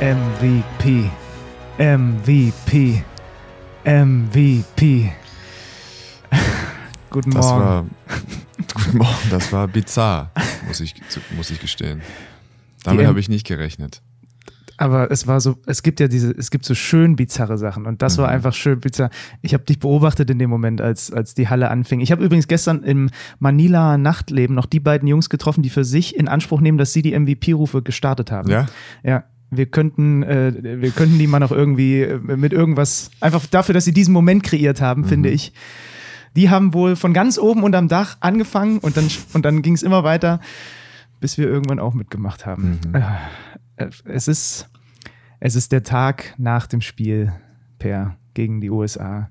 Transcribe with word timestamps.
MVP. 0.00 1.10
MVP. 1.78 3.02
MVP. 3.84 5.12
Guten 7.10 7.30
Das 7.30 7.46
Morgen. 7.46 7.64
war, 7.64 7.86
guten 8.74 8.98
Morgen, 8.98 9.30
das 9.30 9.52
war 9.52 9.66
bizarr, 9.68 10.32
muss 10.68 10.80
ich, 10.80 10.94
muss 11.34 11.50
ich 11.50 11.60
gestehen. 11.60 12.02
Damit 12.84 13.06
habe 13.06 13.18
ich 13.20 13.28
nicht 13.30 13.46
gerechnet. 13.46 14.02
Aber 14.76 15.10
es 15.10 15.26
war 15.26 15.40
so, 15.40 15.56
es 15.64 15.82
gibt 15.82 16.00
ja 16.00 16.08
diese, 16.08 16.32
es 16.32 16.50
gibt 16.50 16.66
so 16.66 16.74
schön 16.74 17.16
bizarre 17.16 17.56
Sachen 17.56 17.86
und 17.86 18.02
das 18.02 18.18
war 18.18 18.26
Mhm. 18.28 18.34
einfach 18.34 18.52
schön 18.52 18.78
bizarr. 18.80 19.08
Ich 19.40 19.54
habe 19.54 19.64
dich 19.64 19.78
beobachtet 19.80 20.28
in 20.28 20.38
dem 20.38 20.50
Moment, 20.50 20.82
als, 20.82 21.10
als 21.10 21.32
die 21.32 21.48
Halle 21.48 21.70
anfing. 21.70 22.00
Ich 22.00 22.12
habe 22.12 22.22
übrigens 22.22 22.48
gestern 22.48 22.82
im 22.82 23.08
Manila 23.38 23.96
Nachtleben 23.96 24.54
noch 24.54 24.66
die 24.66 24.80
beiden 24.80 25.08
Jungs 25.08 25.30
getroffen, 25.30 25.62
die 25.62 25.70
für 25.70 25.84
sich 25.84 26.14
in 26.16 26.28
Anspruch 26.28 26.60
nehmen, 26.60 26.76
dass 26.76 26.92
sie 26.92 27.00
die 27.00 27.18
MVP-Rufe 27.18 27.80
gestartet 27.82 28.30
haben. 28.30 28.50
Ja? 28.50 28.66
Ja. 29.02 29.24
Wir 29.50 29.66
könnten, 29.66 30.22
äh, 30.22 30.52
wir 30.80 30.90
könnten 30.90 31.18
die 31.18 31.26
mal 31.26 31.38
noch 31.38 31.52
irgendwie 31.52 32.02
äh, 32.02 32.18
mit 32.18 32.52
irgendwas, 32.52 33.10
einfach 33.20 33.46
dafür, 33.46 33.72
dass 33.74 33.84
sie 33.84 33.92
diesen 33.92 34.12
Moment 34.12 34.42
kreiert 34.42 34.80
haben, 34.80 35.02
Mhm. 35.02 35.06
finde 35.06 35.28
ich. 35.30 35.52
Die 36.34 36.50
haben 36.50 36.74
wohl 36.74 36.96
von 36.96 37.14
ganz 37.14 37.38
oben 37.38 37.62
unterm 37.62 37.88
Dach 37.88 38.16
angefangen 38.20 38.78
und 38.78 38.96
dann, 38.96 39.08
und 39.32 39.44
dann 39.44 39.62
ging 39.62 39.74
es 39.74 39.82
immer 39.82 40.04
weiter, 40.04 40.40
bis 41.20 41.38
wir 41.38 41.46
irgendwann 41.48 41.78
auch 41.78 41.94
mitgemacht 41.94 42.44
haben. 42.44 42.80
Mhm. 42.88 42.94
Äh, 42.94 43.88
Es 44.04 44.26
ist, 44.28 44.68
es 45.38 45.54
ist 45.54 45.70
der 45.72 45.82
Tag 45.82 46.34
nach 46.38 46.66
dem 46.66 46.80
Spiel 46.80 47.32
per 47.78 48.16
gegen 48.34 48.60
die 48.60 48.70
USA. 48.70 49.28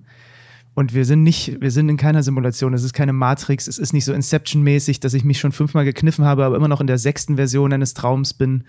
Und 0.75 0.93
wir 0.93 1.05
sind 1.05 1.23
nicht, 1.23 1.61
wir 1.61 1.71
sind 1.71 1.87
in 1.89 1.97
keiner 1.97 2.21
Simulation, 2.21 2.73
es 2.73 2.83
ist 2.83 2.93
keine 2.93 3.13
Matrix, 3.13 3.67
es 3.67 3.77
ist 3.77 3.93
nicht 3.93 4.03
so 4.05 4.13
Inception-mäßig, 4.13 4.99
dass 4.99 5.13
ich 5.13 5.23
mich 5.23 5.39
schon 5.39 5.51
fünfmal 5.51 5.85
gekniffen 5.85 6.25
habe, 6.25 6.43
aber 6.45 6.55
immer 6.57 6.67
noch 6.67 6.81
in 6.81 6.87
der 6.87 6.97
sechsten 6.97 7.37
Version 7.37 7.71
eines 7.73 7.93
Traums 7.93 8.33
bin. 8.33 8.65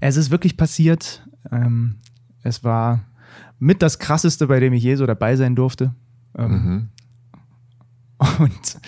Es 0.00 0.16
ist 0.16 0.30
wirklich 0.30 0.56
passiert. 0.56 1.26
Ähm, 1.52 1.96
es 2.42 2.64
war 2.64 3.04
mit 3.58 3.82
das 3.82 3.98
krasseste, 3.98 4.46
bei 4.46 4.60
dem 4.60 4.72
ich 4.72 4.82
je 4.82 4.94
so 4.96 5.06
dabei 5.06 5.36
sein 5.36 5.54
durfte. 5.54 5.94
Ähm, 6.36 6.50
Mhm. 6.52 6.88
Und 8.38 8.78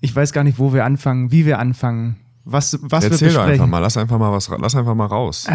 ich 0.00 0.14
weiß 0.14 0.32
gar 0.32 0.44
nicht, 0.44 0.58
wo 0.58 0.74
wir 0.74 0.84
anfangen, 0.84 1.32
wie 1.32 1.46
wir 1.46 1.58
anfangen, 1.58 2.16
was, 2.44 2.78
was 2.82 3.04
Erzähl 3.04 3.20
wir 3.20 3.26
besprechen. 3.28 3.52
einfach 3.52 3.66
mal, 3.66 3.78
lass 3.78 3.96
einfach 3.96 4.18
mal 4.18 4.30
was, 4.30 4.50
lass 4.58 4.74
einfach 4.76 4.94
mal 4.94 5.06
raus. 5.06 5.46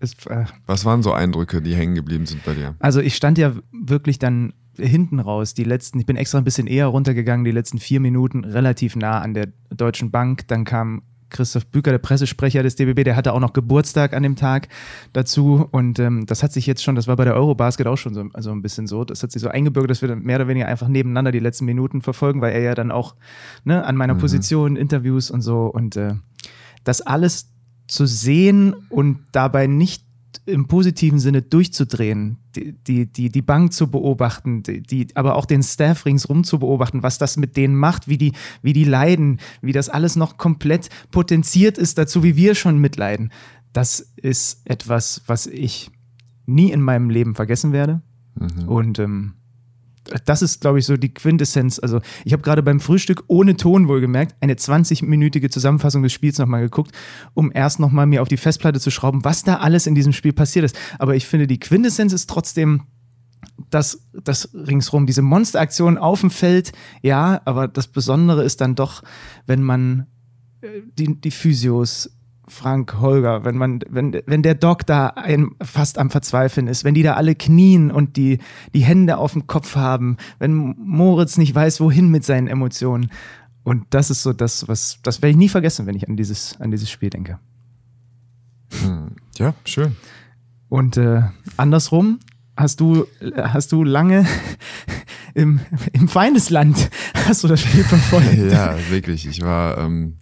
Es, 0.00 0.14
äh, 0.26 0.46
Was 0.66 0.84
waren 0.84 1.00
so 1.04 1.12
Eindrücke, 1.12 1.62
die 1.62 1.76
hängen 1.76 1.94
geblieben 1.94 2.26
sind 2.26 2.44
bei 2.44 2.54
dir? 2.54 2.74
Also 2.80 3.00
ich 3.00 3.14
stand 3.14 3.38
ja 3.38 3.52
wirklich 3.72 4.18
dann 4.18 4.52
hinten 4.76 5.20
raus, 5.20 5.54
die 5.54 5.62
letzten, 5.62 6.00
ich 6.00 6.06
bin 6.06 6.16
extra 6.16 6.38
ein 6.38 6.44
bisschen 6.44 6.66
eher 6.66 6.88
runtergegangen, 6.88 7.44
die 7.44 7.52
letzten 7.52 7.78
vier 7.78 8.00
Minuten 8.00 8.42
relativ 8.44 8.96
nah 8.96 9.20
an 9.20 9.34
der 9.34 9.48
Deutschen 9.70 10.10
Bank. 10.10 10.48
Dann 10.48 10.64
kam 10.64 11.02
Christoph 11.34 11.66
Büker, 11.66 11.90
der 11.90 11.98
Pressesprecher 11.98 12.62
des 12.62 12.76
DBB, 12.76 13.04
der 13.04 13.16
hatte 13.16 13.32
auch 13.32 13.40
noch 13.40 13.52
Geburtstag 13.52 14.14
an 14.14 14.22
dem 14.22 14.36
Tag 14.36 14.68
dazu. 15.12 15.68
Und 15.70 15.98
ähm, 15.98 16.26
das 16.26 16.42
hat 16.42 16.52
sich 16.52 16.66
jetzt 16.66 16.82
schon, 16.82 16.94
das 16.94 17.08
war 17.08 17.16
bei 17.16 17.24
der 17.24 17.34
Eurobasket 17.34 17.86
auch 17.86 17.96
schon 17.96 18.14
so 18.14 18.24
also 18.32 18.52
ein 18.52 18.62
bisschen 18.62 18.86
so, 18.86 19.04
das 19.04 19.22
hat 19.22 19.32
sich 19.32 19.42
so 19.42 19.48
eingebürgert, 19.48 19.90
dass 19.90 20.00
wir 20.00 20.08
dann 20.08 20.22
mehr 20.22 20.36
oder 20.36 20.48
weniger 20.48 20.68
einfach 20.68 20.88
nebeneinander 20.88 21.32
die 21.32 21.40
letzten 21.40 21.64
Minuten 21.64 22.02
verfolgen, 22.02 22.40
weil 22.40 22.52
er 22.52 22.62
ja 22.62 22.74
dann 22.74 22.90
auch 22.90 23.16
ne, 23.64 23.84
an 23.84 23.96
meiner 23.96 24.14
Position, 24.14 24.76
Interviews 24.76 25.30
und 25.30 25.42
so. 25.42 25.66
Und 25.66 25.96
äh, 25.96 26.14
das 26.84 27.02
alles 27.02 27.50
zu 27.86 28.06
sehen 28.06 28.74
und 28.88 29.18
dabei 29.32 29.66
nicht 29.66 30.04
im 30.46 30.66
positiven 30.66 31.18
Sinne 31.18 31.42
durchzudrehen, 31.42 32.38
die, 32.54 32.72
die, 32.72 33.06
die, 33.06 33.30
die 33.30 33.42
Bank 33.42 33.72
zu 33.72 33.90
beobachten, 33.90 34.62
die, 34.62 34.82
die, 34.82 35.08
aber 35.14 35.36
auch 35.36 35.46
den 35.46 35.62
Staff 35.62 36.06
ringsrum 36.06 36.44
zu 36.44 36.58
beobachten, 36.58 37.02
was 37.02 37.18
das 37.18 37.36
mit 37.36 37.56
denen 37.56 37.76
macht, 37.76 38.08
wie 38.08 38.18
die, 38.18 38.32
wie 38.62 38.72
die 38.72 38.84
leiden, 38.84 39.40
wie 39.60 39.72
das 39.72 39.88
alles 39.88 40.16
noch 40.16 40.36
komplett 40.36 40.88
potenziert 41.10 41.78
ist 41.78 41.98
dazu, 41.98 42.22
wie 42.22 42.36
wir 42.36 42.54
schon 42.54 42.78
mitleiden. 42.78 43.32
Das 43.72 44.12
ist 44.16 44.60
etwas, 44.64 45.22
was 45.26 45.46
ich 45.46 45.90
nie 46.46 46.70
in 46.70 46.80
meinem 46.80 47.10
Leben 47.10 47.34
vergessen 47.34 47.72
werde. 47.72 48.02
Und 48.66 48.98
ähm, 48.98 49.34
das 50.24 50.42
ist, 50.42 50.60
glaube 50.60 50.78
ich, 50.78 50.86
so 50.86 50.96
die 50.96 51.12
Quintessenz. 51.12 51.78
Also, 51.78 52.00
ich 52.24 52.32
habe 52.32 52.42
gerade 52.42 52.62
beim 52.62 52.80
Frühstück 52.80 53.24
ohne 53.26 53.56
Ton 53.56 53.88
wohlgemerkt 53.88 54.36
eine 54.40 54.54
20-minütige 54.54 55.50
Zusammenfassung 55.50 56.02
des 56.02 56.12
Spiels 56.12 56.38
nochmal 56.38 56.62
geguckt, 56.62 56.92
um 57.34 57.50
erst 57.54 57.80
nochmal 57.80 58.06
mir 58.06 58.22
auf 58.22 58.28
die 58.28 58.36
Festplatte 58.36 58.80
zu 58.80 58.90
schrauben, 58.90 59.24
was 59.24 59.44
da 59.44 59.56
alles 59.56 59.86
in 59.86 59.94
diesem 59.94 60.12
Spiel 60.12 60.32
passiert 60.32 60.64
ist. 60.64 60.78
Aber 60.98 61.14
ich 61.14 61.26
finde, 61.26 61.46
die 61.46 61.60
Quintessenz 61.60 62.12
ist 62.12 62.28
trotzdem 62.28 62.82
das, 63.70 64.00
das 64.12 64.50
ringsrum, 64.54 65.06
diese 65.06 65.22
Monsteraktion 65.22 65.98
auf 65.98 66.20
dem 66.20 66.30
Feld, 66.30 66.72
ja, 67.02 67.40
aber 67.44 67.68
das 67.68 67.88
Besondere 67.88 68.44
ist 68.44 68.60
dann 68.60 68.74
doch, 68.74 69.02
wenn 69.46 69.62
man 69.62 70.06
äh, 70.60 70.82
die, 70.98 71.20
die 71.20 71.30
Physios, 71.30 72.10
Frank, 72.48 73.00
Holger, 73.00 73.44
wenn 73.44 73.56
man, 73.56 73.80
wenn, 73.88 74.20
wenn 74.26 74.42
der 74.42 74.54
Doc 74.54 74.86
da 74.86 75.08
ein, 75.08 75.50
fast 75.62 75.98
am 75.98 76.10
Verzweifeln 76.10 76.66
ist, 76.66 76.84
wenn 76.84 76.94
die 76.94 77.02
da 77.02 77.14
alle 77.14 77.34
knien 77.34 77.90
und 77.90 78.16
die, 78.16 78.38
die 78.74 78.84
Hände 78.84 79.18
auf 79.18 79.32
dem 79.32 79.46
Kopf 79.46 79.76
haben, 79.76 80.16
wenn 80.38 80.54
Moritz 80.54 81.38
nicht 81.38 81.54
weiß, 81.54 81.80
wohin 81.80 82.10
mit 82.10 82.24
seinen 82.24 82.48
Emotionen. 82.48 83.10
Und 83.62 83.86
das 83.90 84.10
ist 84.10 84.22
so 84.22 84.32
das, 84.32 84.68
was, 84.68 84.98
das 85.02 85.22
werde 85.22 85.30
ich 85.30 85.36
nie 85.36 85.48
vergessen, 85.48 85.86
wenn 85.86 85.96
ich 85.96 86.08
an 86.08 86.16
dieses, 86.16 86.60
an 86.60 86.70
dieses 86.70 86.90
Spiel 86.90 87.10
denke. 87.10 87.38
Ja, 89.38 89.54
schön. 89.64 89.96
Und 90.68 90.96
äh, 90.96 91.22
andersrum 91.56 92.18
hast 92.56 92.80
du, 92.80 93.06
hast 93.36 93.72
du 93.72 93.84
lange 93.84 94.26
im, 95.34 95.60
im 95.92 96.08
Feindesland 96.08 96.90
hast 97.26 97.44
du 97.44 97.48
das 97.48 97.60
Spiel 97.60 97.84
verfolgt. 97.84 98.34
Ja, 98.50 98.76
wirklich. 98.90 99.26
Ich 99.26 99.42
war, 99.42 99.78
ähm, 99.78 100.16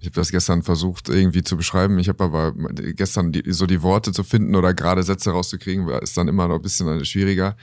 ich 0.00 0.06
habe 0.06 0.14
das 0.14 0.30
gestern 0.30 0.62
versucht 0.62 1.08
irgendwie 1.08 1.42
zu 1.42 1.56
beschreiben. 1.56 1.98
Ich 1.98 2.08
habe 2.08 2.22
aber 2.22 2.52
gestern 2.94 3.32
die, 3.32 3.42
so 3.52 3.66
die 3.66 3.82
Worte 3.82 4.12
zu 4.12 4.22
finden 4.22 4.54
oder 4.54 4.72
gerade 4.72 5.02
Sätze 5.02 5.30
rauszukriegen, 5.30 5.88
ist 5.88 6.16
dann 6.16 6.28
immer 6.28 6.46
noch 6.46 6.56
ein 6.56 6.62
bisschen 6.62 7.04
schwieriger. 7.04 7.56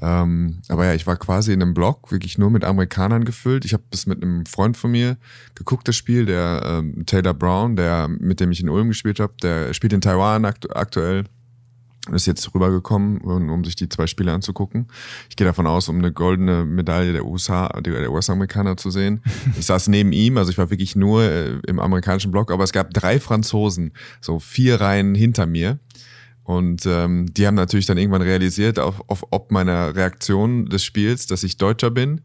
Ähm, 0.00 0.60
aber 0.68 0.86
ja, 0.86 0.94
ich 0.94 1.06
war 1.08 1.16
quasi 1.16 1.52
in 1.52 1.62
einem 1.62 1.74
Blog, 1.74 2.12
wirklich 2.12 2.38
nur 2.38 2.50
mit 2.50 2.64
Amerikanern 2.64 3.24
gefüllt. 3.24 3.64
Ich 3.64 3.72
habe 3.72 3.82
das 3.90 4.06
mit 4.06 4.22
einem 4.22 4.46
Freund 4.46 4.76
von 4.76 4.92
mir 4.92 5.16
geguckt, 5.56 5.88
das 5.88 5.96
Spiel, 5.96 6.26
der 6.26 6.62
ähm, 6.64 7.04
Taylor 7.06 7.34
Brown, 7.34 7.74
der 7.74 8.06
mit 8.08 8.38
dem 8.38 8.52
ich 8.52 8.60
in 8.60 8.68
Ulm 8.68 8.88
gespielt 8.88 9.18
habe, 9.18 9.34
der 9.42 9.74
spielt 9.74 9.92
in 9.92 10.00
Taiwan 10.00 10.44
aktu 10.44 10.68
aktuell 10.70 11.24
ist 12.12 12.26
jetzt 12.26 12.54
rübergekommen, 12.54 13.20
um, 13.20 13.64
sich 13.64 13.76
die 13.76 13.88
zwei 13.88 14.06
Spiele 14.06 14.32
anzugucken. 14.32 14.88
Ich 15.28 15.36
gehe 15.36 15.46
davon 15.46 15.66
aus, 15.66 15.88
um 15.88 15.98
eine 15.98 16.12
goldene 16.12 16.64
Medaille 16.64 17.12
der 17.12 17.26
USA, 17.26 17.68
der 17.80 18.10
US-Amerikaner 18.10 18.76
zu 18.76 18.90
sehen. 18.90 19.22
Ich 19.58 19.66
saß 19.66 19.88
neben 19.88 20.12
ihm, 20.12 20.38
also 20.38 20.50
ich 20.50 20.58
war 20.58 20.70
wirklich 20.70 20.96
nur 20.96 21.22
äh, 21.22 21.58
im 21.66 21.78
amerikanischen 21.78 22.30
Block, 22.30 22.50
aber 22.50 22.64
es 22.64 22.72
gab 22.72 22.94
drei 22.94 23.20
Franzosen, 23.20 23.92
so 24.20 24.38
vier 24.38 24.80
Reihen 24.80 25.14
hinter 25.14 25.46
mir. 25.46 25.78
Und 26.42 26.84
ähm, 26.86 27.32
die 27.32 27.46
haben 27.46 27.54
natürlich 27.54 27.86
dann 27.86 27.98
irgendwann 27.98 28.22
realisiert, 28.22 28.78
auf, 28.78 29.04
auf 29.08 29.24
ob 29.30 29.52
meiner 29.52 29.94
Reaktion 29.94 30.66
des 30.66 30.82
Spiels, 30.82 31.26
dass 31.26 31.44
ich 31.44 31.58
Deutscher 31.58 31.90
bin. 31.90 32.22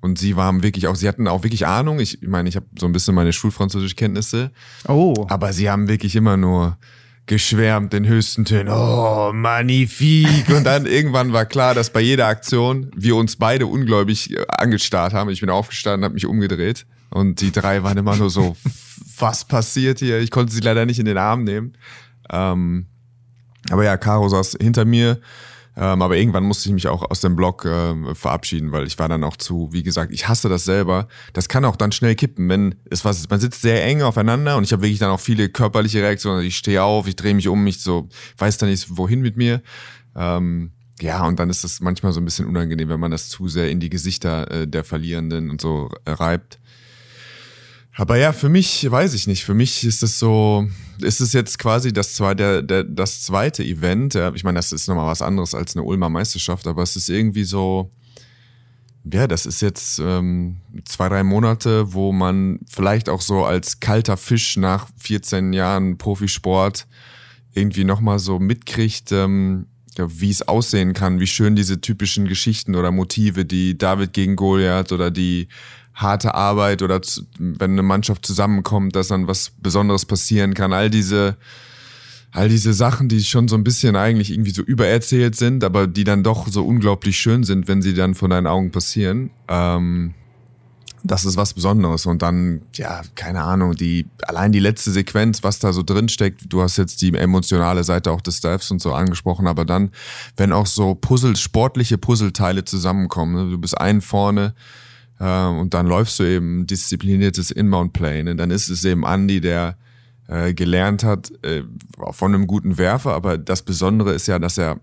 Und 0.00 0.18
sie 0.18 0.36
waren 0.36 0.62
wirklich 0.62 0.88
auch, 0.88 0.96
sie 0.96 1.06
hatten 1.06 1.28
auch 1.28 1.44
wirklich 1.44 1.66
Ahnung. 1.66 2.00
Ich 2.00 2.18
meine, 2.22 2.48
ich 2.48 2.56
habe 2.56 2.66
so 2.76 2.86
ein 2.86 2.92
bisschen 2.92 3.14
meine 3.14 3.32
Schulfranzösischkenntnisse. 3.32 4.50
Oh, 4.88 5.26
Aber 5.28 5.52
sie 5.52 5.70
haben 5.70 5.86
wirklich 5.86 6.16
immer 6.16 6.36
nur 6.36 6.76
geschwärmt 7.28 7.94
in 7.94 8.06
höchsten 8.06 8.44
Tönen. 8.44 8.68
Oh, 8.68 9.30
magnifique. 9.32 10.52
Und 10.54 10.64
dann 10.64 10.86
irgendwann 10.86 11.32
war 11.32 11.46
klar, 11.46 11.74
dass 11.74 11.90
bei 11.90 12.00
jeder 12.00 12.26
Aktion 12.26 12.90
wir 12.96 13.14
uns 13.14 13.36
beide 13.36 13.66
ungläubig 13.66 14.34
äh, 14.34 14.44
angestarrt 14.48 15.12
haben. 15.12 15.30
Ich 15.30 15.40
bin 15.40 15.50
aufgestanden, 15.50 16.04
habe 16.04 16.14
mich 16.14 16.26
umgedreht. 16.26 16.86
Und 17.10 17.40
die 17.40 17.52
drei 17.52 17.82
waren 17.82 17.96
immer 17.96 18.16
nur 18.16 18.30
so, 18.30 18.56
was 19.18 19.46
passiert 19.46 20.00
hier? 20.00 20.18
Ich 20.18 20.30
konnte 20.30 20.52
sie 20.52 20.60
leider 20.60 20.84
nicht 20.84 20.98
in 20.98 21.06
den 21.06 21.18
Arm 21.18 21.44
nehmen. 21.44 21.74
Ähm, 22.30 22.86
aber 23.70 23.84
ja, 23.84 23.96
Caro 23.96 24.28
saß 24.28 24.56
hinter 24.60 24.84
mir. 24.84 25.20
Ähm, 25.80 26.02
aber 26.02 26.16
irgendwann 26.16 26.42
musste 26.42 26.68
ich 26.68 26.72
mich 26.72 26.88
auch 26.88 27.08
aus 27.08 27.20
dem 27.20 27.36
Blog 27.36 27.64
ähm, 27.64 28.14
verabschieden, 28.16 28.72
weil 28.72 28.86
ich 28.86 28.98
war 28.98 29.08
dann 29.08 29.22
auch 29.22 29.36
zu, 29.36 29.68
wie 29.70 29.84
gesagt, 29.84 30.12
ich 30.12 30.26
hasse 30.26 30.48
das 30.48 30.64
selber. 30.64 31.06
Das 31.34 31.48
kann 31.48 31.64
auch 31.64 31.76
dann 31.76 31.92
schnell 31.92 32.16
kippen, 32.16 32.48
wenn 32.48 32.74
es 32.90 33.04
was, 33.04 33.30
man 33.30 33.38
sitzt 33.38 33.62
sehr 33.62 33.84
eng 33.84 34.02
aufeinander 34.02 34.56
und 34.56 34.64
ich 34.64 34.72
habe 34.72 34.82
wirklich 34.82 34.98
dann 34.98 35.10
auch 35.10 35.20
viele 35.20 35.48
körperliche 35.48 36.02
Reaktionen. 36.02 36.44
Ich 36.44 36.56
stehe 36.56 36.82
auf, 36.82 37.06
ich 37.06 37.14
drehe 37.14 37.34
mich 37.34 37.46
um, 37.46 37.64
ich 37.68 37.80
so 37.80 38.08
weiß 38.38 38.58
dann 38.58 38.70
nicht 38.70 38.96
wohin 38.96 39.20
mit 39.20 39.36
mir. 39.36 39.62
Ähm, 40.16 40.72
ja, 41.00 41.24
und 41.24 41.38
dann 41.38 41.48
ist 41.48 41.62
das 41.62 41.80
manchmal 41.80 42.12
so 42.12 42.20
ein 42.20 42.24
bisschen 42.24 42.46
unangenehm, 42.46 42.88
wenn 42.88 42.98
man 42.98 43.12
das 43.12 43.28
zu 43.28 43.46
sehr 43.46 43.70
in 43.70 43.78
die 43.78 43.90
Gesichter 43.90 44.50
äh, 44.50 44.66
der 44.66 44.82
Verlierenden 44.82 45.48
und 45.48 45.60
so 45.60 45.90
äh, 46.04 46.10
reibt. 46.10 46.58
Aber 47.98 48.16
ja, 48.16 48.32
für 48.32 48.48
mich 48.48 48.88
weiß 48.88 49.12
ich 49.14 49.26
nicht. 49.26 49.44
Für 49.44 49.54
mich 49.54 49.82
ist 49.82 50.04
es 50.04 50.20
so, 50.20 50.68
ist 51.00 51.20
es 51.20 51.32
jetzt 51.32 51.58
quasi 51.58 51.92
das, 51.92 52.14
zwei, 52.14 52.32
der, 52.32 52.62
das 52.62 53.22
zweite 53.22 53.64
Event. 53.64 54.14
Ich 54.34 54.44
meine, 54.44 54.56
das 54.56 54.70
ist 54.70 54.86
nochmal 54.86 55.08
was 55.08 55.20
anderes 55.20 55.52
als 55.52 55.74
eine 55.74 55.82
Ulmer 55.82 56.08
Meisterschaft, 56.08 56.68
aber 56.68 56.84
es 56.84 56.94
ist 56.94 57.08
irgendwie 57.08 57.42
so, 57.42 57.90
ja, 59.12 59.26
das 59.26 59.46
ist 59.46 59.62
jetzt 59.62 59.98
ähm, 59.98 60.58
zwei, 60.84 61.08
drei 61.08 61.24
Monate, 61.24 61.92
wo 61.92 62.12
man 62.12 62.60
vielleicht 62.68 63.08
auch 63.08 63.20
so 63.20 63.44
als 63.44 63.80
kalter 63.80 64.16
Fisch 64.16 64.56
nach 64.56 64.86
14 64.98 65.52
Jahren 65.52 65.98
Profisport 65.98 66.86
irgendwie 67.52 67.82
nochmal 67.82 68.20
so 68.20 68.38
mitkriegt, 68.38 69.10
ähm, 69.10 69.66
ja, 69.96 70.06
wie 70.08 70.30
es 70.30 70.46
aussehen 70.46 70.92
kann, 70.92 71.18
wie 71.18 71.26
schön 71.26 71.56
diese 71.56 71.80
typischen 71.80 72.28
Geschichten 72.28 72.76
oder 72.76 72.92
Motive, 72.92 73.44
die 73.44 73.76
David 73.76 74.12
gegen 74.12 74.36
Goliath 74.36 74.92
oder 74.92 75.10
die 75.10 75.48
harte 75.98 76.34
Arbeit 76.34 76.82
oder 76.82 77.02
zu, 77.02 77.22
wenn 77.38 77.72
eine 77.72 77.82
Mannschaft 77.82 78.24
zusammenkommt, 78.24 78.96
dass 78.96 79.08
dann 79.08 79.26
was 79.26 79.52
Besonderes 79.60 80.06
passieren 80.06 80.54
kann. 80.54 80.72
All 80.72 80.90
diese 80.90 81.36
all 82.30 82.48
diese 82.48 82.74
Sachen, 82.74 83.08
die 83.08 83.24
schon 83.24 83.48
so 83.48 83.56
ein 83.56 83.64
bisschen 83.64 83.96
eigentlich 83.96 84.30
irgendwie 84.30 84.50
so 84.50 84.62
übererzählt 84.62 85.34
sind, 85.34 85.64
aber 85.64 85.86
die 85.86 86.04
dann 86.04 86.22
doch 86.22 86.46
so 86.48 86.64
unglaublich 86.64 87.18
schön 87.18 87.42
sind, 87.42 87.68
wenn 87.68 87.80
sie 87.82 87.94
dann 87.94 88.14
vor 88.14 88.28
deinen 88.28 88.46
Augen 88.46 88.70
passieren. 88.70 89.30
Ähm, 89.48 90.14
das 91.04 91.24
ist 91.24 91.36
was 91.36 91.54
Besonderes. 91.54 92.06
Und 92.06 92.22
dann, 92.22 92.62
ja, 92.74 93.02
keine 93.14 93.42
Ahnung, 93.42 93.74
die, 93.74 94.06
allein 94.26 94.52
die 94.52 94.58
letzte 94.58 94.90
Sequenz, 94.90 95.42
was 95.42 95.58
da 95.58 95.72
so 95.72 95.82
drin 95.82 96.08
steckt, 96.08 96.52
du 96.52 96.60
hast 96.60 96.76
jetzt 96.76 97.00
die 97.02 97.14
emotionale 97.14 97.84
Seite 97.84 98.10
auch 98.10 98.20
des 98.20 98.38
Staffs 98.38 98.70
und 98.70 98.80
so 98.82 98.92
angesprochen, 98.92 99.46
aber 99.46 99.64
dann, 99.64 99.90
wenn 100.36 100.52
auch 100.52 100.66
so 100.66 100.94
Puzzle, 100.94 101.36
sportliche 101.36 101.98
Puzzleteile 101.98 102.64
zusammenkommen, 102.64 103.34
ne? 103.34 103.50
du 103.50 103.58
bist 103.58 103.80
einen 103.80 104.00
vorne, 104.00 104.54
und 105.20 105.74
dann 105.74 105.86
läufst 105.86 106.18
du 106.18 106.24
eben 106.24 106.66
diszipliniertes 106.66 107.50
Inbound-Play, 107.50 108.22
ne? 108.22 108.36
dann 108.36 108.50
ist 108.50 108.68
es 108.68 108.84
eben 108.84 109.04
Andy, 109.04 109.40
der 109.40 109.76
äh, 110.28 110.54
gelernt 110.54 111.04
hat 111.04 111.32
äh, 111.44 111.62
von 112.10 112.34
einem 112.34 112.46
guten 112.46 112.78
Werfer, 112.78 113.14
aber 113.14 113.38
das 113.38 113.62
Besondere 113.62 114.12
ist 114.12 114.28
ja, 114.28 114.38
dass 114.38 114.58
er, 114.58 114.80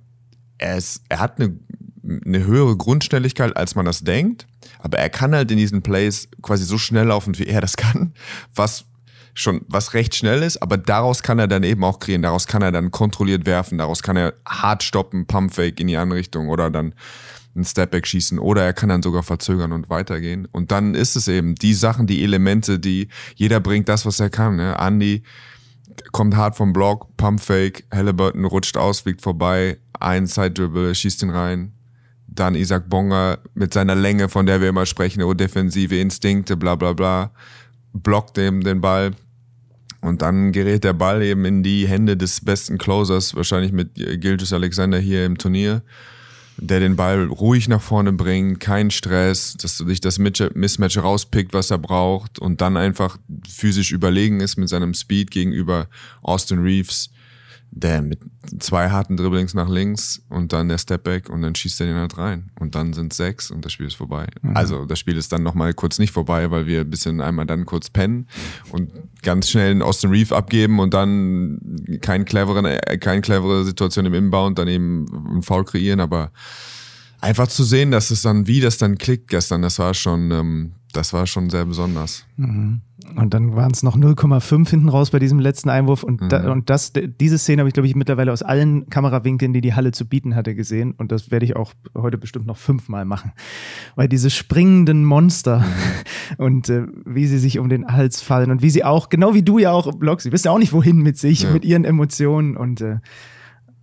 er, 0.57 0.77
ist, 0.77 1.03
er 1.09 1.19
hat 1.19 1.39
eine 1.39 1.57
eine 2.25 2.45
höhere 2.45 2.77
Grundschnelligkeit, 2.77 3.55
als 3.57 3.75
man 3.75 3.85
das 3.85 4.01
denkt. 4.01 4.47
Aber 4.79 4.99
er 4.99 5.09
kann 5.09 5.33
halt 5.33 5.51
in 5.51 5.57
diesen 5.57 5.81
Plays 5.81 6.27
quasi 6.41 6.63
so 6.63 6.77
schnell 6.77 7.07
laufen, 7.07 7.37
wie 7.37 7.47
er 7.47 7.61
das 7.61 7.77
kann, 7.77 8.13
was 8.53 8.85
schon, 9.35 9.61
was 9.67 9.93
recht 9.93 10.15
schnell 10.15 10.41
ist, 10.41 10.57
aber 10.61 10.77
daraus 10.77 11.21
kann 11.21 11.37
er 11.37 11.47
dann 11.47 11.63
eben 11.63 11.83
auch 11.83 11.99
kreieren, 11.99 12.21
daraus 12.21 12.47
kann 12.47 12.61
er 12.61 12.71
dann 12.71 12.89
kontrolliert 12.89 13.45
werfen, 13.45 13.77
daraus 13.77 14.01
kann 14.01 14.17
er 14.17 14.33
hart 14.47 14.81
stoppen, 14.81 15.27
Pumpfake 15.27 15.79
in 15.79 15.87
die 15.87 15.97
andere 15.97 16.19
Richtung 16.19 16.49
oder 16.49 16.71
dann 16.71 16.95
ein 17.55 17.65
Stepback 17.65 18.07
schießen 18.07 18.39
oder 18.39 18.63
er 18.63 18.73
kann 18.73 18.89
dann 18.89 19.03
sogar 19.03 19.23
verzögern 19.23 19.71
und 19.71 19.89
weitergehen. 19.89 20.47
Und 20.51 20.71
dann 20.71 20.95
ist 20.95 21.15
es 21.15 21.27
eben 21.27 21.55
die 21.55 21.73
Sachen, 21.73 22.07
die 22.07 22.23
Elemente, 22.23 22.79
die 22.79 23.09
jeder 23.35 23.59
bringt 23.59 23.87
das, 23.89 24.05
was 24.05 24.19
er 24.19 24.29
kann. 24.29 24.55
Ne? 24.55 24.75
Andy 24.79 25.23
kommt 26.11 26.35
hart 26.35 26.55
vom 26.55 26.73
Block, 26.73 27.15
Pumpfake, 27.17 27.85
Halliburton 27.93 28.45
rutscht 28.45 28.77
aus, 28.77 29.01
fliegt 29.01 29.21
vorbei, 29.21 29.77
ein 29.99 30.27
Side-Dribble, 30.27 30.93
schießt 30.93 31.23
ihn 31.23 31.29
rein, 31.29 31.73
dann 32.27 32.55
Isaac 32.55 32.89
Bonga 32.89 33.37
mit 33.53 33.73
seiner 33.73 33.95
Länge, 33.95 34.27
von 34.27 34.45
der 34.45 34.61
wir 34.61 34.69
immer 34.69 34.85
sprechen, 34.85 35.23
oh, 35.23 35.33
defensive 35.33 35.95
Instinkte, 35.95 36.57
bla 36.57 36.75
bla 36.75 36.93
bla, 36.93 37.31
blockt 37.93 38.37
eben 38.37 38.61
den 38.61 38.81
Ball. 38.81 39.11
Und 40.05 40.21
dann 40.21 40.51
gerät 40.51 40.83
der 40.83 40.93
Ball 40.93 41.23
eben 41.23 41.45
in 41.45 41.63
die 41.63 41.87
Hände 41.87 42.15
des 42.15 42.45
besten 42.45 42.77
Closers, 42.77 43.33
wahrscheinlich 43.33 43.71
mit 43.71 43.95
Gilgis 43.95 44.53
Alexander 44.53 44.99
hier 44.99 45.25
im 45.25 45.39
Turnier, 45.39 45.81
der 46.57 46.79
den 46.79 46.95
Ball 46.95 47.25
ruhig 47.25 47.67
nach 47.67 47.81
vorne 47.81 48.13
bringt, 48.13 48.59
kein 48.59 48.91
Stress, 48.91 49.57
dass 49.57 49.79
sich 49.79 50.01
das 50.01 50.19
Mismatch 50.19 50.97
rauspickt, 50.99 51.53
was 51.53 51.71
er 51.71 51.79
braucht 51.79 52.37
und 52.37 52.61
dann 52.61 52.77
einfach 52.77 53.17
physisch 53.49 53.91
überlegen 53.91 54.41
ist 54.41 54.57
mit 54.57 54.69
seinem 54.69 54.93
Speed 54.93 55.31
gegenüber 55.31 55.87
Austin 56.21 56.59
Reeves 56.59 57.09
der 57.75 58.01
mit 58.01 58.19
zwei 58.59 58.89
harten 58.89 59.17
Dribblings 59.17 59.53
nach 59.53 59.67
links 59.67 60.21
und 60.29 60.53
dann 60.53 60.69
der 60.69 60.77
Stepback 60.77 61.29
und 61.29 61.41
dann 61.41 61.55
schießt 61.55 61.81
er 61.81 61.87
den 61.87 61.97
halt 61.97 62.17
rein. 62.17 62.49
Und 62.57 62.73
dann 62.73 62.93
sind 62.93 63.13
sechs 63.13 63.51
und 63.51 63.65
das 63.65 63.73
Spiel 63.73 63.87
ist 63.87 63.95
vorbei. 63.95 64.27
Mhm. 64.41 64.55
Also 64.55 64.85
das 64.85 64.97
Spiel 64.97 65.17
ist 65.17 65.33
dann 65.33 65.43
nochmal 65.43 65.73
kurz 65.73 65.99
nicht 65.99 66.11
vorbei, 66.11 66.49
weil 66.51 66.67
wir 66.67 66.81
ein 66.81 66.89
bisschen 66.89 67.19
einmal 67.19 67.45
dann 67.45 67.65
kurz 67.65 67.89
pennen 67.89 68.27
und 68.71 68.91
ganz 69.23 69.49
schnell 69.49 69.71
einen 69.71 69.81
Austin 69.81 70.09
Reef 70.09 70.31
abgeben 70.31 70.79
und 70.79 70.93
dann 70.93 71.59
kein 71.99 72.23
cleveren, 72.23 72.63
äh, 72.63 72.97
keine 72.97 73.19
clevere 73.19 73.65
Situation 73.65 74.05
im 74.05 74.13
Inbound, 74.13 74.57
dann 74.57 74.69
eben 74.69 75.05
einen 75.29 75.41
Foul 75.41 75.65
kreieren, 75.65 75.99
aber 75.99 76.31
einfach 77.19 77.47
zu 77.47 77.65
sehen, 77.65 77.91
dass 77.91 78.09
es 78.09 78.21
dann, 78.21 78.47
wie 78.47 78.61
das 78.61 78.77
dann 78.77 78.97
klickt 78.97 79.27
gestern, 79.27 79.61
das 79.61 79.79
war 79.79 79.93
schon, 79.93 80.31
ähm, 80.31 80.71
das 80.93 81.11
war 81.11 81.27
schon 81.27 81.49
sehr 81.49 81.65
besonders. 81.65 82.25
Mhm. 82.37 82.79
Und 83.15 83.33
dann 83.33 83.55
waren 83.55 83.71
es 83.71 83.83
noch 83.83 83.95
0,5 83.95 84.69
hinten 84.69 84.89
raus 84.89 85.11
bei 85.11 85.19
diesem 85.19 85.39
letzten 85.39 85.69
Einwurf. 85.69 86.03
Und, 86.03 86.21
mhm. 86.21 86.29
da, 86.29 86.51
und 86.51 86.69
das, 86.69 86.91
diese 86.93 87.37
Szene 87.37 87.61
habe 87.61 87.69
ich, 87.69 87.73
glaube 87.73 87.87
ich, 87.87 87.95
mittlerweile 87.95 88.31
aus 88.31 88.41
allen 88.41 88.89
Kamerawinkeln, 88.89 89.53
die 89.53 89.61
die 89.61 89.73
Halle 89.73 89.91
zu 89.91 90.05
bieten 90.05 90.35
hatte, 90.35 90.55
gesehen. 90.55 90.93
Und 90.97 91.11
das 91.11 91.31
werde 91.31 91.45
ich 91.45 91.55
auch 91.55 91.73
heute 91.95 92.17
bestimmt 92.17 92.45
noch 92.45 92.57
fünfmal 92.57 93.05
machen. 93.05 93.31
Weil 93.95 94.09
diese 94.09 94.29
springenden 94.29 95.05
Monster 95.05 95.59
mhm. 95.59 95.65
und 96.37 96.69
äh, 96.69 96.87
wie 97.05 97.27
sie 97.27 97.37
sich 97.37 97.59
um 97.59 97.69
den 97.69 97.87
Hals 97.87 98.21
fallen 98.21 98.51
und 98.51 98.61
wie 98.61 98.69
sie 98.69 98.83
auch, 98.83 99.09
genau 99.09 99.33
wie 99.33 99.43
du 99.43 99.59
ja 99.59 99.71
auch, 99.71 99.93
Block, 99.95 100.21
sie 100.21 100.31
wissen 100.31 100.47
ja 100.47 100.51
auch 100.51 100.59
nicht, 100.59 100.73
wohin 100.73 100.97
mit 100.97 101.17
sich, 101.17 101.43
ja. 101.43 101.51
mit 101.51 101.63
ihren 101.63 101.85
Emotionen. 101.85 102.57
Und 102.57 102.81
äh, 102.81 102.97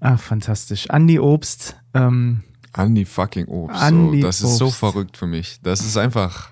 ah, 0.01 0.17
fantastisch. 0.17 0.91
Andi 0.91 1.19
Obst. 1.19 1.77
Ähm, 1.95 2.43
Andi 2.73 3.05
fucking 3.05 3.47
Obst. 3.47 3.81
Andi 3.81 4.21
so, 4.21 4.27
das 4.27 4.43
Obst. 4.43 4.53
ist 4.53 4.59
so 4.59 4.71
verrückt 4.71 5.17
für 5.17 5.27
mich. 5.27 5.61
Das 5.63 5.81
ist 5.81 5.97
einfach. 5.97 6.51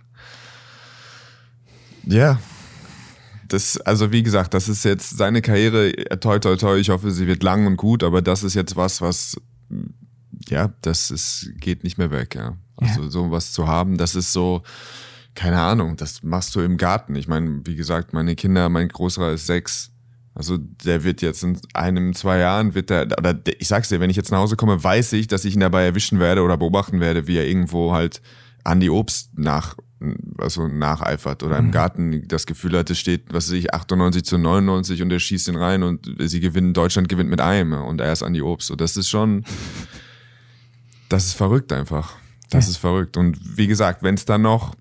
Ja, 2.06 2.38
das, 3.52 3.78
also 3.78 4.12
wie 4.12 4.22
gesagt, 4.22 4.54
das 4.54 4.68
ist 4.68 4.84
jetzt 4.84 5.16
seine 5.16 5.42
Karriere, 5.42 5.92
toi 6.20 6.38
toi 6.38 6.56
toi, 6.56 6.78
ich 6.78 6.90
hoffe, 6.90 7.10
sie 7.10 7.26
wird 7.26 7.42
lang 7.42 7.66
und 7.66 7.76
gut, 7.76 8.02
aber 8.02 8.22
das 8.22 8.42
ist 8.42 8.54
jetzt 8.54 8.76
was, 8.76 9.00
was, 9.00 9.36
ja, 10.48 10.72
das 10.82 11.10
ist, 11.10 11.52
geht 11.56 11.84
nicht 11.84 11.98
mehr 11.98 12.10
weg, 12.10 12.34
ja. 12.34 12.56
Also 12.76 13.02
ja. 13.02 13.10
sowas 13.10 13.52
zu 13.52 13.66
haben, 13.66 13.98
das 13.98 14.14
ist 14.14 14.32
so, 14.32 14.62
keine 15.34 15.60
Ahnung, 15.60 15.96
das 15.96 16.22
machst 16.22 16.54
du 16.54 16.60
im 16.60 16.76
Garten. 16.76 17.14
Ich 17.14 17.28
meine, 17.28 17.60
wie 17.64 17.76
gesagt, 17.76 18.12
meine 18.12 18.34
Kinder, 18.34 18.68
mein 18.68 18.88
Großer 18.88 19.32
ist 19.32 19.46
sechs. 19.46 19.90
Also 20.34 20.56
der 20.58 21.04
wird 21.04 21.22
jetzt 21.22 21.42
in 21.42 21.58
einem, 21.74 22.14
zwei 22.14 22.38
Jahren, 22.38 22.74
wird 22.74 22.90
der, 22.90 23.06
oder 23.18 23.38
ich 23.58 23.68
sag's 23.68 23.88
dir, 23.88 24.00
wenn 24.00 24.10
ich 24.10 24.16
jetzt 24.16 24.30
nach 24.30 24.38
Hause 24.38 24.56
komme, 24.56 24.82
weiß 24.82 25.12
ich, 25.14 25.26
dass 25.26 25.44
ich 25.44 25.54
ihn 25.54 25.60
dabei 25.60 25.84
erwischen 25.84 26.20
werde 26.20 26.42
oder 26.42 26.56
beobachten 26.56 27.00
werde, 27.00 27.26
wie 27.26 27.36
er 27.36 27.46
irgendwo 27.46 27.92
halt 27.92 28.22
an 28.64 28.80
die 28.80 28.90
Obst 28.90 29.30
nach 29.38 29.76
also 30.38 30.66
nacheifert 30.66 31.42
oder 31.42 31.60
mhm. 31.60 31.66
im 31.66 31.72
Garten 31.72 32.28
das 32.28 32.46
Gefühl 32.46 32.78
hat, 32.78 32.88
es 32.88 32.98
steht, 32.98 33.32
was 33.32 33.48
weiß 33.48 33.52
ich, 33.52 33.74
98 33.74 34.24
zu 34.24 34.38
99 34.38 35.02
und 35.02 35.12
er 35.12 35.20
schießt 35.20 35.48
ihn 35.48 35.56
rein 35.56 35.82
und 35.82 36.10
sie 36.18 36.40
gewinnen, 36.40 36.72
Deutschland 36.72 37.08
gewinnt 37.08 37.28
mit 37.28 37.40
einem 37.40 37.72
und 37.74 38.00
er 38.00 38.12
ist 38.12 38.22
an 38.22 38.32
die 38.32 38.42
Obst. 38.42 38.70
Und 38.70 38.80
das 38.80 38.96
ist 38.96 39.10
schon, 39.10 39.44
das 41.10 41.26
ist 41.26 41.32
verrückt 41.34 41.72
einfach. 41.72 42.16
Das 42.48 42.64
ja. 42.64 42.70
ist 42.70 42.76
verrückt. 42.78 43.16
Und 43.16 43.38
wie 43.58 43.66
gesagt, 43.66 44.02
wenn 44.02 44.14
es 44.14 44.24
dann 44.24 44.42
noch 44.42 44.74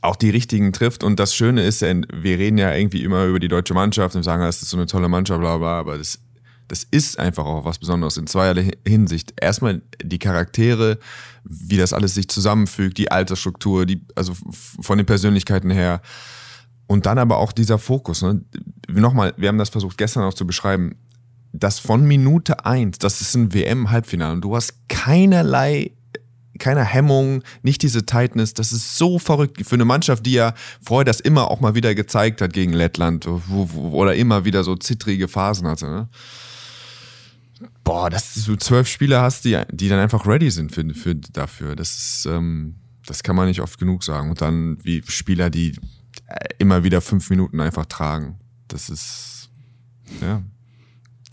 auch 0.00 0.16
die 0.16 0.30
richtigen 0.30 0.72
trifft 0.72 1.04
und 1.04 1.18
das 1.20 1.34
Schöne 1.34 1.62
ist, 1.62 1.82
wir 1.82 2.38
reden 2.38 2.58
ja 2.58 2.74
irgendwie 2.74 3.02
immer 3.04 3.26
über 3.26 3.40
die 3.40 3.48
deutsche 3.48 3.74
Mannschaft 3.74 4.16
und 4.16 4.22
sagen, 4.22 4.42
das 4.42 4.62
ist 4.62 4.70
so 4.70 4.76
eine 4.76 4.86
tolle 4.86 5.08
Mannschaft, 5.08 5.40
bla 5.40 5.58
bla, 5.58 5.78
aber 5.80 5.98
das 5.98 6.18
das 6.68 6.84
ist 6.84 7.18
einfach 7.18 7.44
auch 7.44 7.64
was 7.64 7.78
Besonderes 7.78 8.16
in 8.16 8.26
zweierlei 8.26 8.72
Hinsicht. 8.86 9.34
Erstmal 9.40 9.82
die 10.02 10.18
Charaktere, 10.18 10.98
wie 11.44 11.76
das 11.76 11.92
alles 11.92 12.14
sich 12.14 12.28
zusammenfügt, 12.28 12.98
die 12.98 13.10
Altersstruktur, 13.10 13.86
die, 13.86 14.02
also 14.14 14.34
von 14.50 14.98
den 14.98 15.06
Persönlichkeiten 15.06 15.70
her. 15.70 16.00
Und 16.86 17.06
dann 17.06 17.18
aber 17.18 17.38
auch 17.38 17.52
dieser 17.52 17.78
Fokus. 17.78 18.22
Ne? 18.22 18.42
Nochmal, 18.88 19.34
wir 19.36 19.48
haben 19.48 19.58
das 19.58 19.70
versucht 19.70 19.98
gestern 19.98 20.24
auch 20.24 20.34
zu 20.34 20.46
beschreiben. 20.46 20.96
Das 21.52 21.78
von 21.78 22.04
Minute 22.04 22.66
eins, 22.66 22.98
das 22.98 23.20
ist 23.20 23.34
ein 23.34 23.54
WM-Halbfinale 23.54 24.32
und 24.32 24.40
du 24.42 24.56
hast 24.56 24.88
keinerlei 24.88 25.92
keine 26.58 26.84
Hemmung, 26.84 27.42
nicht 27.62 27.82
diese 27.82 28.06
Tightness. 28.06 28.54
Das 28.54 28.72
ist 28.72 28.96
so 28.96 29.18
verrückt 29.18 29.64
für 29.66 29.74
eine 29.74 29.84
Mannschaft, 29.84 30.24
die 30.26 30.32
ja 30.32 30.54
vorher 30.80 31.04
das 31.04 31.20
immer 31.20 31.50
auch 31.50 31.60
mal 31.60 31.74
wieder 31.74 31.94
gezeigt 31.94 32.40
hat 32.40 32.52
gegen 32.52 32.72
Lettland 32.72 33.26
oder 33.56 34.14
immer 34.14 34.44
wieder 34.44 34.64
so 34.64 34.76
zittrige 34.76 35.28
Phasen 35.28 35.66
hatte. 35.66 35.86
Ne? 35.86 36.08
Boah, 37.82 38.10
dass 38.10 38.34
du 38.44 38.56
zwölf 38.56 38.88
Spieler 38.88 39.22
hast, 39.22 39.44
die, 39.44 39.60
die 39.70 39.88
dann 39.88 39.98
einfach 39.98 40.26
ready 40.26 40.50
sind 40.50 40.72
für, 40.72 40.88
für 40.94 41.14
dafür. 41.14 41.76
Das 41.76 41.96
ist, 41.96 42.26
ähm, 42.26 42.76
das 43.06 43.22
kann 43.22 43.36
man 43.36 43.48
nicht 43.48 43.60
oft 43.60 43.78
genug 43.78 44.04
sagen. 44.04 44.30
Und 44.30 44.40
dann 44.40 44.78
wie 44.82 45.02
Spieler, 45.06 45.50
die 45.50 45.78
äh, 46.26 46.48
immer 46.58 46.84
wieder 46.84 47.00
fünf 47.00 47.30
Minuten 47.30 47.60
einfach 47.60 47.86
tragen. 47.86 48.38
Das 48.68 48.88
ist, 48.90 49.50
ja 50.20 50.42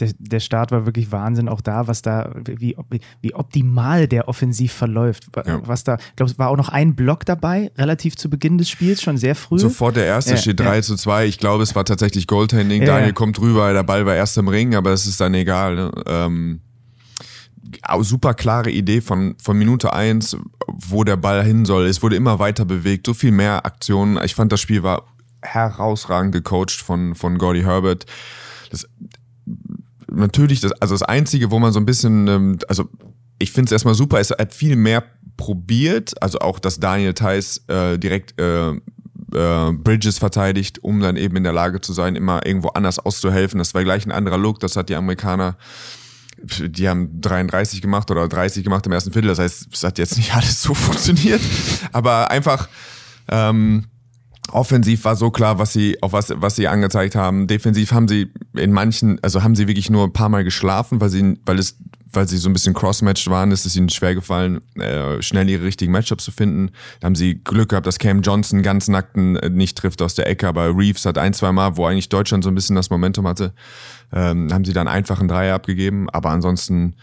der, 0.01 0.11
der 0.17 0.39
Start 0.39 0.71
war 0.71 0.85
wirklich 0.85 1.11
Wahnsinn, 1.11 1.47
auch 1.47 1.61
da, 1.61 1.87
was 1.87 2.01
da, 2.01 2.33
wie, 2.45 2.75
wie 3.21 3.33
optimal 3.33 4.07
der 4.07 4.27
offensiv 4.27 4.73
verläuft. 4.73 5.27
Ja. 5.45 5.61
Was 5.67 5.83
da, 5.83 5.95
ich 5.95 6.15
glaube, 6.15 6.31
es 6.31 6.39
war 6.39 6.49
auch 6.49 6.57
noch 6.57 6.69
ein 6.69 6.95
Block 6.95 7.25
dabei, 7.25 7.71
relativ 7.77 8.15
zu 8.17 8.29
Beginn 8.29 8.57
des 8.57 8.69
Spiels, 8.69 9.01
schon 9.01 9.17
sehr 9.17 9.35
früh. 9.35 9.59
Sofort 9.59 9.95
der 9.95 10.05
erste 10.05 10.31
ja, 10.31 10.37
steht 10.37 10.59
3 10.59 10.75
ja. 10.75 10.81
zu 10.81 10.95
2. 10.95 11.27
Ich 11.27 11.37
glaube, 11.37 11.63
es 11.63 11.75
war 11.75 11.85
tatsächlich 11.85 12.27
Goaltending. 12.27 12.85
Daniel 12.85 13.13
kommt 13.13 13.39
rüber, 13.39 13.71
der 13.71 13.83
Ball 13.83 14.05
war 14.05 14.15
erst 14.15 14.37
im 14.37 14.47
Ring, 14.47 14.75
aber 14.75 14.91
es 14.91 15.05
ist 15.05 15.21
dann 15.21 15.33
egal. 15.33 15.75
Ne? 15.75 15.91
Ähm, 16.07 16.61
super 18.01 18.33
klare 18.33 18.71
Idee 18.71 19.01
von, 19.01 19.35
von 19.41 19.57
Minute 19.57 19.93
1, 19.93 20.37
wo 20.67 21.03
der 21.03 21.17
Ball 21.17 21.43
hin 21.43 21.65
soll. 21.65 21.85
Es 21.85 22.01
wurde 22.01 22.15
immer 22.15 22.39
weiter 22.39 22.65
bewegt, 22.65 23.05
so 23.05 23.13
viel 23.13 23.31
mehr 23.31 23.65
Aktionen. 23.65 24.19
Ich 24.23 24.35
fand, 24.35 24.51
das 24.51 24.59
Spiel 24.59 24.83
war 24.83 25.05
herausragend 25.41 26.33
gecoacht 26.33 26.81
von, 26.81 27.15
von 27.15 27.37
Gordy 27.37 27.61
Herbert. 27.61 28.05
Das, 28.71 28.87
natürlich, 30.11 30.61
das, 30.61 30.71
also 30.73 30.93
das 30.93 31.03
Einzige, 31.03 31.51
wo 31.51 31.59
man 31.59 31.73
so 31.73 31.79
ein 31.79 31.85
bisschen, 31.85 32.27
ähm, 32.27 32.59
also 32.67 32.89
ich 33.39 33.51
finde 33.51 33.69
es 33.69 33.71
erstmal 33.71 33.95
super, 33.95 34.19
es 34.19 34.29
hat 34.29 34.53
viel 34.53 34.75
mehr 34.75 35.03
probiert, 35.37 36.21
also 36.21 36.39
auch, 36.39 36.59
dass 36.59 36.79
Daniel 36.79 37.13
Theiss 37.13 37.63
äh, 37.67 37.97
direkt 37.97 38.39
äh, 38.39 38.69
äh, 38.69 39.71
Bridges 39.71 40.19
verteidigt, 40.19 40.83
um 40.83 40.99
dann 40.99 41.17
eben 41.17 41.35
in 41.37 41.43
der 41.43 41.53
Lage 41.53 41.81
zu 41.81 41.93
sein, 41.93 42.15
immer 42.15 42.45
irgendwo 42.45 42.69
anders 42.69 42.99
auszuhelfen. 42.99 43.57
Das 43.57 43.73
war 43.73 43.83
gleich 43.83 44.05
ein 44.05 44.11
anderer 44.11 44.37
Look, 44.37 44.59
das 44.59 44.75
hat 44.75 44.89
die 44.89 44.95
Amerikaner 44.95 45.57
die 46.43 46.89
haben 46.89 47.21
33 47.21 47.81
gemacht 47.81 48.09
oder 48.09 48.27
30 48.27 48.63
gemacht 48.63 48.85
im 48.85 48.91
ersten 48.91 49.11
Viertel. 49.13 49.27
Das 49.27 49.39
heißt, 49.39 49.67
es 49.71 49.83
hat 49.83 49.97
jetzt 49.99 50.17
nicht 50.17 50.33
alles 50.35 50.61
so 50.61 50.73
funktioniert. 50.73 51.41
Aber 51.91 52.31
einfach, 52.31 52.67
ähm, 53.27 53.85
Offensiv 54.53 55.05
war 55.05 55.15
so 55.15 55.31
klar, 55.31 55.59
was 55.59 55.73
sie, 55.73 56.01
auf 56.01 56.13
was, 56.13 56.33
was 56.35 56.55
sie 56.55 56.67
angezeigt 56.67 57.15
haben. 57.15 57.47
Defensiv 57.47 57.91
haben 57.91 58.07
sie 58.07 58.31
in 58.53 58.71
manchen, 58.71 59.19
also 59.21 59.43
haben 59.43 59.55
sie 59.55 59.67
wirklich 59.67 59.89
nur 59.89 60.05
ein 60.05 60.13
paar 60.13 60.29
Mal 60.29 60.43
geschlafen, 60.43 61.01
weil 61.01 61.09
sie, 61.09 61.39
weil 61.45 61.59
es, 61.59 61.77
weil 62.13 62.27
sie 62.27 62.37
so 62.37 62.49
ein 62.49 62.53
bisschen 62.53 62.73
crossmatched 62.73 63.29
waren, 63.29 63.51
ist 63.51 63.65
es 63.65 63.75
ihnen 63.75 63.89
schwer 63.89 64.15
gefallen, 64.15 64.61
äh, 64.75 65.21
schnell 65.21 65.49
ihre 65.49 65.63
richtigen 65.63 65.91
Matchups 65.91 66.25
zu 66.25 66.31
finden. 66.31 66.71
Da 66.99 67.05
haben 67.05 67.15
sie 67.15 67.35
Glück 67.35 67.69
gehabt, 67.69 67.87
dass 67.87 67.99
Cam 67.99 68.21
Johnson 68.21 68.63
ganz 68.63 68.87
nackten 68.87 69.37
äh, 69.37 69.49
nicht 69.49 69.77
trifft 69.77 70.01
aus 70.01 70.15
der 70.15 70.27
Ecke, 70.27 70.47
aber 70.47 70.77
Reeves 70.77 71.05
hat 71.05 71.17
ein, 71.17 71.33
zwei 71.33 71.51
Mal, 71.51 71.77
wo 71.77 71.85
eigentlich 71.85 72.09
Deutschland 72.09 72.43
so 72.43 72.49
ein 72.49 72.55
bisschen 72.55 72.75
das 72.75 72.89
Momentum 72.89 73.27
hatte, 73.27 73.53
ähm, 74.11 74.51
haben 74.51 74.65
sie 74.65 74.73
dann 74.73 74.87
einfach 74.87 75.19
einen 75.19 75.29
Dreier 75.29 75.55
abgegeben. 75.55 76.09
Aber 76.09 76.29
ansonsten, 76.31 76.95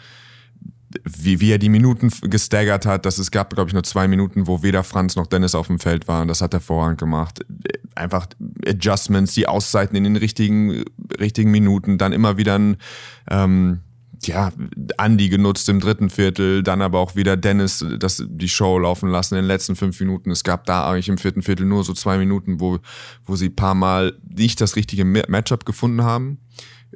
wie, 1.04 1.40
wie 1.40 1.52
er 1.52 1.58
die 1.58 1.68
Minuten 1.68 2.10
gestaggert 2.22 2.86
hat, 2.86 3.04
dass 3.04 3.18
es 3.18 3.30
gab, 3.30 3.54
glaube 3.54 3.68
ich, 3.68 3.74
nur 3.74 3.82
zwei 3.82 4.08
Minuten, 4.08 4.46
wo 4.46 4.62
weder 4.62 4.84
Franz 4.84 5.16
noch 5.16 5.26
Dennis 5.26 5.54
auf 5.54 5.66
dem 5.66 5.78
Feld 5.78 6.08
waren. 6.08 6.28
Das 6.28 6.40
hat 6.40 6.54
er 6.54 6.60
vorrangig 6.60 6.98
gemacht. 6.98 7.44
Einfach 7.94 8.26
Adjustments, 8.66 9.34
die 9.34 9.46
Auszeiten 9.46 9.96
in 9.96 10.04
den 10.04 10.16
richtigen, 10.16 10.84
richtigen 11.18 11.50
Minuten, 11.50 11.98
dann 11.98 12.12
immer 12.12 12.36
wieder 12.36 12.58
ein, 12.58 12.76
ähm, 13.30 13.80
ja, 14.24 14.50
Andy 14.96 15.28
genutzt 15.28 15.68
im 15.68 15.78
dritten 15.78 16.10
Viertel, 16.10 16.62
dann 16.62 16.82
aber 16.82 16.98
auch 16.98 17.14
wieder 17.14 17.36
Dennis 17.36 17.84
das, 17.98 18.24
die 18.26 18.48
Show 18.48 18.78
laufen 18.78 19.10
lassen 19.10 19.34
in 19.34 19.42
den 19.42 19.46
letzten 19.48 19.76
fünf 19.76 20.00
Minuten. 20.00 20.30
Es 20.30 20.42
gab 20.42 20.64
da 20.64 20.88
eigentlich 20.90 21.08
im 21.08 21.18
vierten 21.18 21.42
Viertel 21.42 21.66
nur 21.66 21.84
so 21.84 21.92
zwei 21.92 22.18
Minuten, 22.18 22.60
wo, 22.60 22.78
wo 23.26 23.36
sie 23.36 23.50
paar 23.50 23.74
Mal 23.74 24.14
nicht 24.28 24.60
das 24.60 24.74
richtige 24.74 25.04
Matchup 25.04 25.64
gefunden 25.64 26.02
haben 26.02 26.38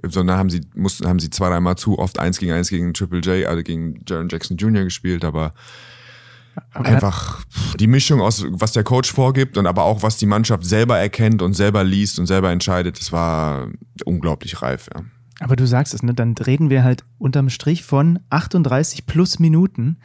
sondern 0.02 0.38
haben 0.38 0.50
sie, 0.50 0.62
mussten, 0.74 1.06
haben 1.06 1.18
sie 1.18 1.30
zwei, 1.30 1.48
dreimal 1.48 1.76
zu 1.76 1.98
oft 1.98 2.18
eins 2.18 2.38
gegen 2.38 2.52
eins 2.52 2.70
gegen 2.70 2.94
Triple 2.94 3.20
J, 3.20 3.46
also 3.46 3.62
gegen 3.62 4.02
Jaron 4.06 4.28
Jackson 4.28 4.56
Jr. 4.56 4.84
gespielt, 4.84 5.24
aber, 5.24 5.52
aber 6.72 6.86
einfach 6.86 7.44
die 7.78 7.86
Mischung 7.86 8.20
aus, 8.20 8.44
was 8.48 8.72
der 8.72 8.84
Coach 8.84 9.12
vorgibt 9.12 9.58
und 9.58 9.66
aber 9.66 9.84
auch, 9.84 10.02
was 10.02 10.16
die 10.16 10.26
Mannschaft 10.26 10.64
selber 10.64 10.98
erkennt 10.98 11.42
und 11.42 11.54
selber 11.54 11.84
liest 11.84 12.18
und 12.18 12.26
selber 12.26 12.50
entscheidet, 12.50 12.98
das 12.98 13.12
war 13.12 13.68
unglaublich 14.04 14.62
reif, 14.62 14.88
ja. 14.94 15.02
Aber 15.40 15.56
du 15.56 15.66
sagst 15.66 15.92
es, 15.92 16.02
ne? 16.04 16.14
Dann 16.14 16.34
reden 16.36 16.70
wir 16.70 16.84
halt 16.84 17.04
unterm 17.18 17.50
Strich 17.50 17.82
von 17.82 18.20
38 18.30 19.06
plus 19.06 19.40
Minuten, 19.40 19.96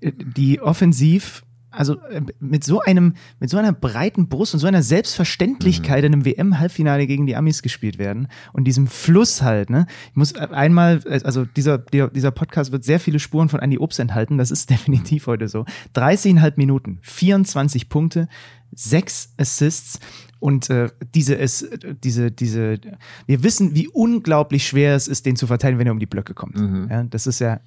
äh, 0.00 0.12
die 0.12 0.60
offensiv 0.60 1.44
also 1.76 2.00
äh, 2.02 2.22
mit 2.40 2.64
so 2.64 2.80
einem, 2.80 3.14
mit 3.40 3.50
so 3.50 3.56
einer 3.56 3.72
breiten 3.72 4.28
Brust 4.28 4.54
und 4.54 4.60
so 4.60 4.66
einer 4.66 4.82
Selbstverständlichkeit 4.82 6.00
mhm. 6.00 6.06
in 6.06 6.12
einem 6.12 6.24
WM-Halbfinale 6.24 7.06
gegen 7.06 7.26
die 7.26 7.36
Amis 7.36 7.62
gespielt 7.62 7.98
werden 7.98 8.28
und 8.52 8.64
diesem 8.64 8.86
Fluss 8.86 9.42
halt, 9.42 9.70
ne? 9.70 9.86
Ich 10.10 10.16
muss 10.16 10.34
einmal, 10.34 11.02
also 11.06 11.44
dieser, 11.44 11.78
dieser 11.78 12.30
Podcast 12.30 12.72
wird 12.72 12.84
sehr 12.84 13.00
viele 13.00 13.18
Spuren 13.18 13.48
von 13.48 13.60
Andy 13.60 13.78
Obst 13.78 14.00
enthalten, 14.00 14.38
das 14.38 14.50
ist 14.50 14.70
definitiv 14.76 15.26
heute 15.26 15.48
so. 15.48 15.64
30,5 15.94 16.52
Minuten, 16.56 16.98
24 17.02 17.88
Punkte, 17.88 18.28
sechs 18.74 19.32
Assists 19.36 20.00
und 20.38 20.68
äh, 20.70 20.88
diese, 21.14 21.38
es, 21.38 21.68
diese, 22.04 22.30
diese, 22.30 22.78
wir 23.26 23.42
wissen, 23.42 23.74
wie 23.74 23.88
unglaublich 23.88 24.66
schwer 24.66 24.94
es 24.94 25.08
ist, 25.08 25.26
den 25.26 25.36
zu 25.36 25.46
verteidigen, 25.46 25.78
wenn 25.78 25.86
er 25.86 25.92
um 25.92 25.98
die 25.98 26.06
Blöcke 26.06 26.34
kommt. 26.34 26.58
Mhm. 26.58 26.88
Ja, 26.90 27.04
das 27.04 27.26
ist 27.26 27.38
ja 27.38 27.60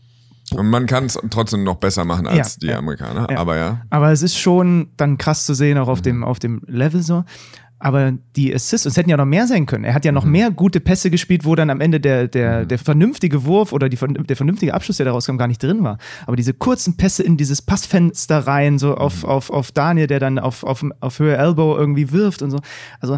und 0.51 0.69
man 0.69 0.85
kann 0.85 1.05
es 1.05 1.19
trotzdem 1.29 1.63
noch 1.63 1.75
besser 1.75 2.05
machen 2.05 2.27
als 2.27 2.55
ja, 2.55 2.59
die 2.61 2.67
ja, 2.67 2.77
Amerikaner, 2.77 3.27
ja. 3.29 3.37
aber 3.37 3.57
ja. 3.57 3.81
Aber 3.89 4.11
es 4.11 4.21
ist 4.21 4.37
schon 4.37 4.89
dann 4.97 5.17
krass 5.17 5.45
zu 5.45 5.53
sehen, 5.53 5.77
auch 5.77 5.87
auf, 5.87 5.99
mhm. 5.99 6.03
dem, 6.03 6.23
auf 6.23 6.39
dem 6.39 6.61
Level 6.67 7.01
so. 7.01 7.23
Aber 7.81 8.11
die 8.35 8.53
Assists, 8.53 8.85
es 8.85 8.97
hätten 8.97 9.09
ja 9.09 9.15
noch 9.15 9.25
mehr 9.25 9.47
sein 9.47 9.65
können. 9.65 9.85
Er 9.85 9.93
hat 9.93 10.03
ja 10.03 10.11
noch 10.11 10.25
mhm. 10.25 10.31
mehr 10.31 10.51
gute 10.51 10.81
Pässe 10.81 11.09
gespielt, 11.09 11.45
wo 11.45 11.55
dann 11.55 11.69
am 11.69 11.79
Ende 11.79 12.01
der, 12.01 12.27
der, 12.27 12.63
mhm. 12.63 12.67
der 12.67 12.77
vernünftige 12.77 13.45
Wurf 13.45 13.71
oder 13.71 13.87
die, 13.87 13.97
der 13.97 14.35
vernünftige 14.35 14.73
Abschluss, 14.73 14.97
der 14.97 15.05
daraus 15.05 15.27
kam, 15.27 15.37
gar 15.37 15.47
nicht 15.47 15.63
drin 15.63 15.81
war. 15.81 15.97
Aber 16.27 16.35
diese 16.35 16.53
kurzen 16.53 16.97
Pässe 16.97 17.23
in 17.23 17.37
dieses 17.37 17.61
Passfenster 17.61 18.39
rein, 18.39 18.79
so 18.79 18.95
auf, 18.95 19.23
mhm. 19.23 19.29
auf, 19.29 19.49
auf 19.49 19.71
Daniel, 19.71 20.07
der 20.07 20.19
dann 20.19 20.39
auf, 20.39 20.65
auf, 20.65 20.85
auf 20.99 21.19
Höhe 21.19 21.37
Elbow 21.37 21.77
irgendwie 21.77 22.11
wirft 22.11 22.41
und 22.41 22.51
so. 22.51 22.59
Also 22.99 23.17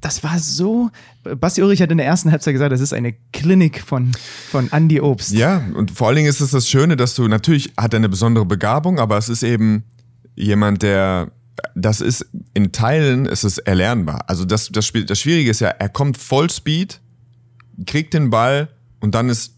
das 0.00 0.24
war 0.24 0.38
so. 0.38 0.90
Basti 1.22 1.62
Ulrich 1.62 1.82
hat 1.82 1.90
in 1.90 1.98
der 1.98 2.06
ersten 2.06 2.30
Halbzeit 2.30 2.54
gesagt, 2.54 2.72
das 2.72 2.80
ist 2.80 2.92
eine 2.92 3.14
Klinik 3.32 3.82
von, 3.82 4.12
von 4.50 4.72
Andy 4.72 5.00
Obst. 5.00 5.32
Ja, 5.32 5.62
und 5.74 5.90
vor 5.90 6.08
allen 6.08 6.16
Dingen 6.16 6.28
ist 6.28 6.40
es 6.40 6.50
das 6.50 6.68
Schöne, 6.68 6.96
dass 6.96 7.14
du 7.14 7.28
natürlich 7.28 7.72
hat 7.76 7.92
er 7.92 7.98
eine 7.98 8.08
besondere 8.08 8.46
Begabung, 8.46 8.98
aber 8.98 9.18
es 9.18 9.28
ist 9.28 9.42
eben 9.42 9.84
jemand, 10.34 10.82
der 10.82 11.30
das 11.74 12.00
ist 12.00 12.26
in 12.54 12.72
Teilen 12.72 13.26
ist 13.26 13.44
es 13.44 13.58
erlernbar. 13.58 14.24
Also 14.28 14.46
das, 14.46 14.70
das, 14.70 14.90
das 15.06 15.20
Schwierige 15.20 15.50
ist 15.50 15.60
ja, 15.60 15.68
er 15.68 15.90
kommt 15.90 16.16
Vollspeed, 16.16 17.00
kriegt 17.86 18.14
den 18.14 18.30
Ball 18.30 18.68
und 19.00 19.14
dann 19.14 19.28
ist 19.28 19.56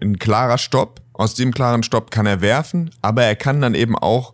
ein 0.00 0.18
klarer 0.18 0.56
Stopp. 0.56 1.02
Aus 1.12 1.34
dem 1.34 1.52
klaren 1.52 1.82
Stopp 1.82 2.10
kann 2.10 2.24
er 2.24 2.40
werfen, 2.40 2.90
aber 3.02 3.24
er 3.24 3.36
kann 3.36 3.60
dann 3.60 3.74
eben 3.74 3.96
auch 3.96 4.32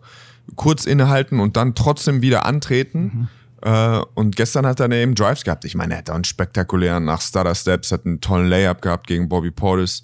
kurz 0.55 0.85
innehalten 0.85 1.41
und 1.41 1.57
dann 1.57 1.75
trotzdem 1.75 2.21
wieder 2.21 2.45
antreten. 2.45 3.01
Mhm 3.03 3.27
äh, 3.61 4.01
und 4.15 4.35
gestern 4.35 4.65
hat 4.65 4.79
er 4.79 4.91
eben 4.91 5.15
Drives 5.15 5.43
gehabt. 5.43 5.65
Ich 5.65 5.75
meine, 5.75 5.93
er 5.93 5.99
hat 5.99 6.09
einen 6.09 6.23
spektakulären 6.23 7.05
nach 7.05 7.21
Starter 7.21 7.55
Steps, 7.55 7.91
hat 7.91 8.05
einen 8.05 8.21
tollen 8.21 8.47
Layup 8.47 8.81
gehabt 8.81 9.07
gegen 9.07 9.29
Bobby 9.29 9.51
Portis. 9.51 10.03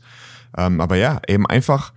Ähm, 0.57 0.81
aber 0.81 0.95
ja, 0.95 1.21
eben 1.27 1.45
einfach 1.47 1.93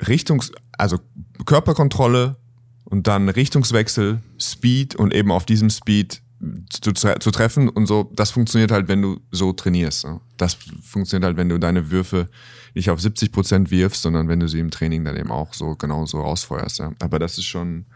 Richtungs-, 0.00 0.52
also 0.78 0.98
Körperkontrolle 1.46 2.36
und 2.84 3.06
dann 3.06 3.28
Richtungswechsel, 3.28 4.20
Speed 4.38 4.94
und 4.94 5.14
eben 5.14 5.30
auf 5.30 5.46
diesem 5.46 5.70
Speed 5.70 6.22
zu, 6.68 6.92
zu, 6.92 7.30
treffen 7.30 7.68
und 7.68 7.86
so, 7.86 8.10
das 8.14 8.30
funktioniert 8.30 8.70
halt, 8.70 8.88
wenn 8.88 9.00
du 9.00 9.20
so 9.30 9.52
trainierst. 9.52 10.06
Das 10.36 10.58
funktioniert 10.82 11.24
halt, 11.24 11.36
wenn 11.36 11.48
du 11.48 11.58
deine 11.58 11.90
Würfe 11.90 12.28
nicht 12.74 12.90
auf 12.90 13.00
70 13.00 13.32
Prozent 13.32 13.70
wirfst, 13.70 14.02
sondern 14.02 14.28
wenn 14.28 14.40
du 14.40 14.48
sie 14.48 14.60
im 14.60 14.70
Training 14.70 15.04
dann 15.04 15.16
eben 15.16 15.30
auch 15.30 15.54
so 15.54 15.74
genau 15.74 16.06
so 16.06 16.18
ausfeuerst. 16.18 16.80
Ja. 16.80 16.92
Aber 17.00 17.18
das 17.18 17.38
ist 17.38 17.44
schon, 17.44 17.86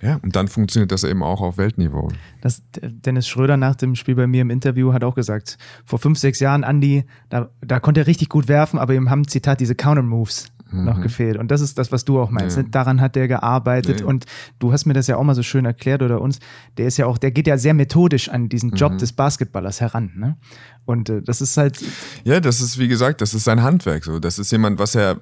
ja, 0.00 0.16
und 0.22 0.36
dann 0.36 0.48
funktioniert 0.48 0.92
das 0.92 1.04
eben 1.04 1.22
auch 1.22 1.40
auf 1.40 1.58
Weltniveau. 1.58 2.08
Das, 2.40 2.62
Dennis 2.80 3.26
Schröder 3.26 3.56
nach 3.56 3.74
dem 3.74 3.94
Spiel 3.94 4.14
bei 4.14 4.26
mir 4.26 4.42
im 4.42 4.50
Interview 4.50 4.92
hat 4.92 5.02
auch 5.02 5.14
gesagt, 5.14 5.58
vor 5.84 5.98
fünf, 5.98 6.18
sechs 6.18 6.40
Jahren, 6.40 6.62
Andy, 6.62 7.04
da, 7.28 7.50
da 7.60 7.80
konnte 7.80 8.00
er 8.00 8.06
richtig 8.06 8.28
gut 8.28 8.48
werfen, 8.48 8.78
aber 8.78 8.94
ihm 8.94 9.10
haben, 9.10 9.26
Zitat, 9.26 9.60
diese 9.60 9.74
Counter-Moves 9.74 10.52
mhm. 10.70 10.84
noch 10.84 11.00
gefehlt. 11.00 11.36
Und 11.36 11.50
das 11.50 11.60
ist 11.60 11.78
das, 11.78 11.92
was 11.92 12.04
du 12.04 12.20
auch 12.20 12.30
meinst. 12.30 12.56
Ja. 12.56 12.62
Daran 12.64 13.00
hat 13.00 13.16
der 13.16 13.28
gearbeitet. 13.28 14.00
Ja. 14.00 14.06
Und 14.06 14.26
du 14.58 14.72
hast 14.72 14.86
mir 14.86 14.94
das 14.94 15.06
ja 15.06 15.16
auch 15.16 15.24
mal 15.24 15.34
so 15.34 15.42
schön 15.42 15.64
erklärt 15.64 16.02
oder 16.02 16.20
uns. 16.20 16.38
Der 16.76 16.86
ist 16.86 16.96
ja 16.96 17.06
auch, 17.06 17.18
der 17.18 17.30
geht 17.30 17.46
ja 17.46 17.58
sehr 17.58 17.74
methodisch 17.74 18.28
an 18.28 18.48
diesen 18.48 18.72
Job 18.72 18.92
mhm. 18.92 18.98
des 18.98 19.12
Basketballers 19.12 19.80
heran. 19.80 20.12
Ne? 20.16 20.36
Und 20.84 21.08
äh, 21.10 21.22
das 21.22 21.40
ist 21.40 21.56
halt. 21.56 21.82
Ja, 22.24 22.40
das 22.40 22.60
ist, 22.60 22.78
wie 22.78 22.88
gesagt, 22.88 23.20
das 23.20 23.34
ist 23.34 23.44
sein 23.44 23.62
Handwerk. 23.62 24.04
So. 24.04 24.18
Das 24.18 24.38
ist 24.38 24.52
jemand, 24.52 24.78
was 24.78 24.94
er, 24.94 25.18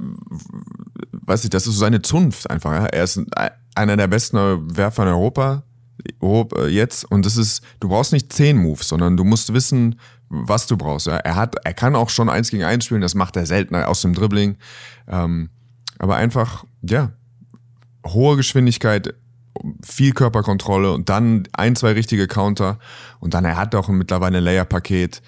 weiß 1.27 1.45
ich, 1.45 1.51
das 1.51 1.67
ist 1.67 1.75
so 1.75 1.81
seine 1.81 2.03
Zunft 2.03 2.49
einfach. 2.51 2.73
Ja? 2.73 2.87
Er 2.87 3.05
ist 3.05 3.19
ein, 3.19 3.51
einer 3.75 3.97
der 3.97 4.07
besten 4.07 4.37
Werfer 4.77 5.03
in 5.03 5.09
Europa 5.11 5.63
äh, 6.23 6.67
jetzt 6.69 7.05
und 7.05 7.27
das 7.27 7.37
ist, 7.37 7.63
du 7.81 7.89
brauchst 7.89 8.13
nicht 8.13 8.33
zehn 8.33 8.57
Moves, 8.57 8.89
sondern 8.89 9.17
du 9.17 9.25
musst 9.25 9.53
wissen, 9.53 10.01
was 10.29 10.67
du 10.67 10.77
brauchst. 10.77 11.07
Ja. 11.07 11.17
Er 11.17 11.37
hat, 11.37 11.57
er 11.65 11.75
kann 11.75 11.95
auch 11.95 12.11
schon 12.11 12.29
eins 12.29 12.51
gegen 12.51 12.65
eins 12.65 12.87
spielen, 12.87 13.01
das 13.01 13.15
macht 13.15 13.37
er 13.37 13.47
seltener 13.47 13.89
aus 13.89 14.03
dem 14.03 14.15
Dribbling. 14.15 14.57
Ähm, 15.09 15.51
aber 15.99 16.17
einfach, 16.17 16.65
ja, 16.83 17.13
hohe 18.07 18.37
Geschwindigkeit, 18.37 19.15
viel 19.83 20.13
Körperkontrolle 20.13 20.93
und 20.93 21.09
dann 21.09 21.49
ein, 21.53 21.77
zwei 21.77 21.93
richtige 21.93 22.27
Counter 22.27 22.79
und 23.21 23.35
dann 23.35 23.45
er 23.45 23.57
hat 23.57 23.75
auch 23.75 23.89
mittlerweile 23.89 24.39
ein 24.39 24.45
Layer-Paket. 24.45 25.23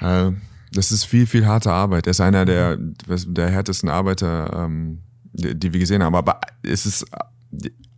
Äh, 0.00 0.32
das 0.72 0.90
ist 0.90 1.04
viel, 1.04 1.26
viel 1.26 1.46
harte 1.46 1.70
Arbeit. 1.70 2.06
Er 2.06 2.10
ist 2.10 2.20
einer 2.20 2.44
der, 2.44 2.76
der 2.78 3.48
härtesten 3.48 3.88
Arbeiter, 3.88 4.64
ähm, 4.64 5.03
die, 5.34 5.54
die 5.54 5.72
wir 5.72 5.80
gesehen 5.80 6.02
haben. 6.02 6.14
Aber 6.14 6.40
es 6.62 6.86
ist 6.86 7.04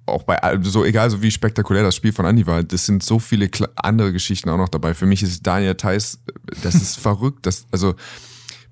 auch 0.07 0.23
bei 0.23 0.39
so 0.63 0.85
egal 0.85 1.11
so 1.11 1.23
wie 1.23 1.31
spektakulär 1.31 1.83
das 1.83 1.97
Spiel 1.97 2.13
von 2.13 2.27
Andy 2.27 2.47
war, 2.47 2.63
das 2.63 2.87
sind 2.87 3.03
so 3.03 3.19
viele 3.19 3.51
andere 3.77 4.13
Geschichten 4.13 4.49
auch 4.49 4.57
noch 4.57 4.69
dabei. 4.69 4.95
Für 4.95 5.07
mich 5.07 5.23
ist 5.23 5.47
Daniel 5.47 5.75
Theiss, 5.75 6.21
das 6.63 6.77
ist 6.77 6.97
verrückt, 7.01 7.47
das 7.47 7.67
also 7.71 7.95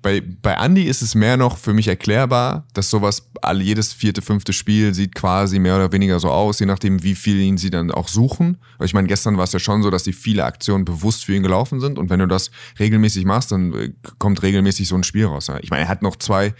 bei, 0.01 0.21
bei 0.21 0.53
Andy 0.53 0.83
ist 0.83 1.01
es 1.01 1.15
mehr 1.15 1.35
noch 1.35 1.57
für 1.57 1.73
mich 1.73 1.87
erklärbar, 1.87 2.67
dass 2.73 2.91
sowas 2.91 3.27
all, 3.41 3.59
jedes 3.59 3.91
vierte, 3.91 4.21
fünfte 4.21 4.53
Spiel 4.53 4.93
sieht 4.93 5.15
quasi 5.15 5.57
mehr 5.57 5.75
oder 5.77 5.91
weniger 5.91 6.19
so 6.19 6.29
aus, 6.29 6.59
je 6.59 6.67
nachdem, 6.67 7.01
wie 7.01 7.15
viel 7.15 7.39
ihn 7.39 7.57
sie 7.57 7.71
dann 7.71 7.89
auch 7.89 8.07
suchen. 8.07 8.59
Ich 8.83 8.93
meine, 8.93 9.07
gestern 9.07 9.37
war 9.37 9.45
es 9.45 9.51
ja 9.51 9.57
schon 9.57 9.81
so, 9.81 9.89
dass 9.89 10.03
die 10.03 10.13
viele 10.13 10.45
Aktionen 10.45 10.85
bewusst 10.85 11.25
für 11.25 11.33
ihn 11.33 11.41
gelaufen 11.41 11.79
sind 11.79 11.97
und 11.97 12.11
wenn 12.11 12.19
du 12.19 12.27
das 12.27 12.51
regelmäßig 12.77 13.25
machst, 13.25 13.51
dann 13.51 13.73
äh, 13.73 13.93
kommt 14.19 14.43
regelmäßig 14.43 14.87
so 14.87 14.95
ein 14.95 15.03
Spiel 15.03 15.25
raus. 15.25 15.51
Ich 15.61 15.71
meine, 15.71 15.85
er 15.85 15.89
hat 15.89 16.03
noch 16.03 16.17
zwei 16.17 16.53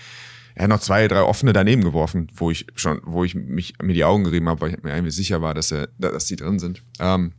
er 0.56 0.64
hat 0.64 0.70
noch 0.70 0.80
zwei, 0.80 1.08
drei 1.08 1.22
offene 1.22 1.52
daneben 1.52 1.84
geworfen, 1.84 2.32
wo 2.34 2.50
ich 2.50 2.66
schon, 2.76 3.02
wo 3.04 3.26
ich 3.26 3.36
mich 3.36 3.76
mir 3.82 3.94
die 3.94 4.06
Augen 4.06 4.24
gerieben 4.24 4.48
habe, 4.48 4.62
weil 4.62 4.74
ich 4.74 4.84
mir 4.84 4.94
eigentlich 4.94 5.16
sicher 5.16 5.42
war, 5.42 5.54
dass 5.54 5.72
er, 5.72 5.90
dass 6.00 6.26
die 6.26 6.38
drin 6.38 6.60
sind. 6.60 6.82
Ähm, 7.00 7.34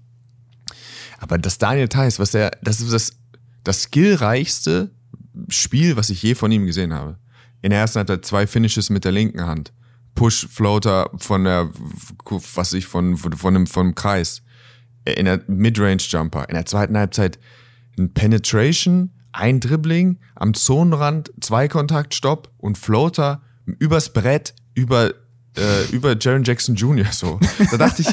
aber 1.19 1.39
das 1.39 1.57
Daniel 1.57 1.89
Theiss, 1.89 2.19
was 2.19 2.35
er, 2.35 2.51
das 2.63 2.81
ist 2.81 2.93
das, 2.93 3.17
das 3.65 3.85
skillreichste 3.85 4.91
Spiel, 5.49 5.97
was 5.97 6.11
ich 6.11 6.23
je 6.23 6.35
von 6.35 6.53
ihm 6.53 6.67
gesehen 6.67 6.93
habe. 6.93 7.19
In 7.63 7.71
der 7.71 7.81
ersten 7.81 8.07
er 8.07 8.23
zwei 8.23 8.47
Finishes 8.47 8.91
mit 8.91 9.05
der 9.05 9.13
linken 9.13 9.47
Hand. 9.47 9.73
Push-Floater 10.15 11.11
von 11.17 11.45
der, 11.45 11.71
was 12.55 12.73
ich, 12.75 12.87
von, 12.87 13.17
von, 13.17 13.55
dem, 13.55 13.67
vom 13.67 13.95
Kreis. 13.95 14.43
In 15.05 15.25
der 15.25 15.43
Midrange-Jumper. 15.47 16.49
In 16.49 16.55
der 16.55 16.67
zweiten 16.67 16.97
Halbzeit 16.97 17.39
ein 17.99 18.13
Penetration, 18.13 19.11
ein 19.37 19.61
Dribbling 19.61 20.19
am 20.35 20.55
Zonenrand, 20.55 21.33
zwei 21.41 21.69
Kontaktstopp 21.69 22.51
und 22.59 22.79
Floater 22.79 23.43
übers 23.67 24.13
Brett 24.13 24.55
über, 24.75 25.11
äh, 25.57 25.87
über 25.93 26.17
Jaron 26.19 26.45
Jackson 26.45 26.75
Jr. 26.75 27.07
So. 27.13 27.39
Da 27.71 27.77
dachte 27.77 28.03
ich, 28.03 28.09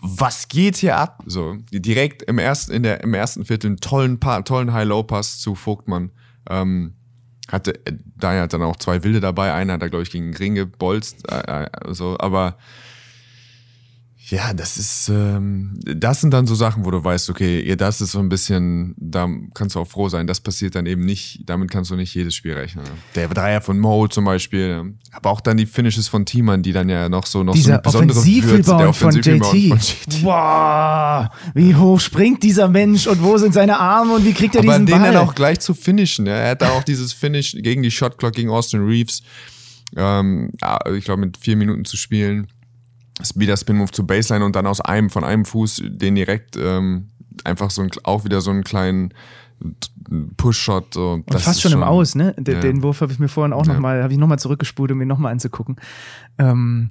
was 0.00 0.48
geht 0.48 0.76
hier 0.76 0.96
ab? 0.96 1.22
So, 1.26 1.56
direkt 1.70 2.22
im 2.22 2.38
ersten, 2.38 2.72
in 2.72 2.82
der, 2.82 3.02
im 3.02 3.14
ersten 3.14 3.44
Viertel 3.44 3.68
einen 3.68 3.76
tollen, 3.78 4.18
tollen 4.18 4.72
High-Low-Pass 4.72 5.38
zu 5.38 5.54
Vogtmann. 5.54 6.10
Ähm, 6.48 6.94
hatte, 7.48 7.74
äh, 7.86 7.92
daher 8.16 8.42
hat 8.42 8.52
dann 8.52 8.62
auch 8.62 8.76
zwei 8.76 9.04
Wilde 9.04 9.20
dabei. 9.20 9.52
Einer 9.52 9.74
hat 9.74 9.82
da, 9.82 9.88
glaube 9.88 10.04
ich, 10.04 10.10
gegen 10.10 10.32
den 10.32 10.36
Ring 10.36 10.54
gebolzt. 10.54 11.30
Äh, 11.30 11.64
äh, 11.64 11.68
so, 11.92 12.16
aber 12.18 12.56
ja, 14.32 14.54
das 14.54 14.78
ist, 14.78 15.10
ähm, 15.10 15.78
das 15.84 16.22
sind 16.22 16.30
dann 16.32 16.46
so 16.46 16.54
Sachen, 16.54 16.86
wo 16.86 16.90
du 16.90 17.04
weißt, 17.04 17.28
okay, 17.28 17.62
ja, 17.68 17.76
das 17.76 18.00
ist 18.00 18.12
so 18.12 18.18
ein 18.18 18.30
bisschen, 18.30 18.94
da 18.96 19.28
kannst 19.52 19.76
du 19.76 19.80
auch 19.80 19.86
froh 19.86 20.08
sein, 20.08 20.26
das 20.26 20.40
passiert 20.40 20.74
dann 20.74 20.86
eben 20.86 21.04
nicht, 21.04 21.42
damit 21.44 21.70
kannst 21.70 21.90
du 21.90 21.96
nicht 21.96 22.14
jedes 22.14 22.34
Spiel 22.34 22.54
rechnen. 22.54 22.82
Der 23.14 23.28
Dreier 23.28 23.60
von 23.60 23.78
Mo 23.78 24.08
zum 24.08 24.24
Beispiel, 24.24 24.94
aber 25.10 25.30
auch 25.30 25.42
dann 25.42 25.58
die 25.58 25.66
Finishes 25.66 26.08
von 26.08 26.24
Teamern, 26.24 26.62
die 26.62 26.72
dann 26.72 26.88
ja 26.88 27.10
noch 27.10 27.26
so, 27.26 27.42
noch 27.42 27.52
dieser 27.52 27.74
so 27.74 27.82
besondere 27.82 28.24
Würze, 28.24 28.74
der 28.74 28.92
von 28.94 29.14
JT. 29.14 29.44
von 29.44 29.78
JT. 29.78 30.22
Wow, 30.22 31.28
wie 31.52 31.74
hoch 31.74 32.00
springt 32.00 32.42
dieser 32.42 32.68
Mensch 32.68 33.06
und 33.06 33.22
wo 33.22 33.36
sind 33.36 33.52
seine 33.52 33.78
Arme 33.78 34.14
und 34.14 34.24
wie 34.24 34.32
kriegt 34.32 34.54
er 34.54 34.60
Aber 34.60 34.72
diesen 34.72 34.86
den 34.86 34.98
Ball? 34.98 35.12
dann 35.12 35.28
auch 35.28 35.34
gleich 35.34 35.60
zu 35.60 35.74
finishen. 35.74 36.24
Ja. 36.24 36.36
Er 36.36 36.50
hat 36.52 36.62
da 36.62 36.70
auch 36.70 36.84
dieses 36.84 37.12
Finish 37.12 37.54
gegen 37.58 37.82
die 37.82 37.90
Shotclock 37.90 38.32
gegen 38.32 38.48
Austin 38.48 38.82
Reeves. 38.82 39.22
Ähm, 39.94 40.52
ich 40.96 41.04
glaube, 41.04 41.20
mit 41.20 41.36
vier 41.36 41.56
Minuten 41.56 41.84
zu 41.84 41.98
spielen. 41.98 42.48
Speeder 43.22 43.56
Spin 43.56 43.76
Move 43.76 43.90
zu 43.90 44.06
Baseline 44.06 44.44
und 44.44 44.56
dann 44.56 44.66
aus 44.66 44.80
einem, 44.80 45.10
von 45.10 45.24
einem 45.24 45.44
Fuß 45.44 45.82
den 45.84 46.14
direkt 46.14 46.56
ähm, 46.56 47.08
einfach 47.44 47.70
so 47.70 47.82
ein, 47.82 47.90
auch 48.04 48.24
wieder 48.24 48.40
so 48.40 48.50
einen 48.50 48.64
kleinen 48.64 49.12
Push-Shot. 50.36 50.94
So. 50.94 51.12
Und 51.12 51.40
fast 51.40 51.60
schon, 51.60 51.72
im 51.72 51.82
Aus, 51.82 52.14
ne? 52.14 52.34
Den, 52.38 52.54
ja. 52.54 52.60
den 52.60 52.82
Wurf 52.82 53.00
habe 53.00 53.12
ich 53.12 53.18
mir 53.18 53.28
vorhin 53.28 53.52
auch 53.52 53.66
Ja. 53.66 53.74
nochmal, 53.74 54.02
habe 54.02 54.12
ich 54.12 54.18
nochmal 54.18 54.38
zurückgespult, 54.38 54.90
um 54.92 55.00
ihn 55.00 55.08
nochmal 55.08 55.32
anzugucken. 55.32 55.76
Ähm, 56.38 56.90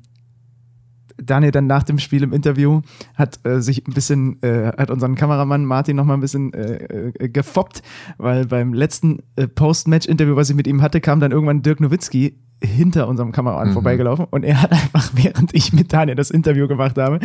Daniel 1.17 1.51
dann 1.51 1.67
nach 1.67 1.83
dem 1.83 1.99
Spiel 1.99 2.23
im 2.23 2.33
Interview 2.33 2.81
hat 3.15 3.39
äh, 3.45 3.61
sich 3.61 3.85
ein 3.87 3.93
bisschen, 3.93 4.41
äh, 4.41 4.71
hat 4.77 4.89
unseren 4.89 5.15
Kameramann 5.15 5.65
Martin 5.65 5.95
nochmal 5.95 6.17
ein 6.17 6.21
bisschen 6.21 6.53
äh, 6.53 7.11
äh, 7.19 7.29
gefoppt, 7.29 7.83
weil 8.17 8.45
beim 8.45 8.73
letzten 8.73 9.19
äh, 9.35 9.47
Post-Match-Interview, 9.47 10.35
was 10.35 10.49
ich 10.49 10.55
mit 10.55 10.67
ihm 10.67 10.81
hatte, 10.81 11.01
kam 11.01 11.19
dann 11.19 11.31
irgendwann 11.31 11.61
Dirk 11.61 11.79
Nowitzki 11.79 12.37
hinter 12.63 13.07
unserem 13.07 13.31
Kameramann 13.31 13.69
Mhm. 13.69 13.73
vorbeigelaufen 13.73 14.25
und 14.29 14.43
er 14.43 14.61
hat 14.61 14.71
einfach, 14.71 15.09
während 15.15 15.53
ich 15.55 15.73
mit 15.73 15.91
Daniel 15.93 16.15
das 16.15 16.29
Interview 16.29 16.67
gemacht 16.67 16.97
habe, 16.97 17.19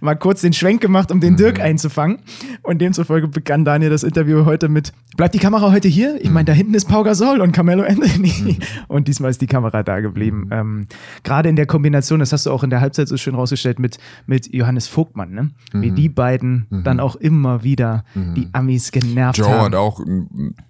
mal 0.00 0.14
kurz 0.14 0.42
den 0.42 0.52
Schwenk 0.52 0.80
gemacht, 0.82 1.10
um 1.10 1.16
Mhm. 1.18 1.22
den 1.22 1.36
Dirk 1.36 1.58
einzufangen. 1.60 2.18
Und 2.62 2.80
demzufolge 2.80 3.28
begann 3.28 3.64
Daniel 3.64 3.90
das 3.90 4.02
Interview 4.02 4.44
heute 4.44 4.68
mit, 4.68 4.92
bleibt 5.16 5.34
die 5.34 5.38
Kamera 5.38 5.72
heute 5.72 5.88
hier? 5.88 6.16
Ich 6.20 6.28
Mhm. 6.28 6.34
meine, 6.34 6.44
da 6.46 6.52
hinten 6.52 6.74
ist 6.74 6.86
Pau 6.88 7.02
Gasol 7.02 7.40
und 7.40 7.52
Carmelo 7.52 7.82
Anthony. 7.82 8.58
Und 8.88 9.08
diesmal 9.08 9.30
ist 9.30 9.40
die 9.40 9.46
Kamera 9.46 9.82
da 9.82 10.00
geblieben. 10.00 10.48
Ähm, 10.52 10.86
Gerade 11.22 11.48
in 11.48 11.56
der 11.56 11.66
Kombination, 11.66 12.20
das 12.20 12.32
hast 12.32 12.46
du 12.46 12.50
auch 12.50 12.62
in 12.62 12.70
der 12.70 12.80
Halbzeit 12.80 13.08
so 13.08 13.16
schön 13.16 13.34
rausgestellt 13.34 13.78
mit, 13.78 13.98
mit 14.26 14.52
Johannes 14.52 14.86
Vogtmann, 14.88 15.32
ne? 15.32 15.50
wie 15.72 15.90
Mhm. 15.90 15.94
die 15.94 16.08
beiden 16.08 16.66
dann 16.84 17.00
auch 17.00 17.16
immer 17.16 17.62
wieder 17.64 18.04
die 18.14 18.48
Amis 18.52 18.92
genervt 18.92 19.38
Joe 19.38 19.48
haben. 19.48 19.64
hat 19.66 19.74
auch, 19.74 20.00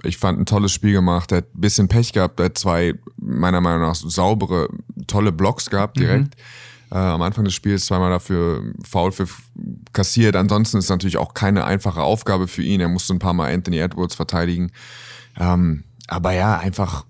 ich 0.03 0.17
fand, 0.19 0.39
ein 0.41 0.47
tolles 0.47 0.73
Spiel 0.73 0.93
gemacht. 0.93 1.33
Er 1.33 1.39
hat 1.39 1.55
ein 1.55 1.61
bisschen 1.61 1.89
Pech 1.89 2.13
gehabt. 2.13 2.39
Er 2.41 2.47
hat 2.47 2.59
zwei, 2.59 2.95
meiner 3.21 3.61
Meinung 3.61 3.83
nach, 3.83 3.95
saubere, 4.09 4.69
tolle 5.07 5.33
Blocks 5.33 5.71
gehabt 5.71 5.99
direkt. 5.99 6.35
Äh, 6.91 6.97
am 6.99 7.23
Anfang 7.23 7.45
des 7.45 7.55
Spiels 7.55 7.87
zweimal 7.87 8.11
dafür 8.11 8.63
faul 8.83 9.11
für 9.11 9.27
kassiert. 9.93 10.37
Ansonsten 10.37 10.79
ist 10.79 10.85
es 10.85 10.91
natürlich 10.91 11.17
auch 11.17 11.35
keine 11.35 11.65
einfache 11.65 12.03
Aufgabe 12.03 12.47
für 12.47 12.63
ihn. 12.63 12.81
Er 12.81 12.89
musste 12.89 13.15
ein 13.15 13.19
paar 13.19 13.33
Mal 13.33 13.53
Anthony 13.53 13.79
Edwards 13.79 14.15
verteidigen. 14.15 14.71
Ähm, 15.39 15.85
aber 16.07 16.33
ja, 16.33 16.59
einfach 16.59 17.05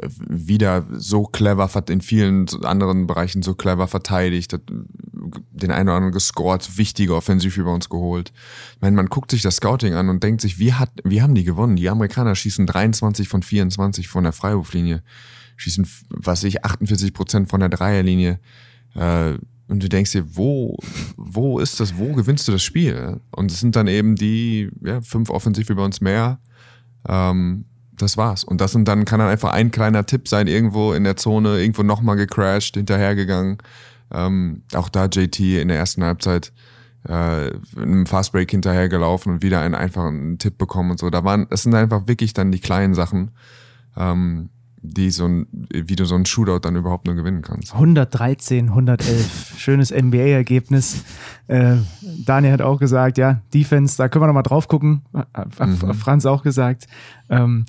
äh, 0.00 0.08
wieder 0.28 0.86
so 0.92 1.24
clever, 1.24 1.68
in 1.88 2.00
vielen 2.00 2.48
anderen 2.64 3.06
Bereichen 3.06 3.42
so 3.42 3.54
clever 3.54 3.88
verteidigt, 3.88 4.52
hat 4.52 4.62
den 4.68 5.70
einen 5.70 5.88
oder 5.88 5.96
anderen 5.96 6.12
gescored, 6.12 6.78
wichtige 6.78 7.14
Offensivrebounds 7.14 7.88
geholt. 7.88 8.32
Ich 8.76 8.80
meine, 8.80 8.96
man 8.96 9.06
guckt 9.06 9.30
sich 9.30 9.42
das 9.42 9.56
Scouting 9.56 9.94
an 9.94 10.08
und 10.08 10.22
denkt 10.22 10.40
sich, 10.40 10.58
wie, 10.58 10.72
hat, 10.74 10.90
wie 11.04 11.22
haben 11.22 11.34
die 11.34 11.44
gewonnen? 11.44 11.76
Die 11.76 11.88
Amerikaner 11.88 12.34
schießen 12.34 12.66
23 12.66 13.28
von 13.28 13.42
24 13.42 14.08
von 14.08 14.24
der 14.24 14.32
Freiwurflinie, 14.32 15.02
schießen, 15.56 15.86
was 16.10 16.44
ich, 16.44 16.64
48 16.64 17.12
Prozent 17.12 17.48
von 17.48 17.60
der 17.60 17.68
Dreierlinie. 17.68 18.40
Äh, 18.94 19.34
und 19.68 19.82
du 19.82 19.88
denkst 19.88 20.12
dir, 20.12 20.36
wo, 20.36 20.76
wo 21.16 21.58
ist 21.58 21.80
das, 21.80 21.98
wo 21.98 22.12
gewinnst 22.12 22.46
du 22.46 22.52
das 22.52 22.62
Spiel? 22.62 23.20
Und 23.32 23.50
es 23.50 23.60
sind 23.60 23.74
dann 23.74 23.88
eben 23.88 24.14
die 24.14 24.70
ja, 24.84 25.00
fünf 25.00 25.30
Offensivrebounds 25.30 26.00
mehr. 26.00 26.38
Ähm, 27.08 27.64
das 27.92 28.16
war's. 28.16 28.44
Und 28.44 28.60
das 28.60 28.72
sind 28.72 28.86
dann, 28.86 29.04
kann 29.04 29.18
dann 29.18 29.28
einfach 29.28 29.52
ein 29.52 29.70
kleiner 29.70 30.06
Tipp 30.06 30.28
sein, 30.28 30.46
irgendwo 30.46 30.92
in 30.92 31.04
der 31.04 31.16
Zone, 31.16 31.60
irgendwo 31.60 31.82
nochmal 31.82 32.16
gecrashed, 32.16 32.76
hinterhergegangen. 32.76 33.58
Ähm, 34.12 34.62
auch 34.74 34.88
da 34.88 35.06
JT 35.06 35.40
in 35.40 35.68
der 35.68 35.78
ersten 35.78 36.04
Halbzeit 36.04 36.52
äh, 37.08 37.48
in 37.48 37.82
einem 37.82 38.06
Fastbreak 38.06 38.50
hinterhergelaufen 38.50 39.34
und 39.34 39.42
wieder 39.42 39.60
einen 39.60 39.74
einfachen 39.74 40.38
Tipp 40.38 40.58
bekommen 40.58 40.92
und 40.92 40.98
so. 40.98 41.10
Da 41.10 41.24
waren, 41.24 41.46
das 41.50 41.62
sind 41.62 41.74
einfach 41.74 42.06
wirklich 42.06 42.32
dann 42.34 42.52
die 42.52 42.60
kleinen 42.60 42.94
Sachen, 42.94 43.32
ähm, 43.96 44.50
die 44.88 45.10
so 45.10 45.26
ein, 45.26 45.46
wie 45.72 45.96
du 45.96 46.04
so 46.04 46.14
einen 46.14 46.26
Shootout 46.26 46.60
dann 46.60 46.76
überhaupt 46.76 47.06
nur 47.06 47.14
gewinnen 47.14 47.42
kannst. 47.42 47.72
113, 47.74 48.68
111. 48.68 49.54
Schönes 49.58 49.90
NBA-Ergebnis. 49.90 51.02
Äh, 51.48 51.76
Daniel 52.24 52.52
hat 52.52 52.62
auch 52.62 52.78
gesagt, 52.78 53.18
ja, 53.18 53.40
Defense, 53.52 53.96
da 53.96 54.08
können 54.08 54.22
wir 54.22 54.26
nochmal 54.28 54.42
drauf 54.42 54.68
gucken. 54.68 55.02
Hat 55.34 55.58
Mhm. 55.60 55.94
Franz 55.94 56.26
auch 56.26 56.42
gesagt. 56.42 56.86
Ähm, 57.28 57.66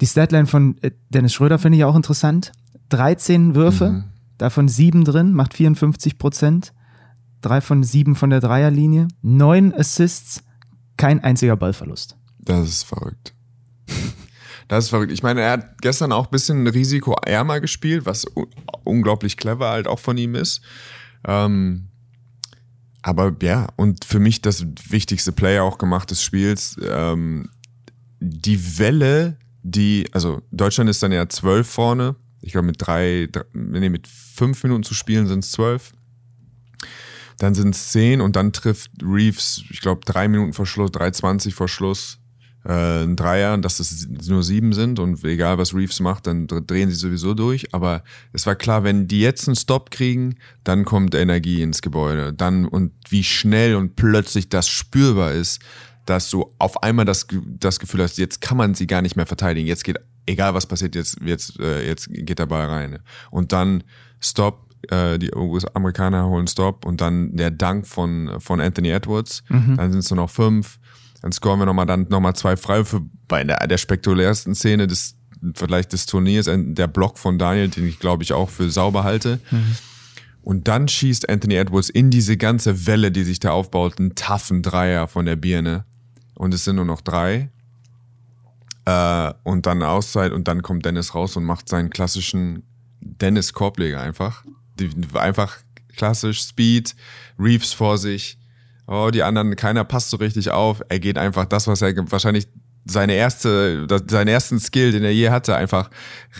die 0.00 0.06
Statline 0.06 0.46
von 0.46 0.76
äh, 0.82 0.90
Dennis 1.10 1.32
Schröder 1.34 1.58
finde 1.58 1.78
ich 1.78 1.84
auch 1.84 1.96
interessant. 1.96 2.52
13 2.90 3.54
Würfe, 3.54 3.90
Mhm. 3.90 4.04
davon 4.38 4.68
sieben 4.68 5.04
drin, 5.04 5.32
macht 5.32 5.54
54 5.54 6.18
Prozent. 6.18 6.72
Drei 7.42 7.60
von 7.60 7.82
sieben 7.84 8.16
von 8.16 8.30
der 8.30 8.40
Dreierlinie. 8.40 9.08
Neun 9.22 9.72
Assists, 9.74 10.42
kein 10.96 11.22
einziger 11.24 11.56
Ballverlust. 11.56 12.16
Das 12.38 12.68
ist 12.68 12.82
verrückt. 12.84 13.32
Das 14.70 14.84
ist 14.84 14.90
verrückt. 14.90 15.10
Ich 15.10 15.24
meine, 15.24 15.40
er 15.40 15.50
hat 15.50 15.82
gestern 15.82 16.12
auch 16.12 16.26
ein 16.26 16.30
bisschen 16.30 16.64
risikoärmer 16.64 17.60
gespielt, 17.60 18.06
was 18.06 18.24
unglaublich 18.84 19.36
clever 19.36 19.68
halt 19.68 19.88
auch 19.88 19.98
von 19.98 20.16
ihm 20.16 20.36
ist. 20.36 20.60
Ähm, 21.26 21.88
aber 23.02 23.34
ja, 23.42 23.66
und 23.74 24.04
für 24.04 24.20
mich 24.20 24.42
das 24.42 24.64
wichtigste 24.88 25.32
Play 25.32 25.58
auch 25.58 25.76
gemacht 25.76 26.12
des 26.12 26.22
Spiels, 26.22 26.76
ähm, 26.88 27.48
die 28.20 28.78
Welle, 28.78 29.38
die, 29.64 30.06
also 30.12 30.40
Deutschland 30.52 30.88
ist 30.88 31.02
dann 31.02 31.10
ja 31.10 31.28
zwölf 31.28 31.68
vorne. 31.68 32.14
Ich 32.40 32.52
glaube, 32.52 32.68
mit 32.68 32.76
drei, 32.78 33.28
drei 33.32 33.42
nee, 33.52 33.88
mit 33.88 34.06
fünf 34.06 34.62
Minuten 34.62 34.84
zu 34.84 34.94
spielen 34.94 35.26
sind 35.26 35.42
es 35.42 35.50
zwölf. 35.50 35.94
Dann 37.38 37.56
sind 37.56 37.74
es 37.74 37.88
zehn 37.88 38.20
und 38.20 38.36
dann 38.36 38.52
trifft 38.52 38.92
Reeves, 39.02 39.64
ich 39.68 39.80
glaube, 39.80 40.02
drei 40.04 40.28
Minuten 40.28 40.52
vor 40.52 40.66
Schluss, 40.66 40.92
3,20 40.92 41.54
vor 41.54 41.66
Schluss, 41.66 42.19
äh, 42.64 43.04
ein 43.04 43.16
Dreier, 43.16 43.56
dass 43.58 43.80
es 43.80 44.06
nur 44.28 44.42
sieben 44.42 44.72
sind 44.72 44.98
und 44.98 45.24
egal 45.24 45.58
was 45.58 45.74
Reeves 45.74 46.00
macht, 46.00 46.26
dann 46.26 46.46
dr- 46.46 46.60
drehen 46.60 46.90
sie 46.90 46.96
sowieso 46.96 47.34
durch. 47.34 47.72
Aber 47.74 48.02
es 48.32 48.46
war 48.46 48.54
klar, 48.54 48.84
wenn 48.84 49.08
die 49.08 49.20
jetzt 49.20 49.48
einen 49.48 49.56
Stop 49.56 49.90
kriegen, 49.90 50.36
dann 50.64 50.84
kommt 50.84 51.14
Energie 51.14 51.62
ins 51.62 51.82
Gebäude. 51.82 52.32
Dann 52.32 52.66
und 52.66 52.92
wie 53.08 53.24
schnell 53.24 53.76
und 53.76 53.96
plötzlich 53.96 54.48
das 54.48 54.68
spürbar 54.68 55.32
ist, 55.32 55.60
dass 56.06 56.28
du 56.30 56.52
auf 56.58 56.82
einmal 56.82 57.04
das, 57.04 57.26
das 57.46 57.78
Gefühl 57.78 58.02
hast, 58.02 58.18
jetzt 58.18 58.40
kann 58.40 58.56
man 58.56 58.74
sie 58.74 58.86
gar 58.86 59.02
nicht 59.02 59.16
mehr 59.16 59.26
verteidigen. 59.26 59.66
Jetzt 59.66 59.84
geht, 59.84 59.98
egal 60.26 60.54
was 60.54 60.66
passiert, 60.66 60.94
jetzt, 60.94 61.18
jetzt, 61.24 61.58
äh, 61.60 61.86
jetzt 61.86 62.08
geht 62.10 62.38
der 62.38 62.46
Ball 62.46 62.66
rein. 62.66 62.98
Und 63.30 63.52
dann 63.52 63.84
Stop, 64.18 64.74
äh, 64.88 65.18
die 65.18 65.30
Amerikaner 65.74 66.26
holen 66.26 66.46
Stop 66.46 66.84
und 66.84 67.00
dann 67.00 67.36
der 67.36 67.50
Dank 67.50 67.86
von, 67.86 68.40
von 68.40 68.60
Anthony 68.60 68.90
Edwards. 68.90 69.44
Dann 69.76 69.92
sind 69.92 70.00
es 70.00 70.10
nur 70.10 70.16
noch 70.16 70.30
fünf. 70.30 70.78
Dann 71.22 71.32
scoren 71.32 71.58
wir 71.58 71.66
nochmal 71.66 71.86
dann 71.86 72.06
nochmal 72.08 72.34
zwei 72.34 72.56
Freiwürfe 72.56 73.02
bei 73.28 73.44
der, 73.44 73.66
der 73.66 73.78
spektakulärsten 73.78 74.54
Szene 74.54 74.86
des 74.86 75.16
vielleicht 75.54 75.92
des 75.92 76.06
Turniers, 76.06 76.50
der 76.50 76.86
Block 76.86 77.18
von 77.18 77.38
Daniel, 77.38 77.68
den 77.68 77.86
ich 77.86 77.98
glaube 77.98 78.22
ich 78.22 78.32
auch 78.32 78.50
für 78.50 78.70
sauber 78.70 79.04
halte. 79.04 79.40
Und 80.42 80.68
dann 80.68 80.88
schießt 80.88 81.28
Anthony 81.28 81.54
Edwards 81.54 81.90
in 81.90 82.10
diese 82.10 82.36
ganze 82.36 82.86
Welle, 82.86 83.12
die 83.12 83.24
sich 83.24 83.40
da 83.40 83.50
aufbaut, 83.50 83.98
einen 83.98 84.14
taffen 84.14 84.62
Dreier 84.62 85.06
von 85.06 85.26
der 85.26 85.36
Birne. 85.36 85.84
Und 86.34 86.54
es 86.54 86.64
sind 86.64 86.76
nur 86.76 86.84
noch 86.84 87.02
drei. 87.02 87.50
Äh, 88.86 89.32
und 89.44 89.66
dann 89.66 89.82
Auszeit 89.82 90.32
und 90.32 90.48
dann 90.48 90.62
kommt 90.62 90.86
Dennis 90.86 91.14
raus 91.14 91.36
und 91.36 91.44
macht 91.44 91.68
seinen 91.68 91.90
klassischen 91.90 92.62
Dennis 93.00 93.52
Korbleger 93.52 94.00
einfach. 94.00 94.44
Einfach 95.14 95.58
klassisch 95.94 96.40
Speed, 96.40 96.96
Reeves 97.38 97.74
vor 97.74 97.98
sich. 97.98 98.38
Oh, 98.92 99.10
die 99.12 99.22
anderen, 99.22 99.54
keiner 99.54 99.84
passt 99.84 100.10
so 100.10 100.16
richtig 100.16 100.50
auf. 100.50 100.82
Er 100.88 100.98
geht 100.98 101.16
einfach 101.16 101.44
das, 101.44 101.68
was 101.68 101.80
er 101.80 101.94
wahrscheinlich 102.10 102.48
seine 102.84 103.12
erste, 103.12 103.86
seinen 104.08 104.26
ersten 104.26 104.58
Skill, 104.58 104.90
den 104.90 105.04
er 105.04 105.12
je 105.12 105.30
hatte, 105.30 105.54
einfach 105.54 105.90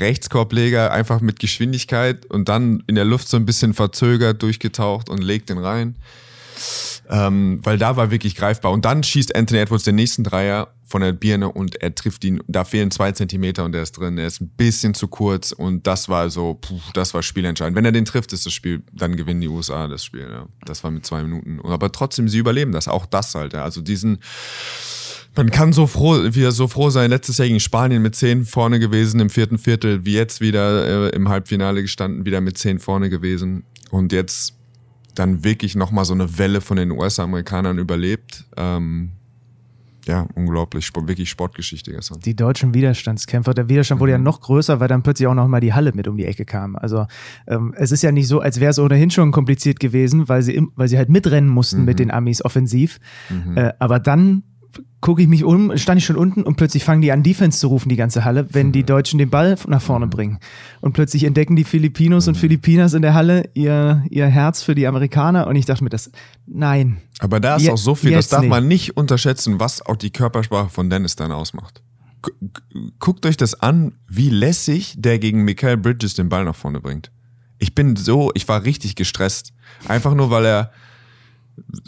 Rechtskorbleger, 0.00 0.90
einfach 0.90 1.20
mit 1.20 1.38
Geschwindigkeit 1.38 2.26
und 2.26 2.48
dann 2.48 2.82
in 2.88 2.96
der 2.96 3.04
Luft 3.04 3.28
so 3.28 3.36
ein 3.36 3.46
bisschen 3.46 3.72
verzögert 3.72 4.42
durchgetaucht 4.42 5.08
und 5.08 5.22
legt 5.22 5.48
den 5.48 5.58
rein. 5.58 5.94
Ähm, 7.12 7.58
weil 7.64 7.76
da 7.76 7.96
war 7.96 8.12
wirklich 8.12 8.36
greifbar. 8.36 8.70
Und 8.70 8.84
dann 8.84 9.02
schießt 9.02 9.34
Anthony 9.34 9.60
Edwards 9.60 9.82
den 9.82 9.96
nächsten 9.96 10.22
Dreier 10.22 10.68
von 10.84 11.02
der 11.02 11.12
Birne 11.12 11.50
und 11.50 11.74
er 11.82 11.92
trifft 11.92 12.24
ihn. 12.24 12.40
Da 12.46 12.64
fehlen 12.64 12.92
zwei 12.92 13.10
Zentimeter 13.10 13.64
und 13.64 13.74
er 13.74 13.82
ist 13.82 13.92
drin. 13.92 14.16
Er 14.16 14.28
ist 14.28 14.40
ein 14.40 14.50
bisschen 14.50 14.94
zu 14.94 15.08
kurz 15.08 15.50
und 15.50 15.88
das 15.88 16.08
war 16.08 16.30
so, 16.30 16.54
puh, 16.54 16.80
das 16.94 17.12
war 17.12 17.24
spielentscheidend. 17.24 17.76
Wenn 17.76 17.84
er 17.84 17.90
den 17.90 18.04
trifft, 18.04 18.32
ist 18.32 18.46
das 18.46 18.52
Spiel, 18.52 18.82
dann 18.92 19.16
gewinnen 19.16 19.40
die 19.40 19.48
USA 19.48 19.88
das 19.88 20.04
Spiel. 20.04 20.28
Ja. 20.30 20.46
Das 20.64 20.84
war 20.84 20.92
mit 20.92 21.04
zwei 21.04 21.24
Minuten. 21.24 21.60
Aber 21.64 21.90
trotzdem, 21.90 22.28
sie 22.28 22.38
überleben 22.38 22.70
das. 22.70 22.86
Auch 22.86 23.06
das 23.06 23.34
halt. 23.34 23.54
Ja. 23.54 23.64
Also 23.64 23.80
diesen, 23.80 24.18
man 25.34 25.50
kann 25.50 25.72
so 25.72 25.88
froh, 25.88 26.22
wieder 26.32 26.52
so 26.52 26.68
froh 26.68 26.90
sein, 26.90 27.10
letztes 27.10 27.38
Jahr 27.38 27.48
gegen 27.48 27.58
Spanien 27.58 28.02
mit 28.02 28.14
zehn 28.14 28.44
vorne 28.44 28.78
gewesen 28.78 29.18
im 29.18 29.30
vierten 29.30 29.58
Viertel, 29.58 30.04
wie 30.04 30.14
jetzt 30.14 30.40
wieder 30.40 31.08
äh, 31.08 31.16
im 31.16 31.28
Halbfinale 31.28 31.82
gestanden, 31.82 32.24
wieder 32.24 32.40
mit 32.40 32.56
zehn 32.56 32.78
vorne 32.78 33.10
gewesen. 33.10 33.64
Und 33.90 34.12
jetzt 34.12 34.59
dann 35.14 35.44
wirklich 35.44 35.76
nochmal 35.76 36.04
so 36.04 36.14
eine 36.14 36.38
Welle 36.38 36.60
von 36.60 36.76
den 36.76 36.90
US-Amerikanern 36.90 37.78
überlebt. 37.78 38.44
Ähm, 38.56 39.12
ja, 40.06 40.26
unglaublich, 40.34 40.90
wirklich 40.94 41.30
Sportgeschichte 41.30 41.92
gestern. 41.92 42.20
Die 42.20 42.34
deutschen 42.34 42.74
Widerstandskämpfer, 42.74 43.54
der 43.54 43.68
Widerstand 43.68 43.98
mhm. 43.98 44.02
wurde 44.02 44.12
ja 44.12 44.18
mhm. 44.18 44.24
noch 44.24 44.40
größer, 44.40 44.80
weil 44.80 44.88
dann 44.88 45.02
plötzlich 45.02 45.26
auch 45.28 45.34
noch 45.34 45.46
mal 45.46 45.60
die 45.60 45.74
Halle 45.74 45.92
mit 45.94 46.08
um 46.08 46.16
die 46.16 46.24
Ecke 46.24 46.44
kam. 46.44 46.76
Also 46.76 47.06
ähm, 47.46 47.74
es 47.76 47.92
ist 47.92 48.02
ja 48.02 48.12
nicht 48.12 48.26
so, 48.26 48.40
als 48.40 48.60
wäre 48.60 48.70
es 48.70 48.78
ohnehin 48.78 49.10
schon 49.10 49.30
kompliziert 49.30 49.80
gewesen, 49.80 50.28
weil 50.28 50.42
sie, 50.42 50.66
weil 50.74 50.88
sie 50.88 50.98
halt 50.98 51.10
mitrennen 51.10 51.48
mussten 51.48 51.80
mhm. 51.80 51.84
mit 51.84 51.98
den 51.98 52.10
Amis 52.10 52.44
offensiv. 52.44 52.98
Mhm. 53.28 53.56
Äh, 53.56 53.72
aber 53.78 54.00
dann 54.00 54.42
gucke 55.00 55.22
ich 55.22 55.28
mich 55.28 55.44
um, 55.44 55.76
stand 55.78 55.98
ich 55.98 56.04
schon 56.04 56.16
unten 56.16 56.42
und 56.42 56.56
plötzlich 56.56 56.84
fangen 56.84 57.00
die 57.00 57.10
an, 57.10 57.22
Defense 57.22 57.58
zu 57.58 57.68
rufen, 57.68 57.88
die 57.88 57.96
ganze 57.96 58.24
Halle, 58.24 58.46
wenn 58.52 58.70
die 58.72 58.84
Deutschen 58.84 59.18
den 59.18 59.30
Ball 59.30 59.56
nach 59.66 59.80
vorne 59.80 60.06
mhm. 60.06 60.10
bringen. 60.10 60.38
Und 60.80 60.92
plötzlich 60.92 61.24
entdecken 61.24 61.56
die 61.56 61.64
Filipinos 61.64 62.28
und 62.28 62.36
mhm. 62.36 62.40
Filipinas 62.40 62.94
in 62.94 63.02
der 63.02 63.14
Halle 63.14 63.48
ihr, 63.54 64.04
ihr 64.10 64.26
Herz 64.26 64.62
für 64.62 64.74
die 64.74 64.86
Amerikaner 64.86 65.46
und 65.46 65.56
ich 65.56 65.64
dachte 65.64 65.82
mir, 65.82 65.90
das, 65.90 66.10
nein. 66.46 67.00
Aber 67.18 67.40
da 67.40 67.56
ist 67.56 67.62
Je 67.62 67.70
auch 67.70 67.78
so 67.78 67.94
viel, 67.94 68.12
das 68.12 68.28
darf 68.28 68.42
nicht. 68.42 68.50
man 68.50 68.68
nicht 68.68 68.96
unterschätzen, 68.96 69.58
was 69.58 69.84
auch 69.84 69.96
die 69.96 70.10
Körpersprache 70.10 70.68
von 70.68 70.90
Dennis 70.90 71.16
dann 71.16 71.32
ausmacht. 71.32 71.82
Guckt 72.98 73.24
euch 73.24 73.38
das 73.38 73.58
an, 73.60 73.94
wie 74.06 74.28
lässig 74.28 74.94
der 74.98 75.18
gegen 75.18 75.44
Michael 75.44 75.78
Bridges 75.78 76.14
den 76.14 76.28
Ball 76.28 76.44
nach 76.44 76.56
vorne 76.56 76.80
bringt. 76.80 77.10
Ich 77.58 77.74
bin 77.74 77.96
so, 77.96 78.30
ich 78.34 78.46
war 78.48 78.64
richtig 78.64 78.94
gestresst. 78.94 79.52
Einfach 79.88 80.14
nur, 80.14 80.30
weil 80.30 80.44
er, 80.44 80.72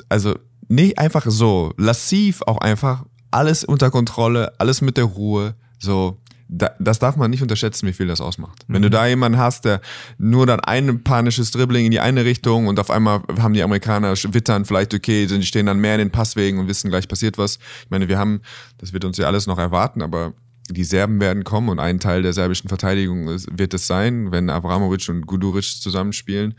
also 0.09 0.37
nicht 0.73 0.99
einfach 0.99 1.25
so, 1.29 1.75
lassiv 1.77 2.43
auch 2.43 2.59
einfach, 2.59 3.05
alles 3.31 3.63
unter 3.63 3.91
Kontrolle, 3.91 4.53
alles 4.59 4.81
mit 4.81 4.97
der 4.97 5.05
Ruhe, 5.05 5.55
so. 5.79 6.19
Da, 6.55 6.71
das 6.79 6.99
darf 6.99 7.17
man 7.17 7.31
nicht 7.31 7.41
unterschätzen, 7.41 7.87
wie 7.89 7.95
viel 7.95 8.07
das 8.07 8.21
ausmacht. 8.21 8.69
Mhm. 8.69 8.75
Wenn 8.75 8.83
du 8.83 8.89
mhm. 8.89 8.93
da 8.93 9.07
jemanden 9.07 9.39
hast, 9.39 9.65
der 9.65 9.81
nur 10.19 10.45
dann 10.45 10.61
ein 10.61 11.03
panisches 11.03 11.51
Dribbling 11.51 11.87
in 11.87 11.91
die 11.91 12.01
eine 12.01 12.27
Richtung 12.27 12.67
und 12.67 12.79
auf 12.79 12.91
einmal 12.91 13.23
haben 13.41 13.55
die 13.55 13.63
Amerikaner 13.63 14.13
wittern 14.13 14.67
vielleicht 14.67 14.93
okay, 14.93 15.25
die 15.25 15.43
stehen 15.45 15.65
dann 15.65 15.79
mehr 15.79 15.95
in 15.95 16.01
den 16.01 16.11
Passwegen 16.11 16.59
und 16.59 16.69
wissen 16.69 16.91
gleich 16.91 17.09
passiert 17.09 17.39
was. 17.39 17.57
Ich 17.85 17.91
meine, 17.91 18.07
wir 18.09 18.19
haben, 18.19 18.43
das 18.77 18.93
wird 18.93 19.07
uns 19.07 19.17
ja 19.17 19.27
alles 19.27 19.47
noch 19.47 19.57
erwarten, 19.57 20.03
aber 20.03 20.35
die 20.69 20.85
Serben 20.85 21.21
werden 21.21 21.43
kommen 21.43 21.71
und 21.71 21.79
ein 21.79 22.01
Teil 22.01 22.21
der 22.21 22.35
serbischen 22.35 22.69
Verteidigung 22.69 23.27
wird 23.29 23.73
es 23.73 23.87
sein, 23.87 24.31
wenn 24.31 24.51
Avramovic 24.51 25.09
und 25.09 25.27
Guduric 25.27 25.81
zusammenspielen, 25.81 26.55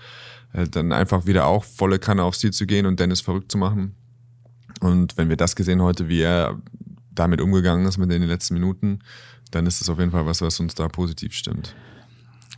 äh, 0.54 0.68
dann 0.68 0.92
einfach 0.92 1.28
wieder 1.28 1.46
auch 1.46 1.64
volle 1.64 2.00
Kanne 2.00 2.24
aufs 2.24 2.40
Ziel 2.40 2.52
zu 2.52 2.66
gehen 2.66 2.88
und 2.88 3.00
Dennis 3.00 3.22
verrückt 3.22 3.52
zu 3.52 3.60
machen. 3.60 3.96
Und 4.84 5.18
wenn 5.18 5.30
wir 5.30 5.38
das 5.38 5.56
gesehen 5.56 5.82
heute, 5.82 6.10
wie 6.10 6.22
er 6.22 6.60
damit 7.12 7.42
umgegangen 7.42 7.86
ist 7.86 7.98
mit 7.98 8.12
den 8.12 8.24
letzten 8.24 8.56
Minuten, 8.56 9.00
dann 9.52 9.66
ist 9.66 9.82
es 9.82 9.90
auf 9.90 10.00
jeden 10.00 10.12
Fall 10.12 10.26
was, 10.26 10.42
was 10.42 10.60
uns 10.60 10.76
da 10.76 10.88
positiv 10.88 11.34
stimmt. 11.34 11.76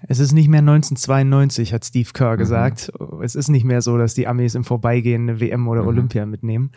Es 0.07 0.19
ist 0.19 0.33
nicht 0.33 0.47
mehr 0.47 0.59
1992, 0.59 1.73
hat 1.73 1.85
Steve 1.85 2.09
Kerr 2.13 2.33
mhm. 2.33 2.37
gesagt. 2.37 2.91
Es 3.21 3.35
ist 3.35 3.49
nicht 3.49 3.63
mehr 3.63 3.81
so, 3.81 3.97
dass 3.97 4.13
die 4.13 4.27
Amis 4.27 4.55
im 4.55 4.63
Vorbeigehen 4.63 5.29
eine 5.29 5.39
WM 5.39 5.67
oder 5.67 5.83
mhm. 5.83 5.87
Olympia 5.87 6.25
mitnehmen. 6.25 6.71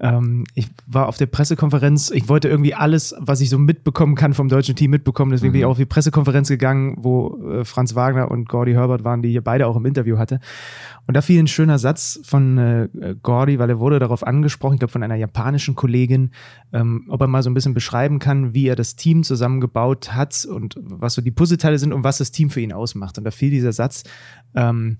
Ähm, 0.00 0.44
ich 0.54 0.68
war 0.86 1.08
auf 1.08 1.18
der 1.18 1.26
Pressekonferenz, 1.26 2.10
ich 2.10 2.28
wollte 2.28 2.48
irgendwie 2.48 2.74
alles, 2.74 3.14
was 3.18 3.40
ich 3.42 3.50
so 3.50 3.58
mitbekommen 3.58 4.14
kann 4.14 4.32
vom 4.32 4.48
deutschen 4.48 4.74
Team 4.74 4.90
mitbekommen, 4.90 5.30
deswegen 5.30 5.50
mhm. 5.50 5.52
bin 5.52 5.58
ich 5.60 5.64
mhm. 5.64 5.68
auch 5.68 5.72
auf 5.72 5.78
die 5.78 5.86
Pressekonferenz 5.86 6.48
gegangen, 6.48 6.96
wo 6.98 7.38
äh, 7.50 7.64
Franz 7.64 7.94
Wagner 7.94 8.30
und 8.30 8.48
Gordy 8.48 8.72
Herbert 8.72 9.04
waren, 9.04 9.20
die 9.20 9.30
hier 9.30 9.44
beide 9.44 9.66
auch 9.66 9.76
im 9.76 9.84
Interview 9.84 10.16
hatte. 10.16 10.40
Und 11.06 11.16
da 11.16 11.22
fiel 11.22 11.38
ein 11.42 11.48
schöner 11.48 11.78
Satz 11.78 12.18
von 12.22 12.56
äh, 12.56 12.88
Gordy, 13.22 13.58
weil 13.58 13.68
er 13.68 13.78
wurde 13.78 13.98
darauf 13.98 14.26
angesprochen, 14.26 14.74
ich 14.74 14.80
glaube 14.80 14.92
von 14.92 15.02
einer 15.02 15.16
japanischen 15.16 15.74
Kollegin, 15.74 16.30
ähm, 16.72 17.04
ob 17.08 17.20
er 17.20 17.26
mal 17.26 17.42
so 17.42 17.50
ein 17.50 17.54
bisschen 17.54 17.74
beschreiben 17.74 18.18
kann, 18.18 18.54
wie 18.54 18.68
er 18.68 18.76
das 18.76 18.96
Team 18.96 19.22
zusammengebaut 19.22 20.14
hat 20.14 20.46
und 20.46 20.76
was 20.82 21.14
so 21.14 21.20
die 21.20 21.30
Puzzleteile 21.30 21.78
sind 21.78 21.92
und 21.92 22.04
was 22.04 22.18
das 22.18 22.30
Team 22.30 22.48
für 22.48 22.60
ihn 22.60 22.72
ausmacht. 22.72 23.18
Und 23.18 23.24
da 23.24 23.30
fiel 23.30 23.50
dieser 23.50 23.72
Satz, 23.72 24.04
ähm, 24.54 24.96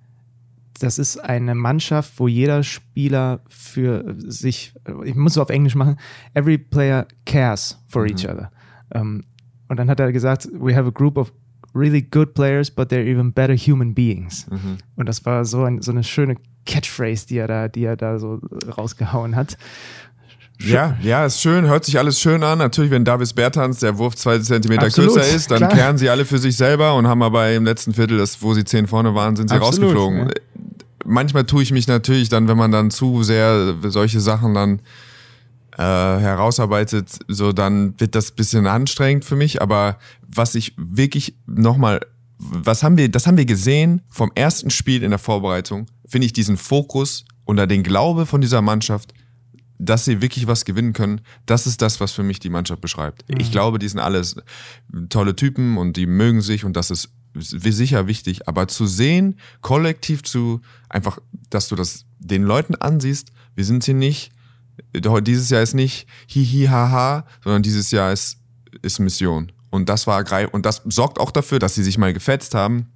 das 0.82 0.98
ist 0.98 1.18
eine 1.18 1.54
Mannschaft, 1.54 2.14
wo 2.16 2.28
jeder 2.28 2.62
Spieler 2.62 3.40
für 3.48 4.16
sich, 4.18 4.72
ich 5.04 5.14
muss 5.14 5.32
es 5.32 5.38
auf 5.38 5.50
Englisch 5.50 5.74
machen, 5.74 5.96
every 6.34 6.58
player 6.58 7.06
cares 7.26 7.78
for 7.88 8.02
mhm. 8.02 8.08
each 8.08 8.28
other. 8.28 8.50
Um, 8.92 9.00
ähm, 9.00 9.24
und 9.68 9.76
dann 9.76 9.88
hat 9.88 10.00
er 10.00 10.10
gesagt, 10.10 10.48
we 10.52 10.74
have 10.74 10.88
a 10.88 10.90
group 10.90 11.16
of 11.16 11.32
really 11.74 12.02
good 12.02 12.34
players, 12.34 12.70
but 12.70 12.90
they're 12.90 13.06
even 13.06 13.32
better 13.32 13.54
human 13.54 13.94
beings. 13.94 14.46
Mhm. 14.50 14.78
Und 14.96 15.08
das 15.08 15.24
war 15.24 15.44
so, 15.44 15.62
ein, 15.62 15.80
so 15.80 15.92
eine 15.92 16.02
schöne 16.02 16.36
Catchphrase, 16.66 17.26
die 17.28 17.38
er 17.38 17.46
da, 17.46 17.68
die 17.68 17.84
er 17.84 17.96
da 17.96 18.18
so 18.18 18.40
rausgehauen 18.76 19.36
hat. 19.36 19.56
Ja, 20.62 20.96
ja, 21.00 21.24
ist 21.24 21.40
schön, 21.40 21.66
hört 21.66 21.84
sich 21.84 21.98
alles 21.98 22.20
schön 22.20 22.42
an. 22.42 22.58
Natürlich, 22.58 22.90
wenn 22.90 23.04
Davis 23.04 23.32
Bertans 23.32 23.78
der 23.78 23.96
Wurf 23.96 24.14
zwei 24.16 24.38
Zentimeter 24.38 24.86
Absolut, 24.86 25.14
kürzer 25.14 25.34
ist, 25.34 25.50
dann 25.50 25.58
klar. 25.58 25.70
kehren 25.70 25.98
sie 25.98 26.10
alle 26.10 26.24
für 26.24 26.38
sich 26.38 26.56
selber 26.56 26.94
und 26.94 27.06
haben 27.06 27.22
aber 27.22 27.50
im 27.52 27.64
letzten 27.64 27.94
Viertel, 27.94 28.18
das, 28.18 28.42
wo 28.42 28.52
sie 28.52 28.64
zehn 28.64 28.86
vorne 28.86 29.14
waren, 29.14 29.36
sind 29.36 29.48
sie 29.48 29.56
Absolut, 29.56 29.96
rausgeflogen. 29.96 30.18
Ja. 30.28 30.34
Manchmal 31.10 31.44
tue 31.44 31.62
ich 31.62 31.72
mich 31.72 31.88
natürlich 31.88 32.28
dann, 32.28 32.48
wenn 32.48 32.56
man 32.56 32.70
dann 32.70 32.90
zu 32.90 33.22
sehr 33.22 33.76
solche 33.88 34.20
Sachen 34.20 34.54
dann 34.54 34.80
äh, 35.76 35.82
herausarbeitet, 35.82 37.18
so 37.28 37.52
dann 37.52 37.98
wird 37.98 38.14
das 38.14 38.30
bisschen 38.32 38.66
anstrengend 38.66 39.24
für 39.24 39.36
mich. 39.36 39.60
Aber 39.60 39.98
was 40.26 40.54
ich 40.54 40.74
wirklich 40.76 41.34
nochmal, 41.46 42.00
was 42.38 42.82
haben 42.82 42.96
wir, 42.96 43.08
das 43.10 43.26
haben 43.26 43.36
wir 43.36 43.46
gesehen 43.46 44.02
vom 44.08 44.30
ersten 44.34 44.70
Spiel 44.70 45.02
in 45.02 45.10
der 45.10 45.18
Vorbereitung, 45.18 45.86
finde 46.06 46.26
ich 46.26 46.32
diesen 46.32 46.56
Fokus 46.56 47.24
und 47.44 47.56
den 47.56 47.82
Glaube 47.82 48.26
von 48.26 48.40
dieser 48.40 48.62
Mannschaft 48.62 49.12
dass 49.82 50.04
sie 50.04 50.20
wirklich 50.20 50.46
was 50.46 50.66
gewinnen 50.66 50.92
können, 50.92 51.22
das 51.46 51.66
ist 51.66 51.80
das, 51.80 52.00
was 52.00 52.12
für 52.12 52.22
mich 52.22 52.38
die 52.38 52.50
Mannschaft 52.50 52.82
beschreibt. 52.82 53.28
Mhm. 53.28 53.40
Ich 53.40 53.50
glaube, 53.50 53.78
die 53.78 53.88
sind 53.88 53.98
alles 53.98 54.36
tolle 55.08 55.34
Typen 55.34 55.78
und 55.78 55.96
die 55.96 56.06
mögen 56.06 56.42
sich 56.42 56.64
und 56.64 56.76
das 56.76 56.90
ist 56.90 57.08
sicher 57.34 58.06
wichtig, 58.06 58.48
aber 58.48 58.68
zu 58.68 58.86
sehen, 58.86 59.38
kollektiv 59.60 60.22
zu, 60.22 60.60
einfach, 60.88 61.18
dass 61.48 61.68
du 61.68 61.76
das 61.76 62.04
den 62.18 62.42
Leuten 62.42 62.74
ansiehst, 62.74 63.32
wir 63.54 63.64
sind 63.64 63.84
hier 63.84 63.94
nicht, 63.94 64.32
dieses 64.94 65.50
Jahr 65.50 65.62
ist 65.62 65.74
nicht 65.74 66.06
hihi 66.26 66.66
haha, 66.66 67.26
sondern 67.42 67.62
dieses 67.62 67.90
Jahr 67.90 68.12
ist, 68.12 68.38
ist 68.82 68.98
Mission. 68.98 69.52
Und 69.70 69.88
das 69.88 70.06
war 70.06 70.24
und 70.52 70.66
das 70.66 70.82
sorgt 70.86 71.20
auch 71.20 71.30
dafür, 71.30 71.58
dass 71.58 71.74
sie 71.74 71.82
sich 71.82 71.96
mal 71.96 72.12
gefetzt 72.12 72.54
haben 72.54 72.88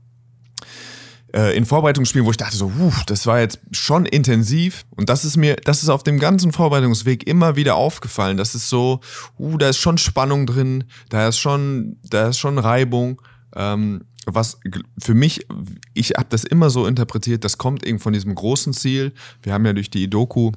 äh, 1.34 1.56
in 1.56 1.66
Vorbereitungsspielen, 1.66 2.26
wo 2.26 2.30
ich 2.30 2.36
dachte 2.36 2.56
so, 2.56 2.66
uff, 2.66 3.04
das 3.06 3.26
war 3.26 3.40
jetzt 3.40 3.58
schon 3.72 4.06
intensiv 4.06 4.86
und 4.90 5.08
das 5.08 5.24
ist 5.24 5.36
mir, 5.36 5.56
das 5.56 5.82
ist 5.82 5.88
auf 5.88 6.04
dem 6.04 6.18
ganzen 6.18 6.52
Vorbereitungsweg 6.52 7.26
immer 7.26 7.56
wieder 7.56 7.74
aufgefallen. 7.74 8.36
Das 8.36 8.54
ist 8.54 8.68
so, 8.68 9.00
uh, 9.38 9.58
da 9.58 9.68
ist 9.68 9.78
schon 9.78 9.98
Spannung 9.98 10.46
drin, 10.46 10.84
da 11.08 11.28
ist 11.28 11.38
schon, 11.38 11.96
da 12.08 12.28
ist 12.28 12.38
schon 12.38 12.58
Reibung. 12.58 13.20
Ähm, 13.56 14.04
was 14.26 14.58
für 14.98 15.14
mich, 15.14 15.46
ich 15.94 16.10
habe 16.10 16.26
das 16.28 16.44
immer 16.44 16.70
so 16.70 16.87
interpretiert, 16.87 17.44
das 17.44 17.58
kommt 17.58 17.87
eben 17.87 17.98
von 17.98 18.12
diesem 18.12 18.34
großen 18.34 18.72
Ziel. 18.72 19.12
Wir 19.42 19.52
haben 19.52 19.66
ja 19.66 19.72
durch 19.72 19.90
die 19.90 20.04
Idoku 20.04 20.52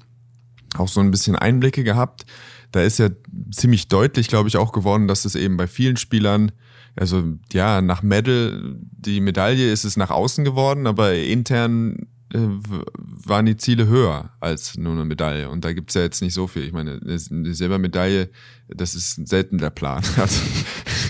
auch 0.77 0.88
so 0.88 0.99
ein 0.99 1.12
bisschen 1.12 1.36
Einblicke 1.36 1.84
gehabt. 1.84 2.25
Da 2.71 2.82
ist 2.82 2.99
ja 2.99 3.10
ziemlich 3.51 3.88
deutlich, 3.88 4.27
glaube 4.27 4.49
ich, 4.49 4.58
auch 4.58 4.71
geworden, 4.71 5.08
dass 5.08 5.25
es 5.25 5.36
eben 5.36 5.58
bei 5.58 5.67
vielen 5.67 5.97
Spielern 5.97 6.51
also 6.97 7.23
ja, 7.53 7.82
nach 7.82 8.01
Medal, 8.01 8.75
die 8.80 9.21
Medaille 9.21 9.71
ist 9.71 9.86
es 9.86 9.97
nach 9.97 10.10
außen 10.10 10.43
geworden, 10.43 10.88
aber 10.88 11.13
intern 11.13 12.08
waren 12.29 13.45
die 13.45 13.55
Ziele 13.55 13.87
höher 13.87 14.31
als 14.39 14.77
nur 14.77 14.93
eine 14.93 15.05
Medaille. 15.05 15.49
Und 15.49 15.63
da 15.63 15.71
gibt 15.73 15.89
es 15.91 15.95
ja 15.95 16.01
jetzt 16.01 16.21
nicht 16.21 16.33
so 16.33 16.47
viel. 16.47 16.63
Ich 16.63 16.73
meine, 16.73 16.99
eine 17.01 17.53
Silbermedaille, 17.53 18.29
das 18.67 18.95
ist 18.95 19.27
selten 19.27 19.57
der 19.57 19.69
Plan. 19.69 20.03
Also 20.17 20.41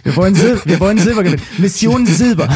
wir, 0.03 0.15
wollen 0.15 0.36
Sil 0.36 0.62
wir 0.63 0.80
wollen 0.80 0.97
Silber 0.99 1.23
gewinnen. 1.23 1.41
Mission 1.58 2.06
Silber. 2.06 2.47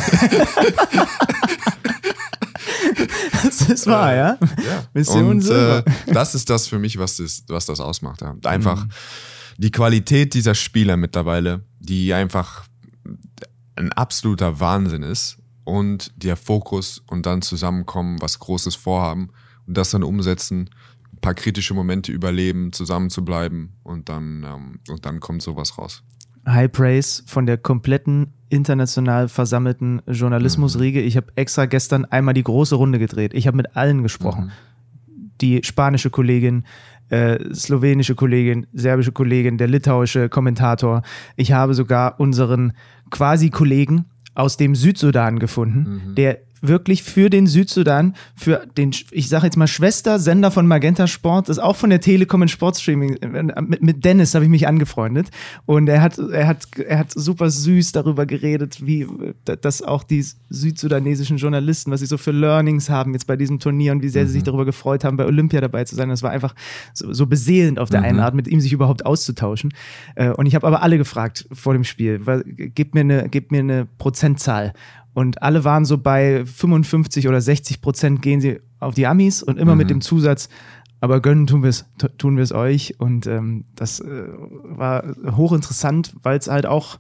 das 3.44 3.62
ist 3.68 3.88
wahr, 3.88 4.14
ja? 4.16 4.38
ja. 4.40 4.86
Mission 4.94 5.26
Und, 5.26 5.42
Silber. 5.42 5.84
Äh, 5.86 6.14
das 6.14 6.36
ist 6.36 6.50
das 6.50 6.68
für 6.68 6.80
mich, 6.80 6.98
was 6.98 7.18
das, 7.18 7.44
was 7.48 7.66
das 7.66 7.82
ausmacht. 7.82 8.22
Ja. 8.22 8.36
Einfach 8.46 8.86
mhm. 8.86 8.92
die 9.58 9.72
Qualität 9.72 10.34
dieser 10.34 10.56
Spieler 10.56 10.96
mittlerweile, 10.98 11.66
die 11.80 12.14
einfach 12.14 12.64
ein 13.76 13.92
absoluter 13.92 14.60
Wahnsinn 14.60 15.04
ist 15.04 15.41
und 15.64 16.12
der 16.16 16.36
Fokus 16.36 17.04
und 17.08 17.26
dann 17.26 17.42
zusammenkommen, 17.42 18.22
was 18.22 18.40
Großes 18.40 18.76
vorhaben 18.76 19.30
und 19.68 19.78
das 19.78 19.92
dann 19.92 20.04
umsetzen, 20.04 20.70
ein 21.14 21.20
paar 21.22 21.34
kritische 21.34 21.74
Momente 21.74 22.12
überleben, 22.12 22.74
zusammen 22.74 23.10
zu 23.10 23.24
bleiben 23.24 23.74
und 23.84 24.10
dann, 24.10 24.44
ähm, 24.44 24.80
und 24.90 25.06
dann 25.06 25.20
kommt 25.20 25.42
sowas 25.42 25.78
raus. 25.78 26.04
High 26.48 26.72
Praise 26.72 27.24
von 27.28 27.46
der 27.46 27.58
kompletten 27.58 28.34
international 28.50 29.30
versammelten 29.30 30.02
Journalismusriege. 30.08 31.02
Mhm. 31.02 31.08
Ich 31.08 31.16
habe 31.16 31.28
extra 31.36 31.66
gestern 31.68 32.06
einmal 32.06 32.34
die 32.34 32.44
große 32.44 32.76
Runde 32.76 32.98
gedreht. 32.98 33.34
Ich 33.34 33.46
habe 33.46 33.58
mit 33.58 33.76
allen 33.76 34.02
gesprochen. 34.02 34.46
Mhm 34.46 34.52
die 35.42 35.62
spanische 35.64 36.10
Kollegin, 36.10 36.64
äh, 37.10 37.54
slowenische 37.54 38.16
Kollegin, 38.16 38.68
serbische 38.74 39.12
Kollegin, 39.12 39.58
der 39.58 39.68
litauische 39.68 40.30
Kommentator. 40.30 41.02
Ich 41.36 41.52
habe 41.52 41.74
sogar 41.74 42.20
unseren 42.20 42.74
quasi 43.10 43.50
Kollegen 43.50 44.06
aus 44.34 44.58
dem 44.58 44.76
Südsudan 44.76 45.40
gefunden, 45.40 46.10
mhm. 46.10 46.16
der 46.16 46.40
wirklich 46.62 47.04
für 47.04 47.30
den 47.30 47.48
Südsudan, 47.48 48.16
für 48.36 48.66
den, 48.78 48.92
ich 49.12 49.30
sage 49.30 49.46
jetzt 49.46 49.58
mal 49.58 49.68
Schwester-Sender 49.68 50.52
von 50.52 50.68
Magenta 50.68 51.08
Sport, 51.08 51.50
ist 51.50 51.60
auch 51.60 51.76
von 51.76 51.90
der 51.90 52.02
Telekom 52.02 52.44
in 52.44 52.48
Sportstreaming. 52.48 53.18
Mit, 53.68 53.82
mit 53.82 54.06
Dennis 54.06 54.36
habe 54.36 54.46
ich 54.46 54.52
mich 54.52 54.68
angefreundet 54.68 55.30
und 55.66 55.88
er 55.88 56.02
hat, 56.02 56.18
er 56.18 56.48
hat, 56.48 56.68
er 56.78 57.00
hat 57.00 57.12
super 57.12 57.50
süß 57.50 57.92
darüber 57.92 58.26
geredet, 58.26 58.86
wie 58.86 59.08
dass 59.46 59.82
auch 59.82 60.04
die 60.04 60.26
südsudanesischen 60.50 61.38
Journalisten, 61.38 61.92
was 61.92 62.00
sie 62.02 62.06
so 62.06 62.18
für 62.18 62.32
Learnings 62.32 62.90
haben 62.90 63.14
jetzt 63.14 63.28
bei 63.28 63.36
diesem 63.36 63.60
Turnier 63.60 63.92
und 63.92 64.02
wie 64.02 64.10
sehr 64.10 64.24
mhm. 64.24 64.28
sie 64.28 64.34
sich 64.34 64.42
mhm. 64.44 64.46
darüber 64.46 64.66
gefreut 64.66 65.04
haben, 65.04 65.18
bei 65.18 65.26
Olympia 65.26 65.62
dabei 65.62 65.84
zu 65.84 65.96
sein. 65.96 66.10
Das 66.10 66.24
war 66.24 66.32
einfach 66.32 66.56
so, 66.94 67.12
so 67.14 67.26
beseelend 67.26 67.80
auf 67.80 67.90
der 67.90 68.02
mhm. 68.02 68.06
einen 68.06 68.20
Art, 68.20 68.36
mit 68.36 68.48
ihm 68.48 68.62
sich 68.62 68.74
überhaupt 68.74 69.06
auszutauschen. 69.06 69.74
Äh, 70.16 70.30
und 70.30 70.46
ich 70.46 70.56
habe 70.56 70.68
aber 70.68 70.82
alle 70.82 70.98
gefragt 70.98 71.48
vor 71.52 71.74
dem 71.74 71.84
Spiel, 71.84 72.22
gib 72.46 72.94
mir 72.94 73.02
eine, 73.02 73.30
gib 73.30 73.52
mir 73.52 73.60
eine 73.60 73.88
Prozentzahl 73.98 74.74
und 75.14 75.42
alle 75.44 75.64
waren 75.64 75.86
so 75.86 75.98
bei 75.98 76.46
55 76.46 77.28
oder 77.28 77.42
60 77.42 77.82
Prozent 77.82 78.22
gehen 78.22 78.40
sie 78.40 78.60
auf 78.80 78.96
die 78.96 79.08
Amis 79.08 79.44
und 79.44 79.58
immer 79.58 79.74
mhm. 79.74 79.80
mit 79.80 79.90
dem 79.90 80.02
Zusatz, 80.02 80.50
aber 81.02 81.20
gönnen 81.20 81.48
tun 81.48 81.64
wir 81.64 81.70
es 81.70 81.86
tun 82.18 82.38
wir 82.38 82.44
es 82.44 82.54
euch. 82.54 83.00
Und 83.00 83.28
ähm, 83.28 83.66
das 83.76 84.00
äh, 84.00 84.28
war 84.64 85.04
hochinteressant, 85.36 86.14
weil 86.24 86.38
es 86.38 86.48
halt 86.48 86.66
auch, 86.66 87.00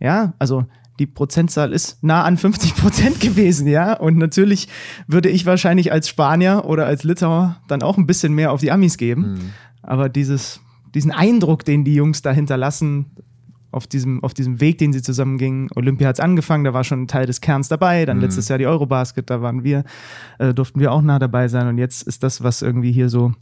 ja, 0.00 0.34
also 0.38 0.66
die 0.98 1.06
Prozentzahl 1.06 1.72
ist 1.72 2.02
nah 2.02 2.24
an 2.24 2.36
50 2.36 2.76
Prozent 2.76 3.20
gewesen, 3.20 3.66
ja. 3.66 3.94
Und 3.94 4.18
natürlich 4.18 4.68
würde 5.06 5.30
ich 5.30 5.46
wahrscheinlich 5.46 5.92
als 5.92 6.08
Spanier 6.08 6.64
oder 6.66 6.86
als 6.86 7.04
Litauer 7.04 7.60
dann 7.68 7.82
auch 7.82 7.96
ein 7.96 8.06
bisschen 8.06 8.34
mehr 8.34 8.52
auf 8.52 8.60
die 8.60 8.70
Amis 8.70 8.98
geben. 8.98 9.32
Mhm. 9.32 9.50
Aber 9.82 10.08
dieses, 10.08 10.60
diesen 10.94 11.10
Eindruck, 11.10 11.64
den 11.64 11.84
die 11.84 11.94
Jungs 11.94 12.20
da 12.20 12.32
hinterlassen, 12.32 13.06
auf 13.72 13.86
diesem, 13.86 14.22
auf 14.22 14.34
diesem 14.34 14.60
Weg, 14.60 14.78
den 14.78 14.92
sie 14.92 15.02
zusammen 15.02 15.38
gingen. 15.38 15.68
Olympia 15.74 16.08
hat 16.08 16.16
es 16.16 16.20
angefangen, 16.20 16.64
da 16.64 16.74
war 16.74 16.84
schon 16.84 17.02
ein 17.02 17.08
Teil 17.08 17.26
des 17.26 17.40
Kerns 17.40 17.68
dabei. 17.68 18.04
Dann 18.04 18.16
mhm. 18.16 18.24
letztes 18.24 18.48
Jahr 18.48 18.58
die 18.58 18.66
Eurobasket, 18.66 19.30
da 19.30 19.42
waren 19.42 19.64
wir, 19.64 19.84
äh, 20.38 20.52
durften 20.52 20.80
wir 20.80 20.92
auch 20.92 21.02
nah 21.02 21.18
dabei 21.18 21.48
sein. 21.48 21.68
Und 21.68 21.78
jetzt 21.78 22.02
ist 22.02 22.22
das, 22.22 22.42
was 22.42 22.62
irgendwie 22.62 22.92
hier 22.92 23.08
so 23.08 23.32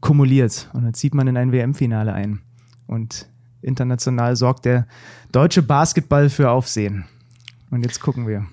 kumuliert. 0.00 0.70
Und 0.72 0.84
dann 0.84 0.94
zieht 0.94 1.14
man 1.14 1.28
in 1.28 1.36
ein 1.36 1.52
WM-Finale 1.52 2.12
ein. 2.12 2.40
Und 2.86 3.28
international 3.62 4.36
sorgt 4.36 4.64
der 4.64 4.86
deutsche 5.32 5.62
Basketball 5.62 6.30
für 6.30 6.50
Aufsehen. 6.50 7.04
Und 7.70 7.82
jetzt 7.82 8.00
gucken 8.00 8.26
wir. 8.26 8.46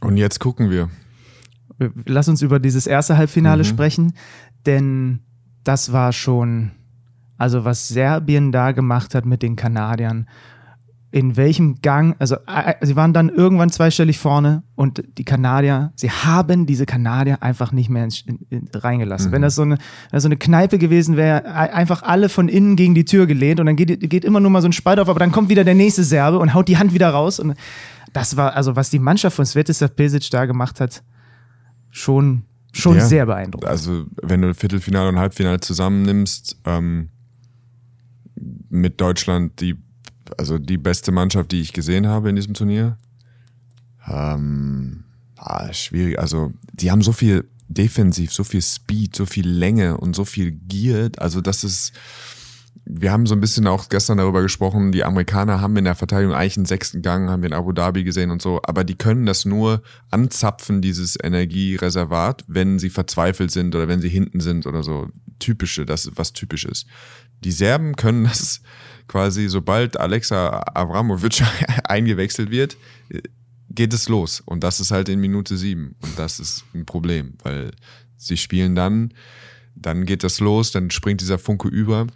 Und 0.00 0.16
jetzt 0.16 0.40
gucken 0.40 0.70
wir. 0.70 0.90
Lass 2.06 2.28
uns 2.28 2.42
über 2.42 2.58
dieses 2.58 2.86
erste 2.86 3.16
Halbfinale 3.16 3.62
mhm. 3.62 3.66
sprechen, 3.66 4.12
denn 4.64 5.20
das 5.64 5.92
war 5.92 6.12
schon 6.12 6.70
also 7.38 7.64
was 7.64 7.88
Serbien 7.88 8.52
da 8.52 8.72
gemacht 8.72 9.14
hat 9.14 9.26
mit 9.26 9.42
den 9.42 9.56
Kanadiern, 9.56 10.26
in 11.16 11.36
welchem 11.36 11.80
Gang, 11.80 12.14
also 12.18 12.36
äh, 12.46 12.72
äh, 12.72 12.74
sie 12.86 12.94
waren 12.94 13.14
dann 13.14 13.28
irgendwann 13.28 13.70
zweistellig 13.70 14.18
vorne 14.18 14.64
und 14.74 15.02
die 15.16 15.24
Kanadier, 15.24 15.92
sie 15.94 16.10
haben 16.10 16.66
diese 16.66 16.84
Kanadier 16.84 17.42
einfach 17.42 17.72
nicht 17.72 17.88
mehr 17.88 18.04
in, 18.04 18.38
in, 18.50 18.68
reingelassen. 18.74 19.30
Mhm. 19.30 19.32
Wenn 19.32 19.42
das 19.42 19.54
so 19.54 19.62
eine, 19.62 19.78
so 20.12 20.28
eine 20.28 20.36
Kneipe 20.36 20.78
gewesen 20.78 21.16
wäre, 21.16 21.46
einfach 21.46 22.02
alle 22.02 22.28
von 22.28 22.48
innen 22.48 22.76
gegen 22.76 22.94
die 22.94 23.06
Tür 23.06 23.26
gelehnt 23.26 23.60
und 23.60 23.66
dann 23.66 23.76
geht, 23.76 24.10
geht 24.10 24.26
immer 24.26 24.40
nur 24.40 24.50
mal 24.50 24.60
so 24.60 24.68
ein 24.68 24.72
Spalt 24.72 24.98
auf, 24.98 25.08
aber 25.08 25.20
dann 25.20 25.32
kommt 25.32 25.48
wieder 25.48 25.64
der 25.64 25.74
nächste 25.74 26.04
Serbe 26.04 26.38
und 26.38 26.52
haut 26.52 26.68
die 26.68 26.76
Hand 26.76 26.92
wieder 26.92 27.08
raus 27.08 27.40
und 27.40 27.54
das 28.12 28.36
war, 28.36 28.54
also 28.54 28.76
was 28.76 28.90
die 28.90 28.98
Mannschaft 28.98 29.36
von 29.36 29.46
Svetislav 29.46 29.94
Pesic 29.94 30.28
da 30.30 30.44
gemacht 30.44 30.80
hat, 30.80 31.02
schon, 31.88 32.42
schon 32.72 32.96
ja, 32.96 33.06
sehr 33.06 33.26
beeindruckend. 33.26 33.70
Also 33.70 34.04
wenn 34.22 34.42
du 34.42 34.52
Viertelfinale 34.54 35.08
und 35.08 35.18
Halbfinale 35.18 35.60
zusammennimmst, 35.60 36.60
ähm 36.66 37.08
mit 38.68 39.00
Deutschland 39.00 39.60
die, 39.60 39.76
also 40.36 40.58
die 40.58 40.78
beste 40.78 41.12
Mannschaft, 41.12 41.52
die 41.52 41.60
ich 41.60 41.72
gesehen 41.72 42.06
habe 42.06 42.28
in 42.28 42.36
diesem 42.36 42.54
Turnier. 42.54 42.98
Ähm, 44.08 45.04
ah, 45.36 45.72
schwierig. 45.72 46.18
Also, 46.18 46.52
die 46.72 46.90
haben 46.90 47.02
so 47.02 47.12
viel 47.12 47.48
defensiv, 47.68 48.32
so 48.32 48.44
viel 48.44 48.62
Speed, 48.62 49.16
so 49.16 49.26
viel 49.26 49.48
Länge 49.48 49.96
und 49.96 50.14
so 50.14 50.24
viel 50.24 50.52
Gier. 50.52 51.10
Also, 51.18 51.40
das 51.40 51.64
ist, 51.64 51.92
wir 52.84 53.10
haben 53.10 53.26
so 53.26 53.34
ein 53.34 53.40
bisschen 53.40 53.66
auch 53.66 53.88
gestern 53.88 54.18
darüber 54.18 54.42
gesprochen, 54.42 54.92
die 54.92 55.04
Amerikaner 55.04 55.60
haben 55.60 55.76
in 55.76 55.84
der 55.84 55.96
Verteidigung 55.96 56.34
eigentlich 56.34 56.56
einen 56.56 56.66
sechsten 56.66 57.02
Gang, 57.02 57.28
haben 57.28 57.42
wir 57.42 57.48
in 57.48 57.54
Abu 57.54 57.72
Dhabi 57.72 58.04
gesehen 58.04 58.30
und 58.30 58.40
so, 58.40 58.60
aber 58.62 58.84
die 58.84 58.94
können 58.94 59.26
das 59.26 59.44
nur 59.44 59.82
anzapfen, 60.10 60.82
dieses 60.82 61.18
Energiereservat, 61.20 62.44
wenn 62.46 62.78
sie 62.78 62.90
verzweifelt 62.90 63.50
sind 63.50 63.74
oder 63.74 63.88
wenn 63.88 64.00
sie 64.00 64.08
hinten 64.08 64.40
sind 64.40 64.66
oder 64.66 64.82
so. 64.82 65.08
Typische, 65.38 65.84
das 65.84 66.06
ist 66.06 66.16
was 66.16 66.32
typisches. 66.32 66.86
Die 67.44 67.52
Serben 67.52 67.96
können 67.96 68.24
das 68.24 68.60
quasi, 69.08 69.48
sobald 69.48 69.98
Alexa 69.98 70.62
Avramovic 70.74 71.42
eingewechselt 71.84 72.50
wird, 72.50 72.76
geht 73.70 73.92
es 73.92 74.08
los. 74.08 74.42
Und 74.44 74.64
das 74.64 74.80
ist 74.80 74.90
halt 74.90 75.08
in 75.08 75.20
Minute 75.20 75.56
sieben. 75.56 75.94
Und 76.02 76.18
das 76.18 76.40
ist 76.40 76.64
ein 76.74 76.86
Problem, 76.86 77.34
weil 77.42 77.70
sie 78.16 78.36
spielen 78.36 78.74
dann, 78.74 79.12
dann 79.74 80.06
geht 80.06 80.24
das 80.24 80.40
los, 80.40 80.72
dann 80.72 80.90
springt 80.90 81.20
dieser 81.20 81.38
Funke 81.38 81.68
über. 81.68 82.06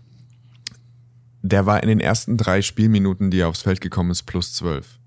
Der 1.42 1.66
war 1.66 1.82
in 1.82 1.88
den 1.88 2.00
ersten 2.00 2.36
drei 2.36 2.62
Spielminuten, 2.62 3.30
die 3.30 3.40
er 3.40 3.48
aufs 3.48 3.62
Feld 3.62 3.80
gekommen 3.80 4.10
ist, 4.10 4.24
plus 4.24 4.52
zwölf. 4.54 4.98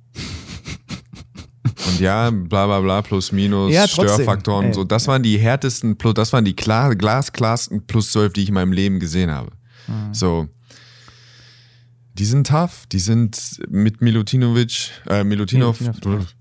Und 1.88 2.00
ja, 2.00 2.30
bla 2.30 2.66
bla 2.66 2.80
bla, 2.80 3.02
plus 3.02 3.32
minus, 3.32 3.72
ja, 3.72 3.88
Störfaktoren, 3.88 4.74
so. 4.74 4.84
Das 4.84 5.08
waren 5.08 5.22
die 5.22 5.38
härtesten, 5.38 5.98
das 6.16 6.34
waren 6.34 6.46
die 6.46 6.56
klar, 6.56 6.96
glasklarsten 6.96 7.86
plus 7.86 8.12
zwölf, 8.12 8.34
die 8.34 8.44
ich 8.44 8.50
in 8.50 8.54
meinem 8.54 8.72
Leben 8.72 9.00
gesehen 9.00 9.32
habe. 9.32 9.52
Mhm. 9.88 10.14
So. 10.14 10.48
Die 12.16 12.26
sind 12.26 12.46
tough, 12.46 12.86
die 12.92 13.00
sind 13.00 13.60
mit 13.70 14.02
Milutinovic, 14.02 14.92
äh, 15.10 15.24
Milutinov, 15.24 15.82
Milutinov. 15.82 16.36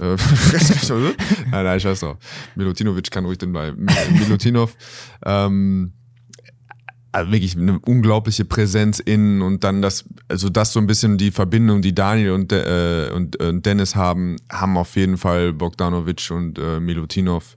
äh, 0.00 0.16
nein, 1.50 1.64
nein, 1.64 1.78
scheiß 1.78 2.00
drauf. 2.00 2.16
Milutinovic 2.56 3.08
kann 3.08 3.24
ruhig 3.24 3.38
drin 3.38 3.52
bleiben. 3.52 3.86
Milutinov, 4.18 4.76
ähm, 5.24 5.92
also 7.12 7.30
wirklich 7.30 7.56
eine 7.56 7.78
unglaubliche 7.78 8.44
Präsenz 8.44 8.98
innen 8.98 9.42
und 9.42 9.62
dann 9.62 9.80
das, 9.80 10.04
also 10.28 10.48
das 10.48 10.72
so 10.72 10.80
ein 10.80 10.88
bisschen 10.88 11.18
die 11.18 11.30
Verbindung, 11.30 11.82
die 11.82 11.94
Daniel 11.94 12.32
und, 12.32 12.52
äh, 12.52 13.10
und, 13.14 13.36
und 13.36 13.64
Dennis 13.64 13.94
haben, 13.94 14.36
haben 14.50 14.76
auf 14.76 14.96
jeden 14.96 15.18
Fall 15.18 15.52
Bogdanovic 15.52 16.30
und 16.30 16.58
äh, 16.58 16.80
Milutinov 16.80 17.56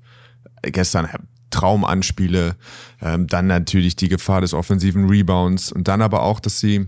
gestern 0.61 1.07
Traumanspiele, 1.55 2.55
ähm, 3.01 3.27
dann 3.27 3.47
natürlich 3.47 3.95
die 3.95 4.09
Gefahr 4.09 4.41
des 4.41 4.53
offensiven 4.53 5.07
Rebounds 5.07 5.71
und 5.71 5.87
dann 5.87 6.01
aber 6.01 6.23
auch, 6.23 6.41
dass 6.41 6.59
sie 6.59 6.87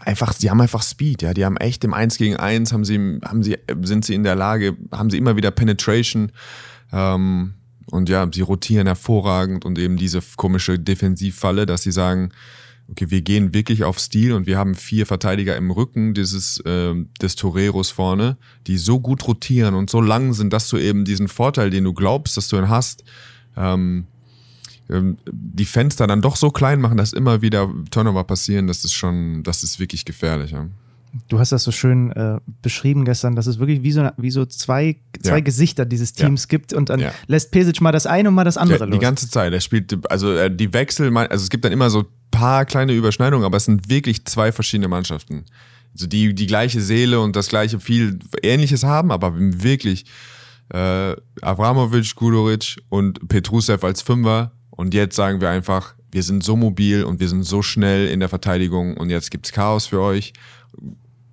einfach, 0.00 0.34
sie 0.34 0.50
haben 0.50 0.60
einfach 0.60 0.82
Speed, 0.82 1.22
ja, 1.22 1.32
die 1.32 1.46
haben 1.46 1.56
echt 1.56 1.82
im 1.82 1.94
1 1.94 2.18
gegen 2.18 2.36
1, 2.36 2.74
haben 2.74 2.84
sie, 2.84 3.20
haben 3.24 3.42
sie, 3.42 3.56
sind 3.82 4.04
sie 4.04 4.14
in 4.14 4.22
der 4.22 4.34
Lage, 4.34 4.76
haben 4.92 5.08
sie 5.08 5.16
immer 5.16 5.36
wieder 5.36 5.50
Penetration 5.50 6.30
ähm, 6.92 7.54
und 7.90 8.10
ja, 8.10 8.28
sie 8.30 8.42
rotieren 8.42 8.86
hervorragend 8.86 9.64
und 9.64 9.78
eben 9.78 9.96
diese 9.96 10.20
komische 10.36 10.78
Defensivfalle, 10.78 11.64
dass 11.64 11.82
sie 11.82 11.92
sagen, 11.92 12.32
okay, 12.90 13.10
wir 13.10 13.22
gehen 13.22 13.54
wirklich 13.54 13.84
auf 13.84 13.98
Stil 13.98 14.34
und 14.34 14.46
wir 14.46 14.58
haben 14.58 14.74
vier 14.74 15.06
Verteidiger 15.06 15.56
im 15.56 15.70
Rücken 15.70 16.12
dieses 16.12 16.60
äh, 16.60 16.94
des 17.20 17.36
Toreros 17.36 17.90
vorne, 17.90 18.36
die 18.66 18.76
so 18.76 19.00
gut 19.00 19.26
rotieren 19.26 19.74
und 19.74 19.88
so 19.88 20.02
lang 20.02 20.34
sind, 20.34 20.52
dass 20.52 20.68
du 20.68 20.76
eben 20.76 21.06
diesen 21.06 21.28
Vorteil, 21.28 21.70
den 21.70 21.84
du 21.84 21.94
glaubst, 21.94 22.36
dass 22.36 22.48
du 22.48 22.58
ihn 22.58 22.68
hast, 22.68 23.04
ähm, 23.56 24.06
ähm, 24.90 25.16
die 25.26 25.64
Fenster 25.64 26.06
dann 26.06 26.20
doch 26.20 26.36
so 26.36 26.50
klein 26.50 26.80
machen, 26.80 26.96
dass 26.96 27.12
immer 27.12 27.42
wieder 27.42 27.70
Turnover 27.90 28.24
passieren, 28.24 28.66
das 28.66 28.84
ist 28.84 28.92
schon, 28.92 29.42
das 29.42 29.62
ist 29.62 29.80
wirklich 29.80 30.04
gefährlich. 30.04 30.50
Ja. 30.50 30.66
Du 31.28 31.38
hast 31.38 31.52
das 31.52 31.62
so 31.62 31.70
schön 31.70 32.10
äh, 32.12 32.38
beschrieben 32.60 33.04
gestern, 33.04 33.36
dass 33.36 33.46
es 33.46 33.58
wirklich 33.58 33.82
wie 33.82 33.92
so, 33.92 34.08
wie 34.16 34.30
so 34.30 34.44
zwei, 34.46 34.96
zwei 35.22 35.36
ja. 35.36 35.40
Gesichter 35.40 35.86
dieses 35.86 36.12
Teams 36.12 36.42
ja. 36.42 36.48
gibt 36.48 36.72
und 36.72 36.90
dann 36.90 37.00
ja. 37.00 37.12
lässt 37.28 37.52
Pesic 37.52 37.80
mal 37.80 37.92
das 37.92 38.06
eine 38.06 38.28
und 38.28 38.34
mal 38.34 38.44
das 38.44 38.56
andere 38.56 38.84
los. 38.84 38.92
Die 38.92 39.02
ganze 39.02 39.30
Zeit. 39.30 39.52
Er 39.52 39.60
spielt, 39.60 39.96
also 40.10 40.32
äh, 40.32 40.54
die 40.54 40.72
Wechsel, 40.72 41.16
also 41.16 41.42
es 41.42 41.50
gibt 41.50 41.64
dann 41.64 41.72
immer 41.72 41.88
so 41.88 42.04
paar 42.32 42.64
kleine 42.64 42.92
Überschneidungen, 42.92 43.46
aber 43.46 43.56
es 43.58 43.64
sind 43.64 43.88
wirklich 43.88 44.24
zwei 44.24 44.50
verschiedene 44.50 44.88
Mannschaften. 44.88 45.44
Also 45.94 46.08
die 46.08 46.34
die 46.34 46.48
gleiche 46.48 46.80
Seele 46.80 47.20
und 47.20 47.36
das 47.36 47.48
gleiche 47.48 47.78
viel 47.78 48.18
Ähnliches 48.42 48.82
haben, 48.82 49.12
aber 49.12 49.32
wirklich 49.36 50.06
äh, 50.72 51.14
Avramovic, 51.42 52.14
Gudoric 52.14 52.76
und 52.88 53.28
Petrusev 53.28 53.84
als 53.84 54.02
Fünfer. 54.02 54.52
Und 54.70 54.94
jetzt 54.94 55.16
sagen 55.16 55.40
wir 55.40 55.50
einfach, 55.50 55.94
wir 56.10 56.22
sind 56.22 56.44
so 56.44 56.56
mobil 56.56 57.04
und 57.04 57.20
wir 57.20 57.28
sind 57.28 57.44
so 57.44 57.62
schnell 57.62 58.08
in 58.08 58.20
der 58.20 58.28
Verteidigung 58.28 58.96
und 58.96 59.10
jetzt 59.10 59.30
gibt's 59.30 59.52
Chaos 59.52 59.86
für 59.86 60.00
euch. 60.00 60.32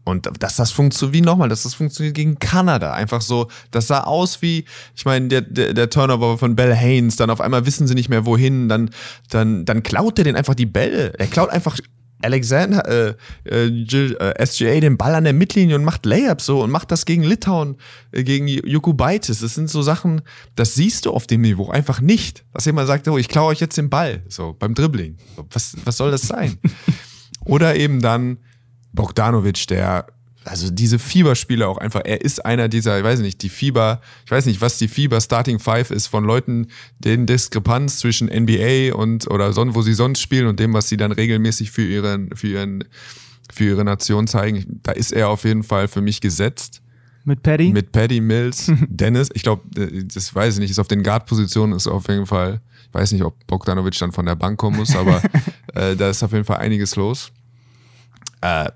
Und 0.04 0.28
dass 0.39 0.56
das 0.56 0.72
funktioniert, 0.72 1.13
wie 1.13 1.22
nochmal, 1.22 1.50
dass 1.50 1.63
das 1.63 1.76
funktioniert 1.76 2.15
gegen 2.15 2.39
Kanada. 2.39 2.94
Einfach 2.94 3.22
so, 3.22 3.50
das 3.70 3.88
sah 3.88 4.02
aus 4.02 4.41
wie, 4.41 4.65
ich 4.96 5.06
meine, 5.06 5.28
der, 5.28 5.41
der, 5.41 5.74
der 5.74 5.89
Turnover 5.89 6.38
von 6.39 6.56
Bell 6.56 6.76
Haynes, 6.76 7.15
dann 7.15 7.30
auf 7.30 7.39
einmal 7.39 7.65
wissen 7.67 7.88
sie 7.88 7.94
nicht 7.94 8.10
mehr 8.10 8.26
wohin, 8.26 8.67
dann, 8.67 8.89
dann, 9.30 9.63
dann 9.65 9.84
klaut 9.84 10.17
er 10.17 10.24
den 10.24 10.36
einfach 10.36 10.56
die 10.56 10.65
Bälle. 10.65 11.13
Er 11.20 11.28
klaut 11.28 11.50
einfach 11.50 11.78
Alexander, 12.21 12.88
äh, 12.88 13.15
äh, 13.49 13.67
äh 13.67 14.45
SGA 14.45 14.79
den 14.79 14.97
Ball 14.97 15.15
an 15.15 15.23
der 15.23 15.34
Mittellinie 15.34 15.75
und 15.75 15.84
macht 15.84 16.05
Layups 16.05 16.45
so 16.45 16.62
und 16.62 16.71
macht 16.71 16.91
das 16.91 17.05
gegen 17.05 17.23
Litauen, 17.23 17.77
äh, 18.12 18.23
gegen 18.23 18.47
Jokubaitis. 18.47 19.39
Das 19.41 19.55
sind 19.55 19.69
so 19.69 19.81
Sachen, 19.81 20.21
das 20.55 20.75
siehst 20.75 21.05
du 21.05 21.12
auf 21.12 21.27
dem 21.27 21.41
Niveau 21.41 21.69
einfach 21.69 22.01
nicht. 22.01 22.45
Dass 22.53 22.65
jemand 22.65 22.88
sagt, 22.88 23.07
oh, 23.07 23.17
ich 23.17 23.27
klaue 23.27 23.51
euch 23.51 23.60
jetzt 23.60 23.77
den 23.77 23.89
Ball, 23.89 24.23
so 24.27 24.55
beim 24.57 24.73
Dribbling. 24.73 25.17
Was, 25.51 25.75
was 25.86 25.97
soll 25.97 26.12
das 26.12 26.23
sein? 26.23 26.57
Oder 27.45 27.75
eben 27.75 28.01
dann 28.01 28.38
Bogdanovic, 28.93 29.67
der 29.67 30.07
also 30.43 30.71
diese 30.71 30.97
Fieberspiele 30.97 31.67
auch 31.67 31.77
einfach, 31.77 32.01
er 32.04 32.21
ist 32.21 32.43
einer 32.43 32.67
dieser, 32.67 32.97
ich 32.97 33.04
weiß 33.04 33.19
nicht, 33.19 33.41
die 33.43 33.49
Fieber, 33.49 34.01
ich 34.25 34.32
weiß 34.32 34.47
nicht, 34.47 34.62
was 34.62 34.77
die 34.77 34.88
Fieber 34.88 35.21
Starting 35.21 35.60
Five 35.60 35.91
ist 35.91 36.08
von 36.08 36.23
Leuten, 36.23 36.67
den 36.99 37.25
Diskrepanz 37.27 37.99
zwischen 37.99 38.27
NBA 38.27 38.95
und 38.95 39.30
oder 39.30 39.54
son, 39.54 39.75
wo 39.75 39.82
sie 39.82 39.93
sonst 39.93 40.19
spielen 40.19 40.47
und 40.47 40.60
dem, 40.60 40.73
was 40.73 40.89
sie 40.89 40.97
dann 40.97 41.12
regelmäßig 41.12 41.71
für 41.71 41.86
ihren, 41.86 42.36
für 42.36 42.47
ihren, 42.47 42.84
für 43.54 43.65
ihre 43.65 43.84
Nation 43.84 44.27
zeigen. 44.27 44.80
Da 44.84 44.93
ist 44.93 45.12
er 45.12 45.30
auf 45.30 45.43
jeden 45.43 45.63
Fall 45.63 45.88
für 45.88 46.01
mich 46.01 46.21
gesetzt. 46.21 46.82
Mit 47.23 47.43
Paddy? 47.43 47.71
Mit 47.71 47.91
Paddy 47.91 48.19
Mills. 48.19 48.71
Dennis, 48.88 49.30
ich 49.34 49.43
glaube, 49.43 49.62
das 50.06 50.34
weiß 50.34 50.56
ich 50.56 50.60
nicht, 50.60 50.71
ist 50.71 50.80
auf 50.80 50.88
den 50.88 51.04
Guard-Positionen, 51.04 51.73
ist 51.75 51.88
auf 51.88 52.08
jeden 52.08 52.25
Fall, 52.25 52.62
ich 52.88 52.93
weiß 52.93 53.12
nicht, 53.12 53.23
ob 53.23 53.45
Bogdanovic 53.45 53.97
dann 53.99 54.12
von 54.12 54.25
der 54.25 54.36
Bank 54.36 54.58
kommen 54.58 54.77
muss, 54.77 54.95
aber 54.95 55.21
äh, 55.75 55.95
da 55.95 56.10
ist 56.10 56.23
auf 56.23 56.32
jeden 56.32 56.45
Fall 56.45 56.58
einiges 56.58 56.95
los. 56.95 57.32
Äh, 58.41 58.71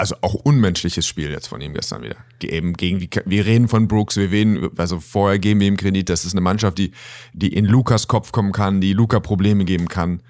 also 0.00 0.16
auch 0.22 0.32
unmenschliches 0.32 1.06
Spiel 1.06 1.30
jetzt 1.30 1.48
von 1.48 1.60
ihm 1.60 1.74
gestern 1.74 2.02
wieder. 2.02 2.16
Eben 2.42 2.72
gegen, 2.72 3.06
wir 3.26 3.44
reden 3.44 3.68
von 3.68 3.86
Brooks, 3.86 4.16
wir 4.16 4.30
reden, 4.30 4.70
also 4.78 4.98
vorher 4.98 5.38
geben 5.38 5.60
wir 5.60 5.68
ihm 5.68 5.76
Kredit, 5.76 6.08
das 6.08 6.24
ist 6.24 6.32
eine 6.32 6.40
Mannschaft, 6.40 6.78
die, 6.78 6.92
die 7.34 7.52
in 7.52 7.66
Lukas 7.66 8.08
Kopf 8.08 8.32
kommen 8.32 8.52
kann, 8.52 8.80
die 8.80 8.94
Luca 8.94 9.20
Probleme 9.20 9.66
geben 9.66 9.88
kann. 9.88 10.22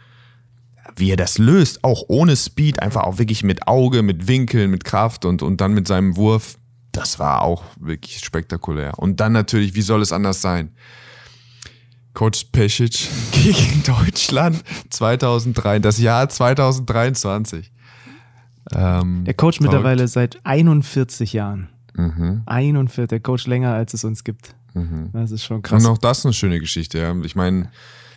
Wie 0.96 1.12
er 1.12 1.16
das 1.16 1.38
löst, 1.38 1.84
auch 1.84 2.02
ohne 2.08 2.36
Speed, 2.36 2.82
einfach 2.82 3.04
auch 3.04 3.18
wirklich 3.18 3.44
mit 3.44 3.68
Auge, 3.68 4.02
mit 4.02 4.26
Winkeln, 4.26 4.72
mit 4.72 4.82
Kraft 4.82 5.24
und, 5.24 5.40
und 5.40 5.60
dann 5.60 5.72
mit 5.72 5.86
seinem 5.86 6.16
Wurf, 6.16 6.58
das 6.90 7.20
war 7.20 7.42
auch 7.42 7.62
wirklich 7.78 8.18
spektakulär. 8.18 8.98
Und 8.98 9.20
dann 9.20 9.32
natürlich, 9.32 9.76
wie 9.76 9.82
soll 9.82 10.02
es 10.02 10.10
anders 10.10 10.42
sein? 10.42 10.72
Coach 12.12 12.46
Pesic 12.50 13.08
gegen 13.32 13.84
Deutschland 13.84 14.64
2003, 14.90 15.78
das 15.78 15.98
Jahr 16.00 16.28
2023. 16.28 17.70
Ähm, 18.74 19.24
der 19.24 19.34
Coach 19.34 19.58
verrückt. 19.58 19.72
mittlerweile 19.74 20.08
seit 20.08 20.38
41 20.44 21.32
Jahren. 21.32 21.68
Mhm. 21.94 22.42
41, 22.46 23.08
der 23.08 23.20
Coach 23.20 23.46
länger, 23.46 23.74
als 23.74 23.94
es 23.94 24.04
uns 24.04 24.24
gibt. 24.24 24.54
Mhm. 24.74 25.10
Das 25.12 25.30
ist 25.30 25.44
schon 25.44 25.62
krass. 25.62 25.84
Und 25.84 25.90
auch 25.90 25.98
das 25.98 26.18
ist 26.18 26.26
eine 26.26 26.34
schöne 26.34 26.60
Geschichte. 26.60 26.98
Ja. 26.98 27.14
Ich 27.22 27.34
meine, 27.34 27.70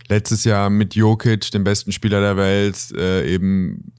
letztes 0.07 0.43
Jahr 0.43 0.69
mit 0.69 0.95
Jokic, 0.95 1.51
dem 1.51 1.63
besten 1.63 1.91
Spieler 1.91 2.21
der 2.21 2.37
Welt, 2.37 2.77
äh, 2.95 3.27
eben 3.27 3.91